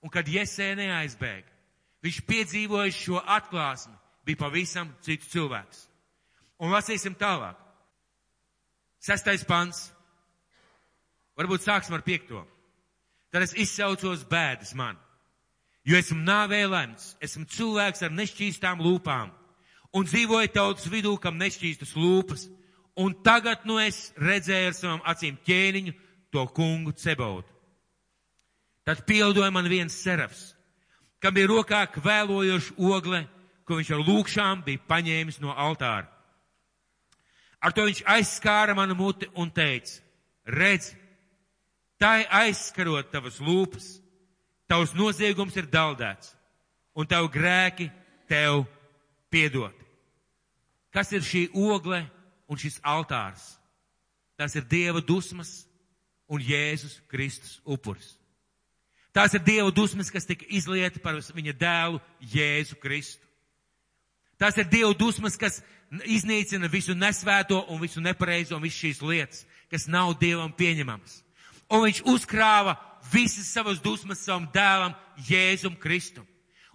Un 0.00 0.12
kad 0.12 0.28
Jesē 0.28 0.70
neaizbēga, 0.78 1.48
viņš 2.04 2.20
piedzīvoja 2.28 2.92
šo 2.94 3.20
atklāsmi, 3.20 3.96
bija 4.24 4.40
pavisam 4.40 4.92
cits 5.04 5.28
cilvēks. 5.32 5.84
Un 6.60 6.72
lasīsim 6.72 7.16
tālāk. 7.18 7.58
Sestais 9.00 9.44
pants. 9.48 9.88
Varbūt 11.36 11.64
sāksim 11.64 11.96
ar 11.96 12.04
piekto. 12.04 12.44
Tad 13.32 13.46
es 13.46 13.54
izsaucos 13.56 14.24
bēdas 14.28 14.74
man, 14.74 14.98
jo 15.86 15.96
esmu 15.96 16.18
nāvē 16.26 16.64
lemts, 16.66 17.14
esmu 17.22 17.46
cilvēks 17.48 18.02
ar 18.02 18.10
nešķīstām 18.12 18.82
lūpām 18.82 19.30
un 19.94 20.06
dzīvoju 20.06 20.50
tautas 20.54 20.88
vidū, 20.90 21.14
kam 21.22 21.38
nešķīstas 21.38 21.94
lūpas, 21.98 22.48
un 22.98 23.14
tagad 23.24 23.64
nu 23.70 23.78
es 23.82 24.10
redzēju 24.18 24.72
ar 24.72 24.76
savām 24.76 25.04
acīm 25.12 25.38
ķēniņu 25.46 25.94
to 26.34 26.44
kungu 26.56 26.94
cebautu. 26.98 27.59
Tad 28.90 29.04
pildoja 29.06 29.52
man 29.54 29.68
viens 29.70 29.94
serafs, 30.02 30.48
kam 31.22 31.36
bija 31.36 31.46
rokā 31.46 31.84
kvēlojoša 31.94 32.72
ogle, 32.90 33.20
ko 33.62 33.76
viņš 33.78 33.90
ar 33.94 34.02
lūkšām 34.02 34.64
bija 34.66 34.82
paņēmis 34.90 35.38
no 35.38 35.54
altāra. 35.54 36.08
Ar 37.62 37.70
to 37.70 37.84
viņš 37.86 38.00
aizskāra 38.02 38.74
manu 38.74 38.96
muti 38.98 39.30
un 39.38 39.54
teica, 39.54 40.00
redz, 40.42 40.90
tā 42.02 42.24
ir 42.24 42.34
aizskarot 42.40 43.14
tavas 43.14 43.38
lūpas, 43.38 43.86
tavs 44.66 44.98
noziegums 44.98 45.54
ir 45.54 45.70
daldēts, 45.70 46.34
un 46.98 47.06
tavu 47.06 47.30
grēki 47.30 47.92
tev 48.26 48.64
piedoti. 49.30 49.86
Kas 50.90 51.14
ir 51.14 51.22
šī 51.22 51.46
ogle 51.54 52.08
un 52.50 52.58
šis 52.58 52.82
altārs? 52.82 53.52
Tas 54.34 54.58
ir 54.58 54.66
Dieva 54.66 54.98
dusmas 54.98 55.60
un 56.26 56.42
Jēzus 56.42 57.04
Kristus 57.06 57.60
upuris. 57.62 58.16
Tās 59.12 59.34
ir 59.34 59.42
Dieva 59.42 59.70
dusmas, 59.74 60.10
kas 60.10 60.28
tika 60.28 60.46
izlieta 60.48 61.00
par 61.02 61.18
viņa 61.18 61.54
dēlu 61.58 62.00
Jēzu 62.32 62.78
Kristu. 62.82 63.26
Tās 64.38 64.56
ir 64.56 64.68
Dieva 64.70 64.92
dusmas, 64.94 65.36
kas 65.36 65.60
iznīcina 66.06 66.70
visu 66.70 66.94
nesvēto 66.94 67.64
un 67.68 67.80
visu 67.82 68.00
nepareizo 68.00 68.56
un 68.56 68.62
visu 68.62 68.86
šīs 68.86 69.02
lietas, 69.02 69.42
kas 69.70 69.88
nav 69.90 70.14
Dievam 70.20 70.52
pieņemams. 70.54 71.20
Un 71.70 71.84
viņš 71.86 72.02
uzkrāva 72.10 72.76
visas 73.12 73.50
savas 73.50 73.82
dusmas 73.82 74.22
savam 74.24 74.48
dēlam 74.54 74.94
Jēzum 75.28 75.76
Kristum. 75.78 76.26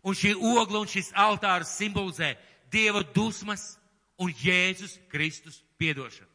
Un 0.06 0.14
šī 0.14 0.36
ogla 0.36 0.84
un 0.84 0.92
šis 0.92 1.14
altārs 1.16 1.74
simbolizē 1.80 2.36
Dieva 2.72 3.02
dusmas 3.16 3.78
un 4.20 4.32
Jēzus 4.32 5.00
Kristus 5.10 5.62
piedošanu. 5.80 6.30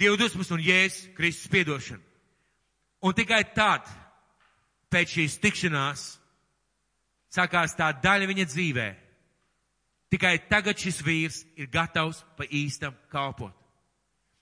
Dieva 0.00 0.16
dusmas 0.16 0.50
un 0.50 0.62
Jēzus 0.64 1.10
Kristus 1.16 1.50
piedošanu. 1.52 2.02
Un 3.00 3.14
tikai 3.16 3.44
tad, 3.54 3.86
pēc 4.90 5.16
šīs 5.18 5.38
tikšanās, 5.42 6.06
sākās 7.34 7.76
tā 7.78 7.92
daļa 8.02 8.26
viņa 8.30 8.46
dzīvē, 8.52 8.88
Tikai 10.10 10.40
tagad 10.50 10.74
šis 10.82 10.98
vīrs 11.06 11.36
ir 11.54 11.68
gatavs 11.70 12.24
pa 12.36 12.42
īstam 12.60 12.94
kalpot. 13.12 13.54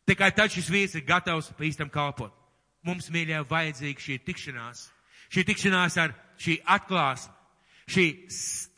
Tikai 0.09 0.30
tad 0.32 0.49
šis 0.55 0.70
vīrs 0.72 0.94
ir 0.96 1.05
gatavs 1.05 1.51
pa 1.59 1.66
īstam 1.68 1.90
kalpot. 1.92 2.32
Mums, 2.88 3.11
mīļā, 3.12 3.42
vajadzīga 3.51 4.01
šī 4.01 4.16
tikšanās. 4.24 4.86
Šī 5.28 5.44
tikšanās 5.51 5.99
ar 6.01 6.14
šī 6.40 6.57
atklāsme. 6.76 7.34
Šī 7.88 8.07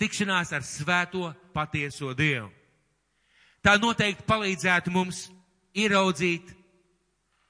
tikšanās 0.02 0.50
ar 0.58 0.66
svēto 0.66 1.30
patieso 1.54 2.10
Dievu. 2.18 2.50
Tā 3.62 3.76
noteikti 3.78 4.26
palīdzētu 4.26 4.90
mums 4.94 5.28
ieraudzīt, 5.78 6.50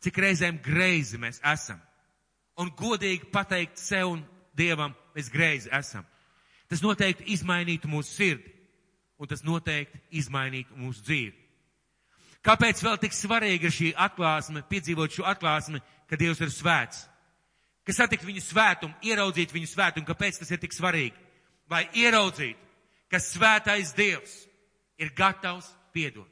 cik 0.04 0.20
reizēm 0.24 0.58
greizi 0.64 1.20
mēs 1.20 1.40
esam. 1.52 1.80
Un 2.60 2.70
godīgi 2.76 3.30
pateikt 3.32 3.80
sev 3.80 4.14
un 4.14 4.24
Dievam, 4.56 4.92
mēs 5.16 5.30
greizi 5.32 5.70
esam. 5.72 6.04
Tas 6.68 6.82
noteikti 6.84 7.30
izmainītu 7.32 7.88
mūsu 7.88 8.10
sirdi 8.12 8.60
un 9.20 9.28
tas 9.28 9.44
noteikti 9.44 10.00
izmainītu 10.16 10.76
mūsu 10.80 11.04
dzīvi. 11.04 11.36
Kāpēc 12.40 12.80
vēl 12.80 12.96
tik 13.02 13.12
svarīga 13.12 13.68
ir 13.68 13.74
šī 13.76 13.90
atklāsme, 14.00 14.62
piedzīvot 14.68 15.12
šo 15.12 15.26
atklāsmi, 15.28 15.82
ka 16.08 16.16
Dievs 16.16 16.40
ir 16.40 16.52
svēts? 16.54 17.02
Ka 17.84 17.92
satikt 17.92 18.24
viņu 18.24 18.40
svētumu, 18.44 18.96
ieraudzīt 19.04 19.52
viņu 19.52 19.68
svētumu, 19.68 20.08
kāpēc 20.08 20.40
tas 20.40 20.52
ir 20.52 20.60
tik 20.62 20.72
svarīgi? 20.72 21.16
Lai 21.70 21.84
ieraudzītu, 22.00 22.70
ka 23.12 23.20
svētais 23.20 23.92
Dievs 23.96 24.38
ir 25.00 25.12
gatavs 25.16 25.68
piedot. 25.92 26.28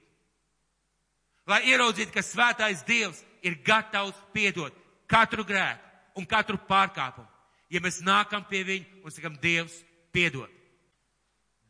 Lai 1.48 1.60
ieraudzītu, 1.68 2.14
ka 2.14 2.24
svētais 2.24 2.80
Dievs 2.88 3.20
ir 3.44 3.60
gatavs 3.64 4.16
piedot 4.32 4.72
katru 5.08 5.44
grēku 5.44 5.87
un 6.18 6.26
katru 6.26 6.58
pārkāpumu. 6.68 7.28
Ja 7.70 7.82
mēs 7.84 8.00
nākam 8.04 8.46
pie 8.48 8.64
viņa 8.64 9.02
un 9.04 9.12
sakam, 9.12 9.36
Dievs 9.42 9.76
piedod. 10.12 10.50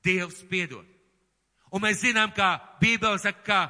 Dievs 0.05 0.41
piedod. 0.51 0.87
Un 1.75 1.83
mēs 1.85 2.01
zinām, 2.01 2.33
ka 2.33 2.57
Bībele 2.81 3.19
saka, 3.21 3.43
ka, 3.45 3.61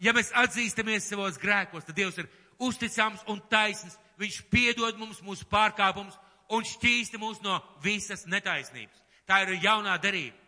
ja 0.00 0.14
mēs 0.16 0.32
atzīstamies 0.38 1.10
savos 1.10 1.36
grēkos, 1.40 1.84
tad 1.84 1.98
Dievs 1.98 2.20
ir 2.22 2.30
uzticams 2.62 3.24
un 3.28 3.42
taisns. 3.50 3.98
Viņš 4.20 4.44
piedod 4.52 4.96
mums 5.00 5.18
mūsu 5.26 5.48
pārkāpumus 5.50 6.14
un 6.54 6.62
šķīsti 6.64 7.18
mūs 7.18 7.42
no 7.42 7.58
visas 7.82 8.24
netaisnības. 8.30 9.02
Tā 9.26 9.42
ir 9.42 9.58
jaunā 9.64 9.96
derība. 9.98 10.38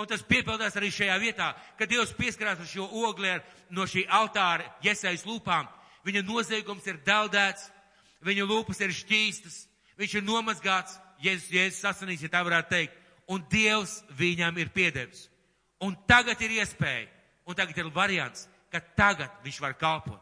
Un 0.00 0.08
tas 0.08 0.24
piepildās 0.24 0.74
arī 0.80 0.88
šajā 0.90 1.18
vietā, 1.20 1.50
kad 1.78 1.90
Dievs 1.90 2.14
pieskarās 2.16 2.60
ar 2.60 2.68
šo 2.68 2.88
ogli 3.04 3.28
ar, 3.28 3.42
no 3.70 3.84
šī 3.86 4.06
altāra 4.08 4.66
iesaist 4.82 5.28
lūpām. 5.28 5.68
Viņa 6.02 6.22
noziegums 6.26 6.86
ir 6.88 6.98
daudēts, 7.06 7.68
viņa 8.26 8.46
lūpas 8.48 8.80
ir 8.82 8.94
šķīstas, 8.94 9.64
viņš 9.98 10.18
ir 10.18 10.26
nomazgāts, 10.26 10.98
Jēzus, 11.22 11.50
Jēzus 11.54 11.82
sasanīs, 11.84 12.22
ja 12.24 12.30
tā 12.32 12.42
varētu 12.42 12.72
teikt, 12.72 12.96
un 13.30 13.44
Dievs 13.50 14.00
viņam 14.18 14.58
ir 14.58 14.72
piedevis. 14.74 15.28
Un 15.82 15.94
tagad 16.06 16.40
ir 16.42 16.56
iespēja, 16.58 17.08
un 17.46 17.58
tagad 17.58 17.78
ir 17.78 17.90
variants, 17.94 18.46
ka 18.70 18.80
tagad 18.96 19.30
viņš 19.44 19.60
var 19.62 19.76
kalpot. 19.78 20.20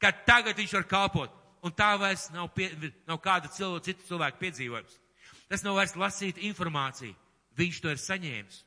Ka 0.00 0.12
tagad 0.26 0.58
viņš 0.58 0.74
var 0.78 0.86
kalpot. 0.88 1.36
Un 1.62 1.74
tā 1.76 1.92
vairs 2.00 2.30
nav, 2.32 2.48
pie, 2.56 2.70
nav 3.06 3.18
kāda 3.20 3.50
cilvēka, 3.52 3.84
citu 3.84 4.06
cilvēku 4.08 4.40
piedzīvojums. 4.40 4.96
Tas 5.50 5.64
nav 5.66 5.76
vairs 5.76 5.96
lasīt 5.98 6.38
informāciju. 6.48 7.12
Viņš 7.58 7.80
to 7.82 7.92
ir 7.92 8.00
saņēmis, 8.00 8.60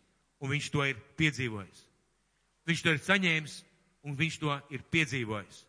un 0.44 0.52
viņš 0.52 0.68
to 0.70 0.86
ir 0.86 1.00
piedzīvojis. 1.18 1.80
Viņš 2.70 2.84
to 2.84 2.94
ir 2.94 3.02
saņēmis, 3.08 3.56
un 4.06 4.18
viņš 4.20 4.38
to 4.44 4.58
ir 4.76 4.84
piedzīvojis. 4.94 5.64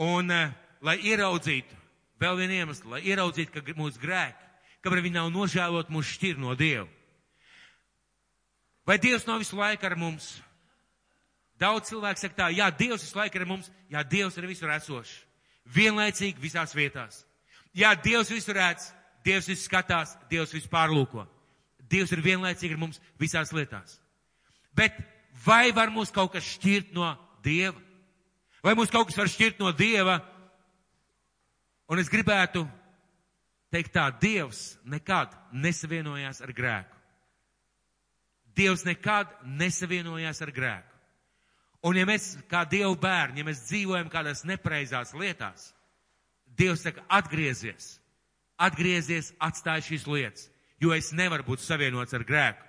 Un, 0.00 0.32
uh, 0.32 0.52
lai 0.80 0.96
ieraudzītu 1.04 1.76
vēl 2.20 2.38
vienu 2.42 2.56
iemeslu, 2.60 2.94
lai 2.94 3.02
ieraudzītu, 3.08 3.52
ka 3.54 3.76
mūsu 3.76 4.00
grēki, 4.00 4.48
kamēr 4.84 5.04
viņi 5.06 5.16
nav 5.16 5.30
nožēlot, 5.32 5.92
mūs 5.92 6.14
šķir 6.16 6.40
no 6.40 6.54
Dieva. 6.58 6.88
Vai 8.88 8.98
Dievs 9.00 9.26
nav 9.28 9.40
visu 9.40 9.58
laiku 9.58 9.86
ar 9.86 9.96
mums? 10.00 10.34
Daudz 11.60 11.90
cilvēku 11.90 12.20
saka 12.20 12.36
tā, 12.36 12.46
jā, 12.56 12.70
Dievs 12.72 13.04
visu 13.04 13.18
laiku 13.18 13.38
ir 13.38 13.44
ar 13.44 13.50
mums, 13.52 13.68
jā, 13.92 14.04
Dievs 14.08 14.38
ir 14.40 14.48
visur 14.48 14.72
esošs. 14.72 15.18
Vienlaicīgi 15.70 16.40
visās 16.42 16.72
vietās. 16.74 17.20
Jā, 17.76 17.92
Dievs 17.94 18.32
visur 18.32 18.56
redz, 18.56 18.88
Dievs 19.24 19.48
visu 19.48 19.66
skatās, 19.68 20.16
Dievs 20.32 20.54
visu 20.56 20.70
pārlūko. 20.72 21.26
Dievs 21.90 22.12
ir 22.16 22.24
vienlaicīgi 22.24 22.76
ar 22.76 22.80
mums 22.80 23.00
visās 23.20 23.52
lietās. 23.52 23.98
Bet 24.76 24.96
vai 25.44 25.70
var 25.76 25.92
mūs 25.92 26.12
kaut 26.14 26.32
kas 26.34 26.48
šķirt 26.56 26.94
no 26.96 27.12
Dieva? 27.44 27.76
Vai 28.64 28.76
mūs 28.76 28.92
kaut 28.92 29.08
kas 29.08 29.18
var 29.18 29.30
šķirt 29.30 29.62
no 29.62 29.72
Dieva? 29.72 30.18
Un 31.90 31.98
es 31.98 32.10
gribētu 32.12 32.66
teikt 33.72 33.94
tā, 33.94 34.06
Dievs 34.20 34.76
nekad 34.84 35.32
nesavienojās 35.52 36.42
ar 36.44 36.52
grēku. 36.54 36.96
Dievs 38.56 38.84
nekad 38.84 39.30
nesavienojās 39.46 40.42
ar 40.44 40.52
grēku. 40.54 40.86
Un 41.88 41.96
ja 41.96 42.04
mēs 42.04 42.34
kā 42.50 42.66
Dievu 42.68 42.92
bērni, 43.00 43.40
ja 43.40 43.48
mēs 43.48 43.64
dzīvojam 43.70 44.10
kādās 44.12 44.44
nepreizās 44.44 45.14
lietās, 45.16 45.70
Dievs 46.58 46.82
saka, 46.84 47.06
atgriezies, 47.08 47.94
atgriezies, 48.60 49.30
atstāj 49.40 49.86
šīs 49.86 50.04
lietas, 50.10 50.50
jo 50.82 50.92
es 50.92 51.12
nevaru 51.16 51.46
būt 51.46 51.62
savienots 51.64 52.12
ar 52.16 52.26
grēku. 52.28 52.66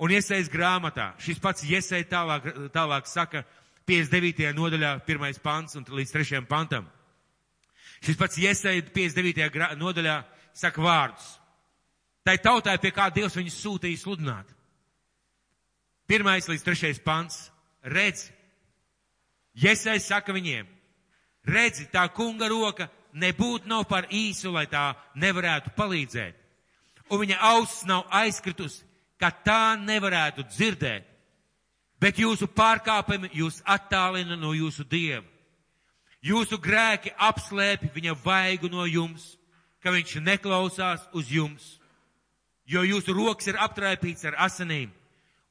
Un 0.00 0.12
iesaist 0.12 0.52
grāmatā, 0.52 1.10
šis 1.20 1.40
pats 1.40 1.64
iesai 1.64 2.02
tālāk, 2.08 2.48
tālāk 2.72 3.08
saka, 3.08 3.42
59. 3.86 4.52
nodaļā, 4.56 4.92
pirmais 5.06 5.38
pants 5.38 5.76
un 5.78 5.86
līdz 5.86 6.12
trešajam 6.12 6.46
pantam. 6.50 6.86
Šis 8.02 8.18
pats 8.18 8.38
iesai 8.38 8.80
59. 8.82 9.76
nodaļā 9.78 10.16
saka 10.54 10.82
vārdus. 10.82 11.26
Tai 12.26 12.36
tautai, 12.42 12.78
pie 12.82 12.90
kā 12.90 13.06
Dievs 13.14 13.36
viņus 13.38 13.60
sūtīja 13.62 14.02
sludināt. 14.02 14.50
Pirmais 16.10 16.48
līdz 16.50 16.64
trešais 16.66 16.98
pants. 17.02 17.46
Redz, 17.86 18.26
Iesai 19.56 19.96
saka 20.04 20.34
viņiem, 20.36 20.66
redzi, 21.48 21.86
tā 21.88 22.02
kunga 22.12 22.48
roka 22.52 22.90
nebūtu 23.16 23.70
nav 23.70 23.86
par 23.88 24.04
īsu, 24.12 24.52
lai 24.52 24.66
tā 24.68 24.90
nevarētu 25.16 25.72
palīdzēt. 25.78 26.42
Un 27.08 27.22
viņa 27.22 27.38
auss 27.54 27.86
nav 27.88 28.04
aizkritus, 28.12 28.82
ka 29.16 29.30
tā 29.30 29.78
nevarētu 29.80 30.44
dzirdēt. 30.50 31.06
Bet 32.00 32.18
jūsu 32.20 32.48
pārkāpumi 32.52 33.30
jūs 33.32 33.62
attālina 33.64 34.36
no 34.36 34.52
jūsu 34.52 34.84
dieva. 34.84 35.24
Jūsu 36.26 36.58
grēki 36.58 37.12
apslēpj 37.16 37.92
viņa 37.94 38.16
vaigu 38.24 38.68
no 38.68 38.84
jums, 38.88 39.36
ka 39.80 39.92
viņš 39.94 40.16
neklausās 40.26 41.06
uz 41.14 41.30
jums. 41.30 41.76
Jo 42.66 42.82
jūsu 42.82 43.14
rokas 43.14 43.46
ir 43.46 43.60
aptraipīts 43.62 44.26
ar 44.26 44.34
asinīm, 44.48 44.90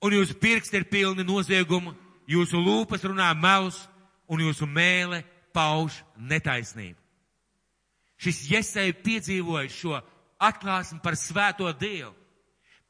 un 0.04 0.16
jūsu 0.18 0.36
pirksti 0.36 0.82
ir 0.82 0.90
pilni 0.92 1.24
nozieguma, 1.24 1.96
jūsu 2.28 2.60
lūpas 2.60 3.06
runā 3.08 3.32
melus, 3.40 3.86
un 4.28 4.42
jūsu 4.44 4.68
mēle 4.68 5.24
pauž 5.56 6.02
netaisnību. 6.18 7.00
Šis 8.20 8.46
Jesai 8.50 8.92
piedzīvojis 9.06 9.76
šo 9.76 10.00
atklāsmi 10.40 11.02
par 11.04 11.18
svēto 11.20 11.72
Dievu. 11.80 12.14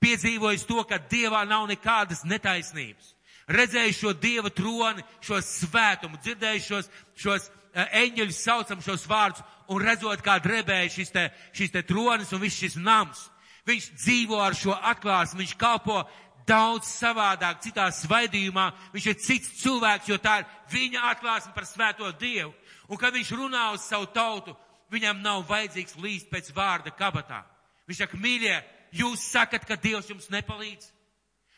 Piedzīvojis 0.01 0.65
to, 0.69 0.83
ka 0.85 0.99
Dievā 1.09 1.43
nav 1.49 1.67
nekādas 1.69 2.23
netaisnības. 2.27 3.14
Redzējis 3.45 3.99
šo 4.01 4.13
Dieva 4.17 4.49
troni, 4.49 5.03
šo 5.21 5.37
svētumu, 5.43 6.17
dzirdējis 6.23 6.65
šos, 6.65 6.89
šos 7.21 7.49
eņģeļus 7.75 8.41
saucam 8.41 8.81
šos 8.81 9.05
vārdus 9.09 9.43
un 9.69 9.81
redzot, 9.83 10.21
kā 10.25 10.39
drebēja 10.41 10.91
šis 10.93 11.13
te, 11.13 11.25
šis 11.53 11.73
te 11.73 11.83
tronis 11.85 12.31
un 12.33 12.41
viss 12.41 12.61
šis 12.61 12.77
nams. 12.79 13.27
Viņš 13.65 13.89
dzīvo 13.97 14.39
ar 14.41 14.55
šo 14.57 14.75
atklāsmi, 14.77 15.41
viņš 15.41 15.55
kalpo 15.61 16.03
daudz 16.47 16.89
savādāk, 16.89 17.63
citā 17.65 17.87
svaidījumā. 17.93 18.69
Viņš 18.93 19.07
ir 19.09 19.17
cits 19.21 19.53
cilvēks, 19.63 20.09
jo 20.09 20.19
tā 20.21 20.39
ir 20.41 20.49
viņa 20.71 21.05
atklāsme 21.11 21.53
par 21.55 21.65
svēto 21.65 22.11
Dievu. 22.19 22.53
Un 22.89 23.01
kad 23.01 23.13
viņš 23.13 23.33
runā 23.33 23.71
uz 23.73 23.85
savu 23.89 24.07
tautu, 24.13 24.53
viņam 24.93 25.23
nav 25.25 25.45
vajadzīgs 25.49 25.97
līst 26.01 26.29
pēc 26.29 26.51
vārda 26.53 26.93
kabatā. 26.93 27.41
Viņš 27.89 28.03
saka, 28.03 28.17
mīļie, 28.21 28.59
jūs 29.01 29.25
sakat, 29.31 29.65
ka 29.65 29.77
Dievs 29.81 30.09
jums 30.09 30.29
nepalīdz. 30.33 30.91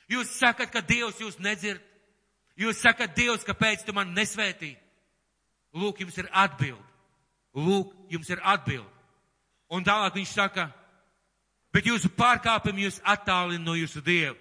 Jūs 0.07 0.31
sakat, 0.39 0.71
ka 0.71 0.81
Dievs 0.81 1.19
jūs 1.19 1.39
nedzird. 1.43 1.83
Jūs 2.57 2.79
sakat, 2.81 3.13
Dievs, 3.15 3.45
kāpēc 3.45 3.83
tu 3.85 3.93
man 3.93 4.13
nesvētī? 4.15 4.73
Lūk, 5.77 6.01
jums 6.01 6.17
ir 6.17 6.29
atbildi. 6.31 6.83
Lūk, 7.57 7.93
jums 8.09 8.29
ir 8.31 8.41
atbildi. 8.43 8.93
Un 9.73 9.83
tālāk 9.83 10.15
viņš 10.15 10.31
saka, 10.31 10.69
bet 11.75 11.89
jūsu 11.89 12.09
pārkāpumi 12.15 12.85
jūs 12.85 13.01
attālina 13.03 13.65
no 13.65 13.75
jūsu 13.75 14.01
Dievu. 14.01 14.37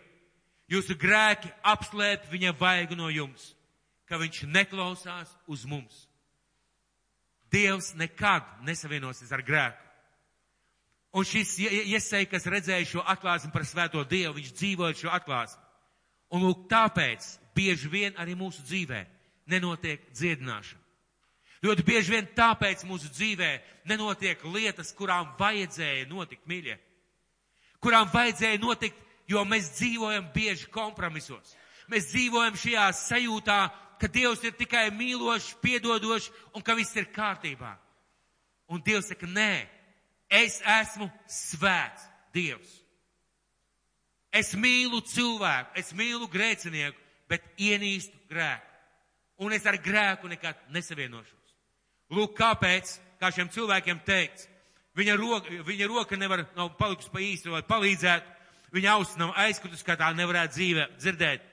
Jūsu 0.70 0.96
grēki 0.98 1.50
apslēp 1.62 2.26
viņa 2.30 2.52
vaigu 2.58 2.96
no 2.98 3.06
jums, 3.10 3.52
ka 4.06 4.18
viņš 4.18 4.44
neklausās 4.50 5.30
uz 5.46 5.62
mums. 5.66 6.06
Dievs 7.50 7.92
nekad 7.94 8.46
nesavienosies 8.66 9.30
ar 9.34 9.44
grēku. 9.46 9.85
Un 11.16 11.24
šis 11.24 11.54
iesai, 11.64 12.26
kas 12.28 12.44
redzēja 12.50 12.88
šo 12.90 13.04
atklāsmi 13.08 13.52
par 13.54 13.64
svēto 13.64 14.02
Dievu, 14.04 14.34
viņš 14.36 14.50
dzīvoja 14.58 14.98
šo 15.00 15.12
atklāsmi. 15.16 15.62
Un 16.36 16.44
lūk, 16.44 16.66
tāpēc 16.68 17.28
bieži 17.56 17.88
vien 17.88 18.18
arī 18.20 18.34
mūsu 18.36 18.64
dzīvē 18.66 19.00
nenotiek 19.48 20.02
dziedināšana. 20.12 20.82
Ļoti 21.64 21.86
bieži 21.86 22.12
vien 22.12 22.28
tāpēc 22.36 22.84
mūsu 22.84 23.08
dzīvē 23.14 23.50
nenotiek 23.88 24.42
lietas, 24.44 24.92
kurām 24.94 25.32
vajadzēja 25.38 26.04
notikt, 26.10 26.44
mīļie. 26.50 26.76
Kurām 27.80 28.10
vajadzēja 28.12 28.60
notikt 28.60 29.06
jo 29.28 29.42
mēs 29.44 29.70
dzīvojam 29.76 30.30
bieži 30.34 30.68
kompromisos. 30.72 31.54
Mēs 31.90 32.10
dzīvojam 32.12 32.56
šajā 32.58 32.86
sajūtā, 32.98 33.58
ka 34.00 34.10
Dievs 34.12 34.42
ir 34.44 34.54
tikai 34.58 34.88
mīlošs, 34.94 35.54
piedodošs 35.62 36.30
un 36.54 36.64
ka 36.64 36.74
viss 36.78 36.96
ir 36.98 37.08
kārtībā. 37.14 37.76
Un 38.70 38.82
Dievs 38.82 39.10
saka, 39.12 39.28
nē, 39.30 39.66
es 40.30 40.60
esmu 40.62 41.08
svēts 41.30 42.08
Dievs. 42.34 42.82
Es 44.36 44.52
mīlu 44.58 45.00
cilvēku, 45.08 45.72
es 45.80 45.94
mīlu 45.96 46.28
grēcinieku, 46.28 46.98
bet 47.30 47.46
ienīstu 47.56 48.18
grēku. 48.28 48.74
Un 49.40 49.52
es 49.52 49.64
ar 49.68 49.78
grēku 49.80 50.28
nekad 50.28 50.58
nesavienošos. 50.72 51.54
Lūk, 52.12 52.36
kāpēc, 52.38 52.92
kā 53.20 53.30
šiem 53.32 53.48
cilvēkiem 53.52 54.02
teikts, 54.06 54.46
viņa 54.96 55.16
roka, 55.18 55.62
viņa 55.66 55.88
roka 55.90 56.18
nevar, 56.20 56.44
nav 56.56 56.74
palikusi 56.78 57.12
pa 57.12 57.22
īstu, 57.24 57.52
lai 57.54 57.64
palīdzētu, 57.66 58.36
viņa 58.76 58.92
auss 58.92 59.18
nav 59.20 59.32
aizkritus, 59.40 59.84
kā 59.86 59.96
tā 59.98 60.12
nevarētu 60.16 60.56
dzīvē 60.56 60.86
dzirdēt. 61.00 61.48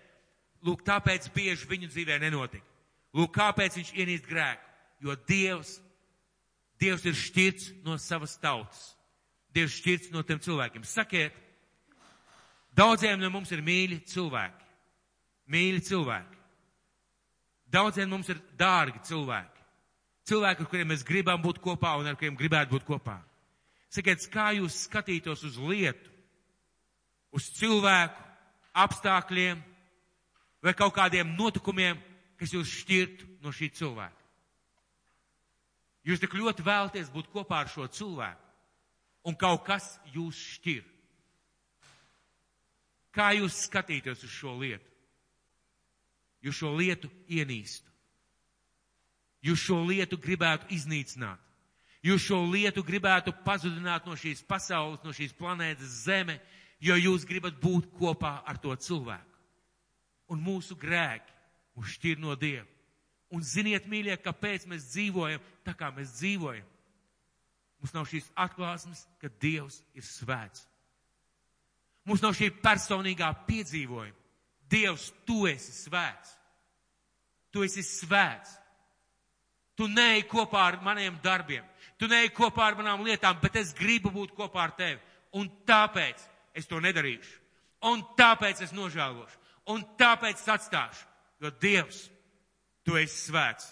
Lūk, 0.64 0.84
tāpēc 0.88 1.28
bieži 1.36 1.68
viņu 1.68 1.90
dzīvē 1.92 2.20
nenotika. 2.24 2.68
Lūk, 3.16 3.34
kāpēc 3.36 3.80
viņš 3.80 3.96
ienīst 4.00 4.28
grēku. 4.30 4.70
Jo 5.04 5.16
Dievs, 5.28 5.78
Dievs 6.84 7.06
ir 7.08 7.16
šķirts 7.16 7.70
no 7.86 7.96
savas 8.02 8.36
tautas. 8.42 8.82
Dievs 9.56 9.78
šķirts 9.80 10.12
no 10.12 10.24
tiem 10.28 10.42
cilvēkiem. 10.44 10.84
Sakiet, 10.84 11.36
daudziem 12.76 13.22
no 13.22 13.30
mums 13.32 13.54
ir 13.56 13.64
mīļi 13.64 14.02
cilvēki. 14.12 14.72
Mīļi 15.54 15.84
cilvēki. 15.88 16.40
Daudziem 17.74 18.12
mums 18.12 18.30
ir 18.30 18.42
dārgi 18.60 19.00
cilvēki. 19.08 19.62
Cilvēki, 20.28 20.64
ar 20.64 20.72
kuriem 20.72 20.92
mēs 20.92 21.04
gribam 21.08 21.42
būt 21.44 21.60
kopā 21.64 21.96
un 22.00 22.08
ar 22.08 22.18
kuriem 22.20 22.36
gribētu 22.40 22.76
būt 22.76 22.86
kopā. 22.88 23.18
Sakiet, 23.94 24.24
kā 24.34 24.52
jūs 24.58 24.86
skatītos 24.88 25.44
uz 25.48 25.58
lietu, 25.60 26.12
uz 27.36 27.48
cilvēku, 27.60 28.24
apstākļiem 28.74 29.62
vai 30.64 30.74
kaut 30.78 30.96
kādiem 30.96 31.36
notikumiem, 31.38 32.00
kas 32.40 32.56
jūs 32.56 32.72
šķirtu 32.82 33.30
no 33.44 33.54
šī 33.54 33.70
cilvēka. 33.78 34.23
Jūs 36.04 36.20
tik 36.20 36.34
ļoti 36.36 36.66
vēlaties 36.68 37.12
būt 37.14 37.30
kopā 37.32 37.62
ar 37.64 37.70
šo 37.72 37.86
cilvēku, 37.88 38.50
un 39.30 39.38
kaut 39.40 39.64
kas 39.68 39.86
jūs 40.12 40.40
šķir. 40.58 40.84
Kā 43.14 43.30
jūs 43.38 43.62
skatīties 43.70 44.26
uz 44.26 44.34
šo 44.34 44.56
lietu? 44.60 44.90
Jūs 46.44 46.58
šo 46.60 46.74
lietu 46.76 47.08
ienīstu. 47.32 47.88
Jūs 49.44 49.64
šo 49.64 49.78
lietu 49.88 50.18
gribētu 50.20 50.68
iznīcināt. 50.76 51.40
Jūs 52.04 52.26
šo 52.28 52.42
lietu 52.52 52.84
gribētu 52.84 53.32
pazudināt 53.46 54.08
no 54.10 54.18
šīs 54.20 54.42
pasaules, 54.48 55.00
no 55.06 55.14
šīs 55.16 55.32
planētas 55.40 56.02
Zeme, 56.04 56.36
jo 56.84 56.98
jūs 57.00 57.24
gribat 57.28 57.56
būt 57.64 57.88
kopā 57.96 58.42
ar 58.44 58.60
to 58.60 58.76
cilvēku. 58.76 59.40
Un 60.36 60.44
mūsu 60.44 60.76
grēki 60.80 61.32
mūs 61.78 61.96
šķir 61.96 62.20
no 62.20 62.36
Dieva. 62.40 62.68
Un 63.34 63.42
ziniet, 63.42 63.88
mīļie, 63.90 64.20
kāpēc 64.22 64.68
mēs 64.70 64.92
dzīvojam 64.92 65.42
tā, 65.66 65.74
kā 65.78 65.90
mēs 65.96 66.14
dzīvojam. 66.20 66.68
Mums 67.82 67.96
nav 67.96 68.06
šīs 68.08 68.30
atklāsmes, 68.40 69.02
ka 69.20 69.32
Dievs 69.42 69.82
ir 69.98 70.06
svēts. 70.06 70.68
Mums 72.08 72.22
nav 72.24 72.36
šī 72.38 72.52
personīgā 72.64 73.32
piedzīvojuma. 73.48 74.20
Dievs, 74.70 75.10
tu 75.28 75.44
esi 75.50 75.74
svēts. 75.76 76.36
Tu 77.54 77.66
esi 77.66 77.84
svēts. 77.86 78.54
Tu 79.76 79.88
neej 79.90 80.24
kopā 80.30 80.68
ar 80.70 80.80
maniem 80.86 81.16
darbiem, 81.24 81.66
tu 81.98 82.06
neej 82.08 82.30
kopā 82.38 82.68
ar 82.70 82.76
manām 82.78 83.02
lietām, 83.06 83.40
bet 83.42 83.56
es 83.58 83.74
gribu 83.74 84.12
būt 84.14 84.36
kopā 84.38 84.68
ar 84.68 84.76
tevi. 84.78 85.00
Un 85.34 85.50
tāpēc 85.66 86.22
es 86.54 86.70
to 86.70 86.78
nedarīšu. 86.82 87.40
Un 87.90 88.04
tāpēc 88.18 88.62
es 88.68 88.74
nožēlošu. 88.76 89.40
Un 89.74 89.82
tāpēc 89.98 90.38
es 90.38 90.52
atstāšu. 90.54 91.08
Jo 91.42 91.50
Dievs, 91.60 92.06
tu 92.86 92.98
esi 93.00 93.30
svēts. 93.30 93.72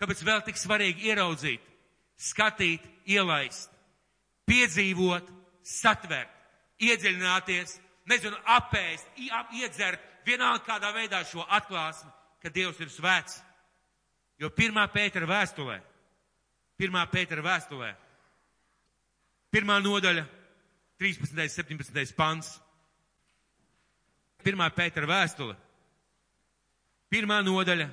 Kāpēc 0.00 0.24
vēl 0.26 0.42
tik 0.46 0.58
svarīgi 0.58 1.12
ieraudzīt, 1.12 1.62
skatīt, 2.18 2.84
ielaist, 3.06 3.70
piedzīvot, 4.48 5.28
satvert, 5.62 6.32
iedziļināties, 6.82 7.76
nezinu, 8.10 8.38
apēst, 8.56 9.06
iedzert, 9.54 10.02
vienalga 10.26 10.64
kādā 10.66 10.90
veidā 10.94 11.22
šo 11.26 11.44
atklāsmi, 11.46 12.10
ka 12.42 12.50
Dievs 12.50 12.80
ir 12.82 12.90
svēts. 12.90 13.38
Jo 14.42 14.50
pirmā 14.50 14.88
Pētera 14.90 15.28
vēstulē, 15.28 15.78
pirmā 16.80 17.04
Pētera 17.10 17.44
vēstulē, 17.46 17.92
pirmā 19.54 19.78
nodaļa, 19.84 20.24
13. 20.98 21.46
17. 21.50 22.14
pants, 22.18 22.56
pirmā 24.42 24.66
Pētera 24.74 25.06
vēstule, 25.06 25.54
pirmā 27.12 27.42
nodaļa, 27.44 27.90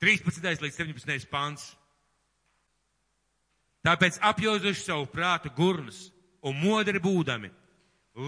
13. 0.00 0.62
līdz 0.62 0.76
17. 0.78 1.26
pants. 1.28 1.66
Tāpēc 3.84 4.20
apjozuši 4.24 4.84
savu 4.84 5.08
prātu 5.12 5.50
gurnus 5.56 6.06
un 6.46 6.56
modri 6.60 7.00
būdami, 7.02 7.50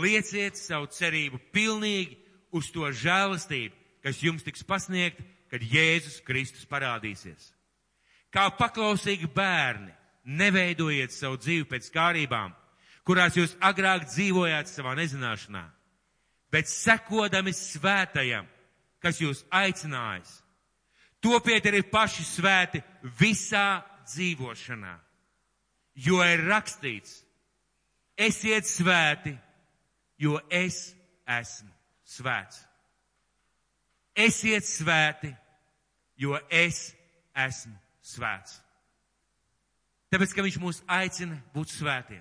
lieciet 0.03 0.59
savu 0.61 0.89
cerību 0.93 1.41
pilnīgi 1.53 2.18
uz 2.53 2.68
to 2.73 2.89
žēlastību, 2.89 3.75
kas 4.05 4.20
jums 4.25 4.45
tiks 4.45 4.64
pasniegt, 4.68 5.20
kad 5.53 5.64
Jēzus 5.64 6.20
Kristus 6.25 6.64
parādīsies. 6.68 7.53
Kā 8.33 8.49
paklausīgi 8.57 9.29
bērni, 9.33 9.93
neveidojiet 10.25 11.12
savu 11.12 11.37
dzīvi 11.41 11.68
pēc 11.68 11.91
kārībām, 11.93 12.55
kurās 13.05 13.37
jūs 13.37 13.57
agrāk 13.61 14.07
dzīvojāt 14.09 14.70
savā 14.73 14.95
nezināšanā, 14.97 15.64
bet 16.53 16.68
sekodami 16.68 17.53
svētajam, 17.57 18.49
kas 19.03 19.20
jūs 19.20 19.42
aicinājis. 19.50 20.38
Topiet 21.22 21.66
arī 21.70 21.82
paši 21.86 22.24
svēti 22.26 22.80
visā 23.18 23.82
dzīvošanā, 24.09 24.94
jo 26.07 26.18
ir 26.26 26.42
rakstīts, 26.48 27.20
esiet 28.18 28.66
svēti, 28.66 29.36
jo 30.18 30.40
es 30.50 30.90
esmu 31.26 31.70
svēts. 32.07 32.64
Esiet 34.18 34.66
svēti, 34.66 35.30
jo 36.18 36.36
es 36.50 36.90
esmu 37.34 37.78
svēts. 38.05 38.59
Tāpēc, 40.12 40.34
ka 40.34 40.44
viņš 40.44 40.59
mūs 40.61 40.82
aicina 40.90 41.38
būt 41.55 41.72
svētiem. 41.72 42.20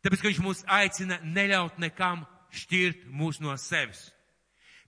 Tāpēc, 0.00 0.22
ka 0.22 0.30
viņš 0.30 0.40
mūs 0.40 0.62
aicina 0.64 1.18
neļaut 1.26 1.76
nekam 1.82 2.22
šķirt 2.56 3.04
mūs 3.12 3.42
no 3.44 3.52
sevis. 3.60 4.06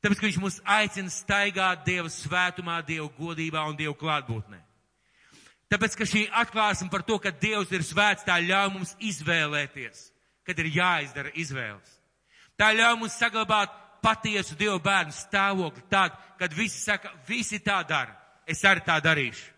Tāpēc, 0.03 0.19
ka 0.19 0.27
viņš 0.27 0.39
mūs 0.43 0.59
aicina 0.67 1.13
staigāt 1.15 1.85
Dieva 1.87 2.11
svētumā, 2.11 2.81
Dieva 2.87 3.07
godībā 3.15 3.63
un 3.71 3.77
Dieva 3.79 3.95
klātbūtnē. 3.95 4.59
Tāpēc, 5.71 5.95
ka 5.97 6.09
šī 6.09 6.25
atklāsme 6.43 6.91
par 6.93 7.05
to, 7.07 7.21
ka 7.23 7.31
Dievs 7.31 7.71
ir 7.73 7.85
svēts, 7.87 8.27
tā 8.27 8.41
ļauj 8.43 8.73
mums 8.75 8.97
izvēlēties, 8.99 10.03
kad 10.45 10.59
ir 10.59 10.73
jāizdara 10.75 11.33
izvēles. 11.39 11.95
Tā 12.59 12.73
ļauj 12.75 12.99
mums 12.99 13.17
saglabāt 13.17 13.79
patiesu 14.03 14.59
Dieva 14.59 14.77
bērnu 14.83 15.15
stāvokli 15.15 15.87
tādu, 15.89 16.19
kad 16.43 16.53
visi 16.59 16.83
saka, 16.83 17.15
visi 17.29 17.63
tā 17.63 17.79
dara, 17.89 18.19
es 18.45 18.61
arī 18.69 18.83
tā 18.85 18.99
darīšu. 19.01 19.49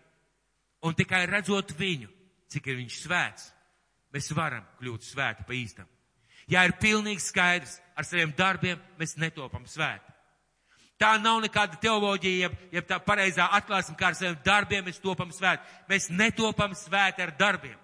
Un 0.85 0.93
tikai 0.93 1.25
redzot 1.25 1.73
viņu, 1.75 2.07
cik 2.53 2.69
ir 2.69 2.79
viņš 2.83 3.01
svēts, 3.01 3.51
mēs 4.13 4.31
varam 4.37 4.63
kļūt 4.79 5.09
svēti 5.09 5.43
pa 5.47 5.57
īstam. 5.57 5.89
Ja 6.47 6.61
ir 6.63 6.77
pilnīgi 6.77 7.25
skaidrs, 7.25 7.79
ar 7.97 8.05
saviem 8.05 8.31
darbiem 8.37 8.79
mēs 8.99 9.17
netopam 9.17 9.65
svēti. 9.67 10.14
Tā 10.99 11.17
nav 11.19 11.41
nekāda 11.43 11.75
teoloģija, 11.81 12.45
jeb, 12.45 12.53
jeb 12.71 12.85
tā 12.87 13.01
pareizā 13.03 13.49
atklāsme, 13.57 13.97
kā 13.99 14.13
ar 14.13 14.15
saviem 14.15 14.37
darbiem 14.45 14.85
mēs 14.87 15.01
topam 15.03 15.33
svēti. 15.35 15.65
Mēs 15.91 16.07
netopam 16.07 16.75
svēti 16.77 17.23
ar 17.25 17.33
darbiem. 17.35 17.75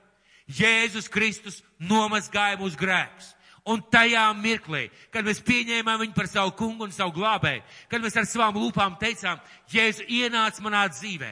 Jēzus 0.47 1.09
Kristus 1.11 1.59
nomazgāja 1.79 2.59
mūsu 2.59 2.79
grēkus. 2.79 3.33
Un 3.67 3.83
tajā 3.93 4.23
mirklī, 4.39 4.87
kad 5.13 5.27
mēs 5.27 5.43
pieņēmām 5.45 5.99
viņu 6.01 6.15
par 6.15 6.27
savu 6.31 6.55
kungu 6.57 6.87
un 6.87 6.95
savu 6.95 7.13
glābēju, 7.19 7.61
kad 7.91 8.01
mēs 8.01 8.15
ar 8.17 8.25
savām 8.25 8.57
lūpām 8.57 8.95
teicām, 9.01 9.37
Jēzu 9.69 10.07
ienāc 10.09 10.57
manā 10.65 10.87
dzīvē, 10.89 11.29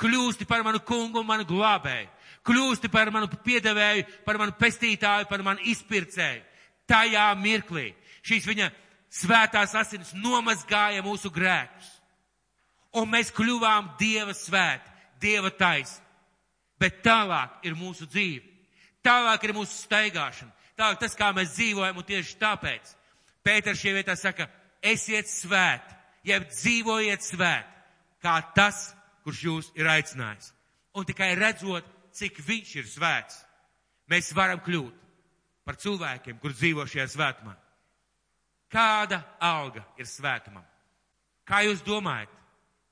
kļūsti 0.00 0.46
par 0.48 0.64
manu 0.64 0.80
kungu 0.80 1.20
un 1.20 1.28
manu 1.28 1.44
glābēju, 1.44 2.08
kļūsti 2.48 2.88
par 2.92 3.10
manu 3.12 3.28
piedevēju, 3.28 4.06
par 4.24 4.40
manu 4.40 4.56
pestītāju, 4.56 5.28
par 5.28 5.44
manu 5.44 5.68
izpircēju. 5.68 6.42
Tajā 6.88 7.28
mirklī 7.42 7.90
šīs 8.24 8.46
viņa 8.48 8.70
svētās 9.12 9.74
asinis 9.76 10.14
nomazgāja 10.16 11.04
mūsu 11.04 11.30
grēkus. 11.32 11.92
Un 12.96 13.10
mēs 13.12 13.32
kļuvām 13.34 13.94
Dieva 14.00 14.34
svēti, 14.34 14.92
Dieva 15.20 15.50
taisni. 15.52 16.04
Bet 16.80 17.00
tālāk 17.04 17.64
ir 17.64 17.76
mūsu 17.76 18.08
dzīve. 18.08 18.44
Tālāk 19.04 19.44
ir 19.46 19.54
mūsu 19.56 19.72
staigāšana 19.84 20.52
tā, 20.76 20.92
tas, 21.00 21.16
kā 21.16 21.32
mēs 21.36 21.54
dzīvojam, 21.56 22.00
un 22.00 22.06
tieši 22.06 22.38
tāpēc 22.40 22.94
Pēters 23.46 23.78
šie 23.78 23.92
vietā 23.94 24.16
saka, 24.18 24.48
esiet 24.82 25.28
svēti, 25.30 25.94
jeb 26.26 26.48
dzīvojiet 26.50 27.22
svēti, 27.22 27.76
kā 28.24 28.40
tas, 28.56 28.88
kurš 29.22 29.42
jūs 29.44 29.68
ir 29.78 29.86
aicinājis. 29.86 30.50
Un 30.98 31.06
tikai 31.06 31.28
redzot, 31.38 31.86
cik 32.16 32.40
viņš 32.42 32.72
ir 32.80 32.88
svēts, 32.90 33.38
mēs 34.10 34.32
varam 34.34 34.58
kļūt 34.66 35.04
par 35.62 35.78
cilvēkiem, 35.78 36.40
kur 36.42 36.56
dzīvo 36.56 36.88
šajā 36.90 37.06
svētumā. 37.12 37.54
Kāda 38.72 39.22
alga 39.40 39.84
ir 39.98 40.08
svētumam? 40.10 40.64
Kā 41.46 41.62
jūs 41.62 41.84
domājat? 41.86 42.30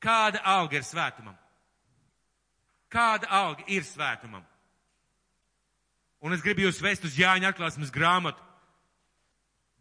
Kāda 0.02 0.42
alga 0.44 0.78
ir 0.78 0.84
svētumam? 0.86 1.36
Kāda 2.90 3.30
alga 3.30 3.64
ir 3.66 3.82
svētumam? 3.82 4.44
Un 6.24 6.32
es 6.32 6.42
gribu 6.44 6.64
jūs 6.64 6.78
vest 6.80 7.04
uz 7.04 7.16
Jāņa 7.18 7.50
atklāsmes 7.50 7.90
grāmatu. 7.92 8.40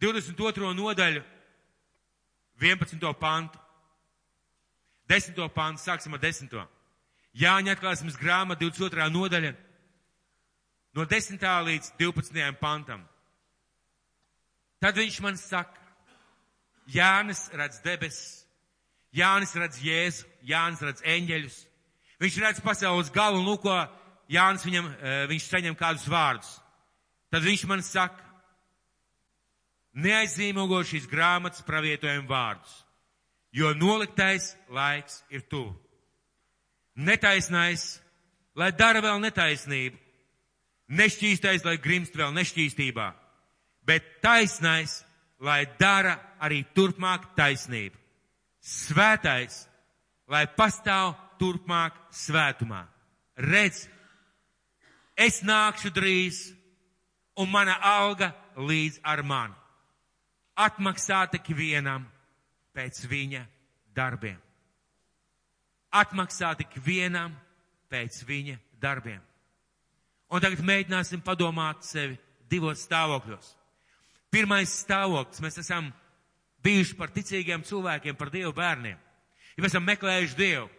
22. 0.01 0.73
nodaļu, 0.75 1.21
11. 2.59 3.13
pantu. 3.19 3.59
10. 5.07 5.37
pantu, 5.53 5.83
sāksim 5.83 6.15
ar 6.15 6.19
10. 6.23 6.57
Jāņa 7.39 7.77
atklāsmes 7.77 8.17
grāmata, 8.19 8.65
22. 8.65 9.07
nodaļa, 9.13 9.53
no 10.97 11.05
10. 11.05 11.47
līdz 11.69 11.93
12. 12.01 12.51
pantam. 12.59 13.05
Tad 14.83 14.99
viņš 14.99 15.21
man 15.23 15.39
saka, 15.39 15.82
Jānis 16.89 17.47
redz 17.53 17.79
debesis, 17.83 18.43
Jānis 19.13 19.53
redz 19.55 19.79
Jēzu, 19.83 20.25
Jānis 20.43 20.81
redz 20.83 21.03
eņģeļus. 21.05 21.57
Viņš 22.23 22.39
redz 22.41 22.61
pasaules 22.63 23.11
galu 23.13 23.39
un 23.39 23.47
lūko 23.47 23.75
Jānis 24.31 24.65
viņam, 24.65 24.89
eh, 24.89 25.25
viņš 25.27 25.49
saņem 25.49 25.75
kādus 25.75 26.07
vārdus. 26.09 26.59
Tad 27.31 27.43
viņš 27.43 27.65
man 27.67 27.81
saka, 27.81 28.21
neaizīmogo 29.93 30.81
šīs 30.85 31.07
grāmatas 31.09 31.63
pravietojumu 31.65 32.27
vārdus, 32.27 32.73
jo 33.53 33.73
noliktais 33.73 34.55
laiks 34.69 35.23
ir 35.29 35.41
tuvu. 35.41 35.75
Netaisnais, 36.95 37.99
lai 38.55 38.71
dara 38.71 39.01
vēl 39.01 39.21
netaisnību, 39.21 39.97
nešķīstais, 40.93 41.65
lai 41.65 41.77
grimst 41.77 42.13
vēl 42.17 42.33
nešķīstībā, 42.33 43.07
bet 43.85 44.21
taisnais, 44.21 45.03
lai 45.43 45.65
dara 45.79 46.15
arī 46.39 46.63
turpmāk 46.75 47.33
taisnību. 47.37 47.99
Svētais, 48.63 49.65
lai 50.31 50.45
pastāv 50.55 51.17
turpmāk 51.39 51.97
svētumā. 52.15 52.85
Redz, 53.35 53.87
es 55.19 55.41
nākšu 55.43 55.91
drīz, 55.91 56.39
un 57.35 57.51
mana 57.51 57.75
alga 57.81 58.31
līdz 58.55 59.01
ar 59.03 59.23
mani. 59.25 59.57
Atmaksāt 60.55 61.35
ikvienam 61.39 62.05
pēc 62.77 63.01
viņa 63.09 63.41
darbiem. 63.95 64.37
Atmaksāt 65.93 66.61
ikvienam 66.63 67.33
pēc 67.89 68.21
viņa 68.27 68.59
darbiem. 68.81 69.21
Un 70.33 70.41
tagad 70.41 70.61
mēģināsim 70.65 71.21
padomāt 71.25 71.83
sevi 71.85 72.15
divos 72.49 72.85
stāvokļos. 72.87 73.51
Pirmais 74.33 74.71
stāvoklis, 74.83 75.41
mēs 75.43 75.59
esam 75.61 75.91
bijuši 76.65 76.97
par 76.97 77.11
ticīgiem 77.13 77.65
cilvēkiem, 77.67 78.17
par 78.17 78.31
Dievu 78.33 78.53
bērniem. 78.57 78.97
Ja 79.53 79.61
mēs 79.61 79.75
esam 79.75 79.85
meklējuši 79.85 80.39
Dievu, 80.39 80.69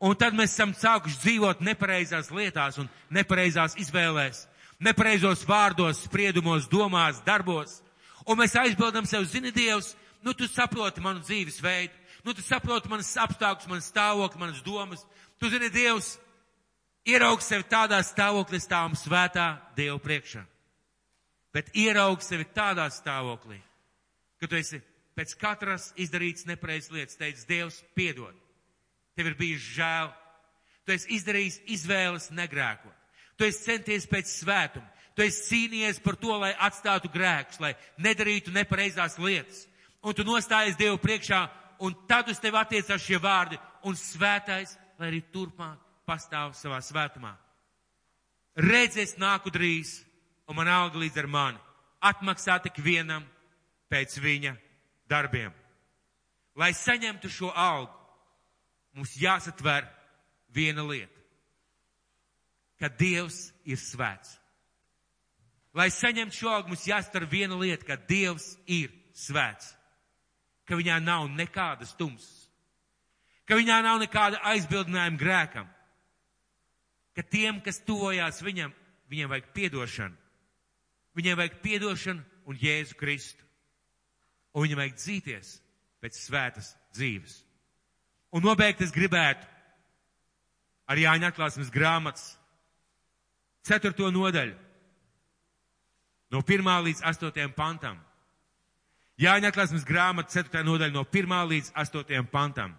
Un 0.00 0.14
tad 0.16 0.32
mēs 0.32 0.54
esam 0.54 0.70
sākuši 0.72 1.18
dzīvot 1.20 1.58
nepareizās 1.60 2.30
lietās 2.32 2.78
un 2.80 2.86
nepareizās 3.12 3.74
izvēlēs, 3.76 4.46
nepareizos 4.80 5.42
vārdos, 5.44 6.06
spriedumos, 6.06 6.70
domās, 6.72 7.18
darbos. 7.26 7.82
Un 8.24 8.40
mēs 8.40 8.56
aizbildam 8.56 9.04
sev, 9.04 9.26
zini, 9.28 9.52
Dievs, 9.52 9.90
nu 10.24 10.32
tu 10.32 10.48
saproti 10.48 11.04
manu 11.04 11.20
dzīves 11.20 11.60
veidu, 11.60 12.00
Nu, 12.24 12.34
tu 12.36 12.42
saproti 12.44 12.88
manas 12.90 13.14
apstākļus, 13.16 13.68
manas 13.70 13.88
stāvokli, 13.88 14.40
manas 14.40 14.60
domas. 14.64 15.04
Tu 15.40 15.48
zini, 15.52 15.70
Dievs 15.72 16.18
ieraug 17.08 17.40
sevi 17.40 17.64
tādā 17.70 18.00
stāvoklī 18.04 18.60
stāvam 18.60 18.96
svētā 18.98 19.54
Dieva 19.76 19.96
priekšā. 20.02 20.44
Bet 21.54 21.72
ieraug 21.74 22.22
sevi 22.22 22.46
tādā 22.54 22.86
stāvoklī, 22.94 23.58
ka 24.38 24.46
tu 24.46 24.58
esi 24.58 24.78
pēc 25.18 25.34
katras 25.40 25.90
izdarītas 25.98 26.46
nepareizas 26.46 26.92
lietas 26.94 27.18
teicis, 27.18 27.46
Dievs, 27.48 27.80
piedod. 27.94 28.36
Tev 29.18 29.32
ir 29.32 29.36
bijis 29.38 29.66
žēl. 29.74 30.12
Tu 30.86 30.94
esi 30.94 31.10
izdarījis 31.18 31.58
izvēles 31.74 32.30
negrēkot. 32.32 32.94
Tu 33.36 33.48
esi 33.48 33.64
centies 33.66 34.06
pēc 34.08 34.30
svētuma. 34.30 34.86
Tu 35.16 35.26
esi 35.26 35.42
cīnījies 35.48 35.98
par 36.04 36.16
to, 36.16 36.32
lai 36.38 36.52
atstātu 36.54 37.10
grēkus, 37.12 37.58
lai 37.60 37.74
nedarītu 37.98 38.54
nepareizās 38.54 39.18
lietas. 39.20 39.66
Un 40.06 40.16
tu 40.16 40.24
nostājies 40.24 40.78
Dievu 40.78 40.96
priekšā, 41.02 41.40
un 41.84 41.96
tad 42.08 42.30
uz 42.30 42.40
tevi 42.40 42.56
attiecās 42.56 43.02
šie 43.04 43.18
vārdi, 43.20 43.58
un 43.84 43.98
svētais, 43.98 44.76
lai 45.00 45.10
arī 45.10 45.20
turpmāk 45.32 45.80
pastāv 46.08 46.54
savā 46.56 46.78
svētumā. 46.84 47.34
Redz, 48.60 48.96
es 49.00 49.16
nāku 49.20 49.52
drīz, 49.52 49.98
un 50.50 50.58
man 50.58 50.68
alga 50.68 50.98
līdz 50.98 51.22
ar 51.22 51.30
mani. 51.30 51.62
Atmaksā 52.02 52.58
tik 52.64 52.82
vienam 52.82 53.22
pēc 53.92 54.18
viņa 54.18 54.56
darbiem. 55.10 55.54
Lai 56.58 56.72
saņemtu 56.74 57.30
šo 57.30 57.52
algu, 57.54 57.94
mums 58.98 59.14
jāsatver 59.20 59.86
viena 60.50 60.82
lieta 60.82 61.20
ka 62.80 62.88
Dievs 62.88 63.50
ir 63.68 63.76
svēts. 63.78 64.38
Lai 65.76 65.90
saņemtu 65.92 66.34
šo 66.34 66.50
algu, 66.50 66.72
mums 66.72 66.86
jāstar 66.88 67.28
viena 67.28 67.58
lieta, 67.60 67.84
ka 67.84 67.98
Dievs 68.08 68.56
ir 68.66 68.88
svēts. 69.14 69.74
Ka 70.66 70.78
viņā 70.78 70.96
nav 71.04 71.28
nekādas 71.28 71.92
tumsas. 71.98 72.48
Ka 73.44 73.58
viņā 73.58 73.80
nav 73.84 74.00
nekāda 74.00 74.40
aizbildinājuma 74.52 75.20
grēkam. 75.20 75.68
Ka 77.14 77.22
tiem, 77.26 77.60
kas 77.60 77.82
tuvojās 77.84 78.40
viņam, 78.42 78.72
viņiem 79.10 79.30
vajag 79.30 79.52
piedošanu. 79.54 80.16
Viņiem 81.18 81.38
vajag 81.38 81.60
piedošanu 81.64 82.22
un 82.46 82.58
Jēzu 82.60 82.96
Kristu. 82.98 83.44
Un 84.54 84.66
viņam 84.66 84.82
vajag 84.82 84.98
dzīties 84.98 85.54
pēc 86.02 86.18
svētas 86.18 86.74
dzīves. 86.96 87.40
Un 88.34 88.44
nobeigt 88.46 88.82
es 88.82 88.94
gribētu 88.94 89.46
ar 90.90 90.98
Jāņa 90.98 91.30
atklāsmes 91.30 91.70
grāmatas 91.70 92.34
ceturto 93.66 94.10
nodaļu. 94.10 94.56
No 96.30 96.42
pirmā 96.46 96.78
līdz 96.86 97.02
astotajam 97.10 97.52
pantam. 97.56 97.98
Jāņa 99.20 99.50
atklāsmes 99.50 99.84
grāmata 99.84 100.32
ceturtā 100.32 100.62
nodaļa 100.64 100.94
no 100.94 101.02
pirmā 101.04 101.42
līdz 101.44 101.74
astotajam 101.82 102.28
pantam. 102.30 102.72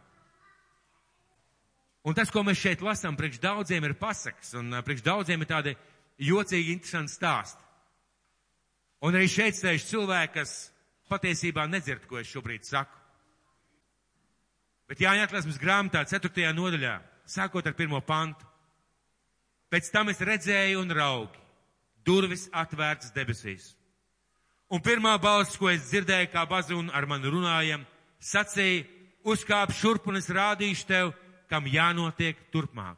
Un 2.01 2.15
tas, 2.17 2.31
ko 2.33 2.41
mēs 2.41 2.57
šeit 2.57 2.81
lasām, 2.81 3.13
priekš 3.17 3.37
daudziem 3.43 3.85
ir 3.85 3.93
pasakas, 3.99 4.55
un 4.57 4.73
priekš 4.81 5.03
daudziem 5.05 5.43
ir 5.43 5.49
tādi 5.51 5.75
jocīgi, 6.17 6.73
interesanti 6.73 7.13
stāsti. 7.13 7.67
Un 9.01 9.17
arī 9.17 9.29
šeit 9.31 9.57
sēž 9.57 9.87
cilvēki, 9.89 10.33
kas 10.37 10.55
patiesībā 11.09 11.65
nedzird, 11.69 12.05
ko 12.07 12.19
es 12.21 12.29
šobrīd 12.29 12.67
saku. 12.67 12.97
Bet 14.91 15.01
Jāņa 15.01 15.25
atklāsmes 15.25 15.59
grāmatā 15.61 16.03
ceturtajā 16.05 16.51
nodaļā, 16.53 16.97
sākot 17.25 17.65
ar 17.67 17.75
pirmo 17.77 18.01
pantu. 18.03 18.45
Pēc 19.71 19.87
tam 19.93 20.11
es 20.11 20.19
redzēju 20.19 20.81
un 20.83 20.91
raugi. 20.93 21.39
Durvis 22.05 22.47
atvērtas 22.51 23.13
debesīs. 23.15 23.71
Un 24.71 24.81
pirmā 24.83 25.17
balss, 25.21 25.57
ko 25.59 25.69
es 25.71 25.89
dzirdēju, 25.89 26.31
kā 26.33 26.45
bazūna 26.49 26.93
ar 26.95 27.05
mani 27.07 27.29
runājam, 27.31 27.85
sacīja, 28.19 28.85
uzkāp 29.27 29.73
šurp 29.75 30.07
un 30.09 30.19
es 30.19 30.29
rādīšu 30.31 30.87
tev, 30.89 31.11
kam 31.51 31.67
jānotiek 31.67 32.39
turpmāk. 32.53 32.97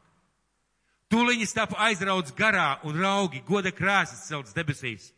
Tūliņi 1.10 1.48
tapu 1.54 1.78
aizrauds 1.78 2.34
garā 2.34 2.78
un 2.86 2.96
raugi, 2.98 3.42
goda 3.46 3.70
krēsls 3.74 4.26
celts 4.28 4.54
debesīs. 4.56 5.12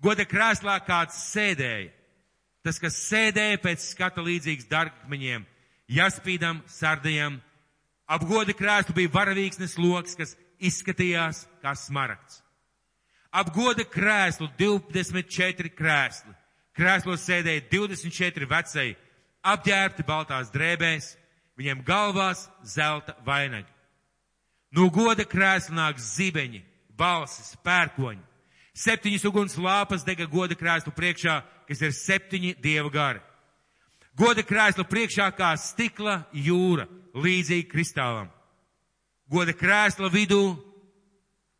Goda 0.00 0.24
krēslā 0.24 0.78
kāds 0.86 1.18
sēdēja. 1.30 1.90
Tas, 2.64 2.76
kas 2.80 2.96
sēdēja 3.08 3.60
pēc 3.60 3.84
skata 3.84 4.20
līdzīgs 4.24 4.68
dargakmeņiem, 4.68 5.46
jaspīdam, 5.96 6.60
sardajam, 6.68 7.38
ap 8.04 8.24
goda 8.28 8.52
krēslu 8.56 8.96
bija 8.96 9.12
varavīksnes 9.14 9.78
loks, 9.80 10.16
kas 10.18 10.34
izskatījās 10.60 11.46
kā 11.64 11.72
smaragds. 11.76 12.42
Ap 13.32 13.52
goda 13.54 13.86
krēslu 13.86 14.50
24 14.58 15.72
krēsli. 15.72 16.34
Krēslos 16.76 17.24
sēdēja 17.26 17.64
24 17.72 18.48
vecai, 18.50 18.88
apģērbti 19.46 20.06
baltās 20.06 20.52
drēbēs, 20.54 21.14
viņiem 21.60 21.84
galvās 21.86 22.46
zelta 22.64 23.16
vainagi. 23.26 23.68
No 24.76 24.88
goda 24.92 25.24
krēsla 25.26 25.76
nāk 25.76 26.00
zibeņi, 26.00 26.62
balsis, 26.96 27.56
pērkoņi. 27.64 28.29
Septiņas 28.76 29.24
uguns 29.26 29.56
lāpas 29.58 30.04
dega 30.06 30.28
goda 30.30 30.54
krēslu 30.54 30.92
priekšā, 30.94 31.40
kas 31.68 31.80
ir 31.82 31.94
septiņi 31.96 32.56
dieva 32.62 32.90
gari. 32.90 33.22
Goda 34.18 34.42
krēslu 34.46 34.84
priekšā 34.86 35.30
kā 35.34 35.54
stikla 35.58 36.22
jūra, 36.34 36.86
līdzīgi 37.14 37.68
kristālam 37.70 38.30
goda 39.30 39.54
krēsla 39.54 40.10
vidū 40.10 40.42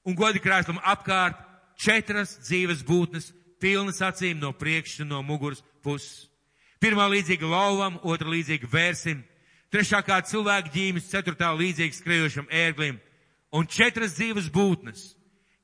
un 0.05 0.17
goda 0.19 0.43
krēslam 0.43 0.81
apkārt 0.83 1.39
četras 1.81 2.35
dzīves 2.43 2.83
būtnes, 2.87 3.31
pilnas 3.63 4.01
acīm 4.03 4.41
no 4.41 4.53
priekšas 4.57 5.05
un 5.05 5.15
no 5.15 5.23
muguras 5.23 5.63
puses. 5.85 6.27
Pirmā 6.81 7.07
līdzīga 7.13 7.47
lauvam, 7.47 7.99
otra 8.03 8.29
līdzīga 8.33 8.69
vērsim, 8.73 9.21
trešā 9.71 10.01
kā 10.03 10.19
cilvēka 10.25 10.73
ģīmes, 10.75 11.09
ceturtā 11.13 11.53
līdzīga 11.55 11.97
skrejošam 11.97 12.49
ērglim 12.51 12.99
un 13.53 13.69
četras 13.69 14.17
dzīves 14.17 14.49
būtnes, 14.53 15.13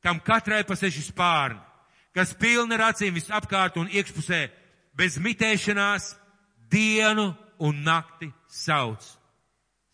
kam 0.06 0.22
katrai 0.22 0.62
pa 0.62 0.78
seši 0.78 1.08
spārni, 1.10 1.58
kas 2.14 2.36
pilna 2.38 2.78
ar 2.78 2.92
acīm 2.92 3.18
visapkārt 3.18 3.76
un 3.82 3.90
iekšpusē, 3.90 4.46
bez 4.94 5.18
mitēšanās, 5.18 6.12
dienu 6.70 7.32
un 7.58 7.82
nakti 7.82 8.30
sauc. 8.46 9.02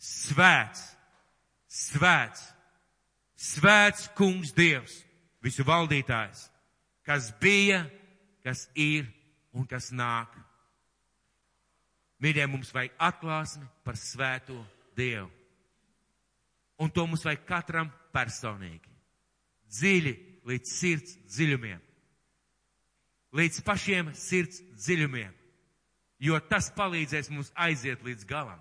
Svēts 0.03 0.93
svēts, 1.73 2.45
svēts 3.37 4.09
kungs 4.17 4.53
Dievs, 4.57 5.01
visu 5.43 5.65
valdītājs, 5.67 6.47
kas 7.07 7.33
bija, 7.41 7.83
kas 8.45 8.67
ir 8.77 9.09
un 9.57 9.67
kas 9.69 9.91
nāk. 9.95 10.35
Mīļie, 12.23 12.47
mums 12.47 12.71
vajag 12.75 12.95
atklāsmi 13.03 13.67
par 13.83 13.99
svēto 13.99 14.61
Dievu. 14.97 15.31
Un 16.83 16.91
to 16.91 17.07
mums 17.07 17.25
vajag 17.27 17.43
katram 17.49 17.91
personīgi. 18.15 18.92
Dziļi 19.73 20.15
līdz 20.49 20.73
sirds 20.73 21.15
dziļumiem. 21.33 21.81
Līdz 23.33 23.63
pašiem 23.65 24.11
sirds 24.19 24.61
dziļumiem. 24.77 25.33
Jo 26.23 26.39
tas 26.47 26.69
palīdzēs 26.77 27.31
mums 27.33 27.51
aiziet 27.59 28.03
līdz 28.07 28.27
galam. 28.29 28.61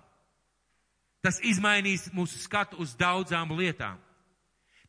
Tas 1.22 1.38
izmainīs 1.46 2.08
mūsu 2.16 2.40
skatu 2.42 2.80
uz 2.82 2.96
daudzām 2.98 3.52
lietām. 3.54 4.00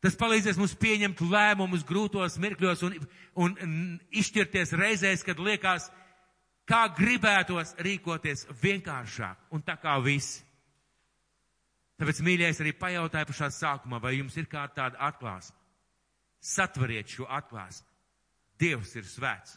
Tas 0.02 0.16
palīdzēs 0.20 0.58
mums 0.60 0.74
pieņemt 0.76 1.22
lēmumus 1.22 1.84
grūtos 1.86 2.34
mirkļos 2.42 2.82
un, 2.88 2.96
un, 3.40 3.54
un 3.62 3.76
izšķirties 4.12 4.74
reizēs, 4.76 5.22
kad 5.24 5.38
liekas, 5.40 5.86
kā 6.68 6.82
gribētos 6.96 7.76
rīkoties 7.84 8.48
vienkāršāk 8.60 9.54
un 9.54 9.64
tā 9.64 9.78
kā 9.80 9.94
visi. 10.04 10.42
Tāpēc, 12.00 12.20
mīļais, 12.26 12.60
arī 12.60 12.72
pajautāju 12.74 13.30
pašā 13.30 13.48
sākumā, 13.54 14.00
vai 14.02 14.16
jums 14.18 14.34
ir 14.36 14.50
kāda 14.50 14.74
tāda 14.80 15.00
atklāsme. 15.06 15.56
Satveriet 16.44 17.08
šo 17.08 17.24
atklāsmi. 17.24 17.88
Dievs 18.60 18.92
ir 18.98 19.06
svēts. 19.08 19.56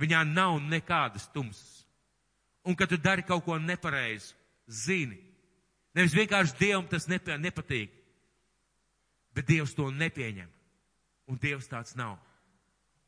Viņā 0.00 0.22
nav 0.28 0.60
nekādas 0.62 1.26
tumsas. 1.34 1.82
Un, 2.64 2.76
kad 2.76 2.88
tu 2.88 2.96
dari 3.00 3.24
kaut 3.26 3.42
ko 3.44 3.56
nepareizu, 3.58 4.36
zini, 4.68 5.18
Nevis 5.96 6.14
vienkārši 6.14 6.58
Dievam 6.58 6.86
tas 6.86 7.08
nepatīk, 7.10 7.90
bet 9.34 9.48
Dievs 9.48 9.74
to 9.74 9.88
nepieņem. 9.90 10.48
Un 11.30 11.38
Dievs 11.38 11.68
tāds 11.70 11.96
nav. 11.98 12.18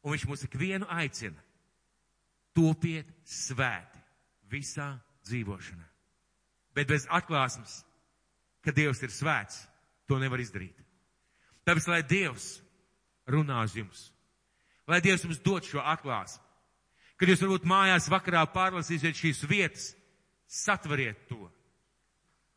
Un 0.02 0.14
Viņš 0.14 0.26
mūs 0.26 0.44
ikvienu 0.46 0.86
aicina. 0.90 1.38
Topiet 2.54 3.08
svēti 3.24 4.02
visā 4.50 4.96
dzīvošanā. 5.24 5.86
Bet 6.74 6.88
bez 6.90 7.06
atklāsmes, 7.06 7.82
ka 8.64 8.74
Dievs 8.74 9.02
ir 9.02 9.14
svēts, 9.14 9.62
to 10.06 10.18
nevar 10.18 10.42
izdarīt. 10.42 10.76
Tāpēc, 11.62 11.86
lai 11.86 12.02
Dievs 12.02 12.58
runā 13.30 13.62
uz 13.64 13.76
jums, 13.76 14.04
lai 14.88 15.00
Dievs 15.04 15.24
jums 15.26 15.40
dod 15.44 15.66
šo 15.66 15.82
atklāsmi, 15.82 16.42
kad 17.16 17.30
jūs 17.30 17.42
varbūt 17.44 17.66
mājās 17.68 18.10
vakarā 18.10 18.44
pārlasīsiet 18.54 19.18
šīs 19.18 19.42
vietas, 19.48 19.92
satveriet 20.50 21.28
to 21.30 21.46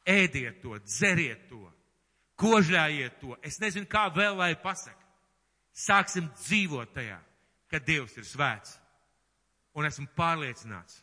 ēdiet 0.05 0.61
to, 0.61 0.78
dzeriet 0.86 1.47
to, 1.49 1.66
kožļājiet 2.39 3.20
to. 3.22 3.36
Es 3.43 3.59
nezinu, 3.61 3.89
kā 3.89 4.07
vēl 4.13 4.38
lai 4.38 4.53
pasaka. 4.61 5.01
Sāksim 5.76 6.30
dzīvot 6.39 6.93
tajā, 6.95 7.18
ka 7.72 7.82
Dievs 7.84 8.16
ir 8.20 8.28
svēts. 8.28 8.78
Un 9.76 9.88
esmu 9.89 10.07
pārliecināts, 10.16 11.01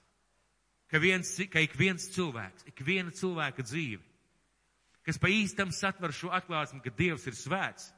ka, 0.89 1.01
viens, 1.03 1.35
ka 1.53 1.61
ik 1.61 1.75
viens 1.77 2.07
cilvēks, 2.15 2.65
ik 2.71 2.81
viena 2.87 3.13
cilvēka 3.13 3.67
dzīve, 3.67 4.01
kas 5.05 5.19
pa 5.21 5.29
īstam 5.29 5.75
satver 5.77 6.15
šo 6.17 6.31
atklāsmi, 6.33 6.81
ka 6.81 6.95
Dievs 6.97 7.27
ir 7.29 7.37
svēts, 7.37 7.91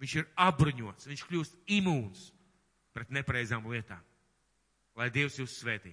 viņš 0.00 0.16
ir 0.20 0.28
apbruņots, 0.46 1.08
viņš 1.08 1.24
kļūst 1.28 1.60
imūns 1.78 2.30
pret 2.96 3.12
nepareizām 3.12 3.66
lietām. 3.70 4.02
Lai 4.96 5.10
Dievs 5.12 5.36
jūs 5.40 5.58
svētī. 5.60 5.92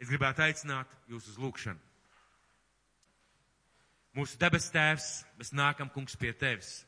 Es 0.00 0.08
gribētu 0.10 0.42
aicināt 0.42 0.90
jūs 1.10 1.28
uz 1.30 1.38
lūgšanu. 1.38 1.80
Mūsu 4.18 4.38
debes 4.40 4.66
tēvs, 4.74 5.08
mēs 5.38 5.52
nākam, 5.54 5.90
kungs, 5.92 6.16
pie 6.18 6.32
tevis. 6.34 6.80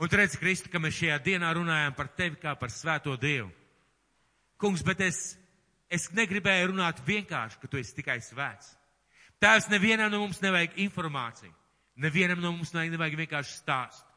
Un 0.00 0.08
tu 0.08 0.18
redzi, 0.18 0.38
Kristi, 0.40 0.70
ka 0.72 0.80
mēs 0.82 0.96
šajā 0.96 1.20
dienā 1.22 1.52
runājam 1.54 1.94
par 1.94 2.08
tevi 2.16 2.40
kā 2.40 2.56
par 2.58 2.72
svēto 2.74 3.14
Dievu. 3.20 3.50
Kungs, 4.60 4.82
bet 4.84 5.04
es, 5.04 5.20
es 5.92 6.08
negribēju 6.16 6.72
runāt 6.72 7.04
vienkārši, 7.06 7.60
ka 7.60 7.70
tu 7.70 7.78
esi 7.78 7.94
tikai 8.00 8.18
svēts. 8.24 8.72
Tēvs, 9.40 9.70
nevienam 9.72 10.10
no 10.12 10.24
mums 10.24 10.42
nevajag 10.42 10.74
informāciju. 10.82 11.52
Nevienam 12.00 12.40
no 12.42 12.50
mums 12.56 12.74
nevajag 12.74 13.18
vienkārši 13.20 13.60
stāstu. 13.60 14.09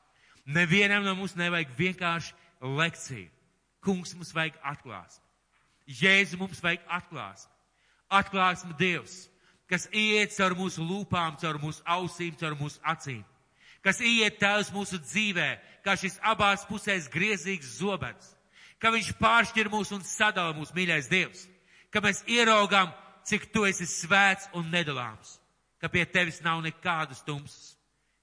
Nevienam 0.45 1.05
no 1.05 1.15
mums 1.15 1.35
nevajag 1.39 1.71
vienkārši 1.77 2.33
lekciju. 2.61 3.29
Kungs 3.83 4.13
mums 4.15 4.31
vajag 4.35 4.57
atklāsmi. 4.63 5.23
Jēzu 5.87 6.39
mums 6.39 6.61
vajag 6.63 6.83
atklāsmi. 6.87 7.51
Atklāsmi 8.13 8.75
Dievs, 8.79 9.27
kas 9.67 9.87
iet 9.91 10.35
caur 10.35 10.55
mūsu 10.55 10.83
lūpām, 10.85 11.35
caur 11.41 11.57
mūsu 11.59 11.81
ausīm, 11.89 12.35
caur 12.39 12.55
mūsu 12.59 12.79
acīm. 12.85 13.23
Kas 13.83 13.99
iet 13.99 14.37
tēvs 14.39 14.69
mūsu 14.71 14.99
dzīvē, 15.01 15.47
kā 15.83 15.97
šis 15.99 16.15
abās 16.23 16.63
pusēs 16.69 17.09
griezīgs 17.11 17.79
zobens. 17.81 18.29
Ka 18.79 18.91
viņš 18.93 19.13
pāršķir 19.19 19.71
mūs 19.71 19.91
un 19.95 20.03
sadala 20.07 20.55
mūsu 20.55 20.75
mīļais 20.75 21.09
Dievs. 21.11 21.47
Ka 21.91 21.99
mēs 22.03 22.23
ieraugām, 22.27 22.93
cik 23.27 23.49
tu 23.51 23.65
esi 23.67 23.87
svēts 23.87 24.47
un 24.55 24.69
nedalāms. 24.71 25.37
Ka 25.79 25.91
pie 25.91 26.05
tevis 26.07 26.39
nav 26.43 26.61
nekādas 26.63 27.23
tumsas. 27.27 27.73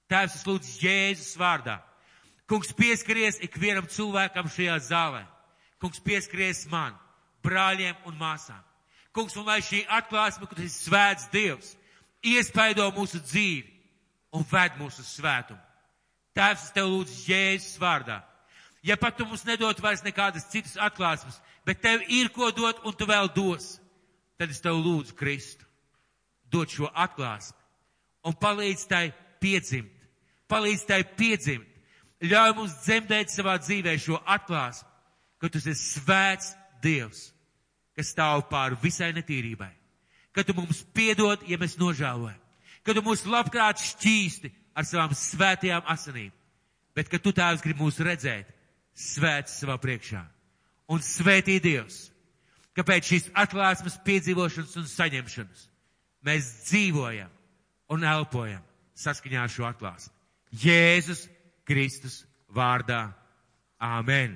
Tēvs, 0.09 0.39
es 0.39 0.47
lūdzu 0.47 0.81
Jēzus 0.81 1.37
vārdā. 1.37 1.77
Kungs 2.51 2.73
pieskaries 2.75 3.37
ikvienam 3.39 3.85
cilvēkam 3.87 4.49
šajā 4.51 4.73
zālē. 4.83 5.21
Kungs 5.79 6.01
pieskaries 6.03 6.65
man 6.67 6.97
brāļiem 7.45 7.95
un 8.09 8.17
māsām. 8.19 8.59
Kungs, 9.15 9.37
un 9.39 9.47
lai 9.47 9.61
šī 9.63 9.85
atklāsme, 9.87 10.47
ka 10.47 10.57
tas 10.57 10.67
ir 10.67 10.73
svēts 10.73 11.29
Dievs, 11.31 11.69
iespaido 12.23 12.89
mūsu 12.95 13.21
dzīvi 13.23 13.71
un 14.35 14.43
ved 14.51 14.75
mūsu 14.79 15.03
svētumu. 15.03 15.59
Tēvs, 16.35 16.67
es 16.67 16.75
tev 16.75 16.91
lūdzu 16.91 17.15
Jēzus 17.31 17.79
vārdā. 17.79 18.19
Ja 18.83 18.99
pat 18.99 19.15
tu 19.15 19.27
mums 19.27 19.47
nedod 19.47 19.79
vairs 19.83 20.03
nekādas 20.03 20.47
citas 20.51 20.75
atklāsmes, 20.75 21.39
bet 21.63 21.79
tev 21.83 22.03
ir 22.11 22.31
ko 22.35 22.51
dot 22.55 22.83
un 22.83 22.95
tu 22.95 23.07
vēl 23.07 23.31
dos, 23.35 23.77
tad 24.39 24.51
es 24.51 24.59
tev 24.63 24.79
lūdzu 24.79 25.15
Kristu. 25.15 25.67
Dod 26.51 26.71
šo 26.71 26.91
atklāsmi 26.91 27.55
un 28.27 28.35
palīdz 28.35 28.87
tai 28.91 29.05
piedzimt. 29.39 29.91
Palīdz 30.51 30.87
tai 30.87 31.03
piedzimt. 31.15 31.70
Ļauj 32.21 32.55
mums 32.57 32.79
dzemdēt 32.85 33.33
savā 33.33 33.57
dzīvē 33.61 33.95
šo 33.97 34.19
atklāsmi, 34.29 34.89
ka 35.41 35.49
tu 35.49 35.61
esi 35.61 35.77
svēts 35.79 36.53
Dievs 36.81 37.31
kas 37.95 38.11
stāv 38.15 38.47
pāri 38.49 38.79
visai 38.81 39.11
netīrībai. 39.15 39.71
Kad 40.31 40.47
tu 40.47 40.55
mums 40.55 40.81
piedod, 40.95 41.43
ja 41.47 41.59
mēs 41.59 41.77
nožēlojam. 41.79 42.39
Kad 42.81 42.97
tu 42.97 43.03
mūs 43.05 43.25
labprāt 43.29 43.81
šķīsti 43.83 44.51
ar 44.73 44.87
savām 44.87 45.13
svētajām 45.17 45.89
asinīm. 45.91 46.31
Bet, 46.95 47.11
kad 47.11 47.23
tu 47.23 47.33
tēvs 47.35 47.61
grib 47.63 47.79
mūs 47.79 47.99
redzēt, 48.03 48.47
svēts 48.95 49.59
savā 49.61 49.77
priekšā. 49.79 50.23
Un 50.91 51.03
svētī 51.03 51.59
Dievs, 51.63 52.09
ka 52.75 52.83
pēc 52.87 53.11
šīs 53.11 53.29
atklāsmes 53.43 53.99
piedzīvošanas 54.07 54.75
un 54.81 54.89
saņemšanas 54.91 55.67
mēs 56.27 56.49
dzīvojam 56.67 57.31
un 57.91 58.07
elpojam 58.07 58.65
saskaņā 58.99 59.45
ar 59.45 59.51
šo 59.51 59.67
atklāsmi. 59.69 60.11
Jēzus 60.63 61.27
Kristus 61.71 62.25
vārdā. 62.51 63.13
Āmen! 63.79 64.35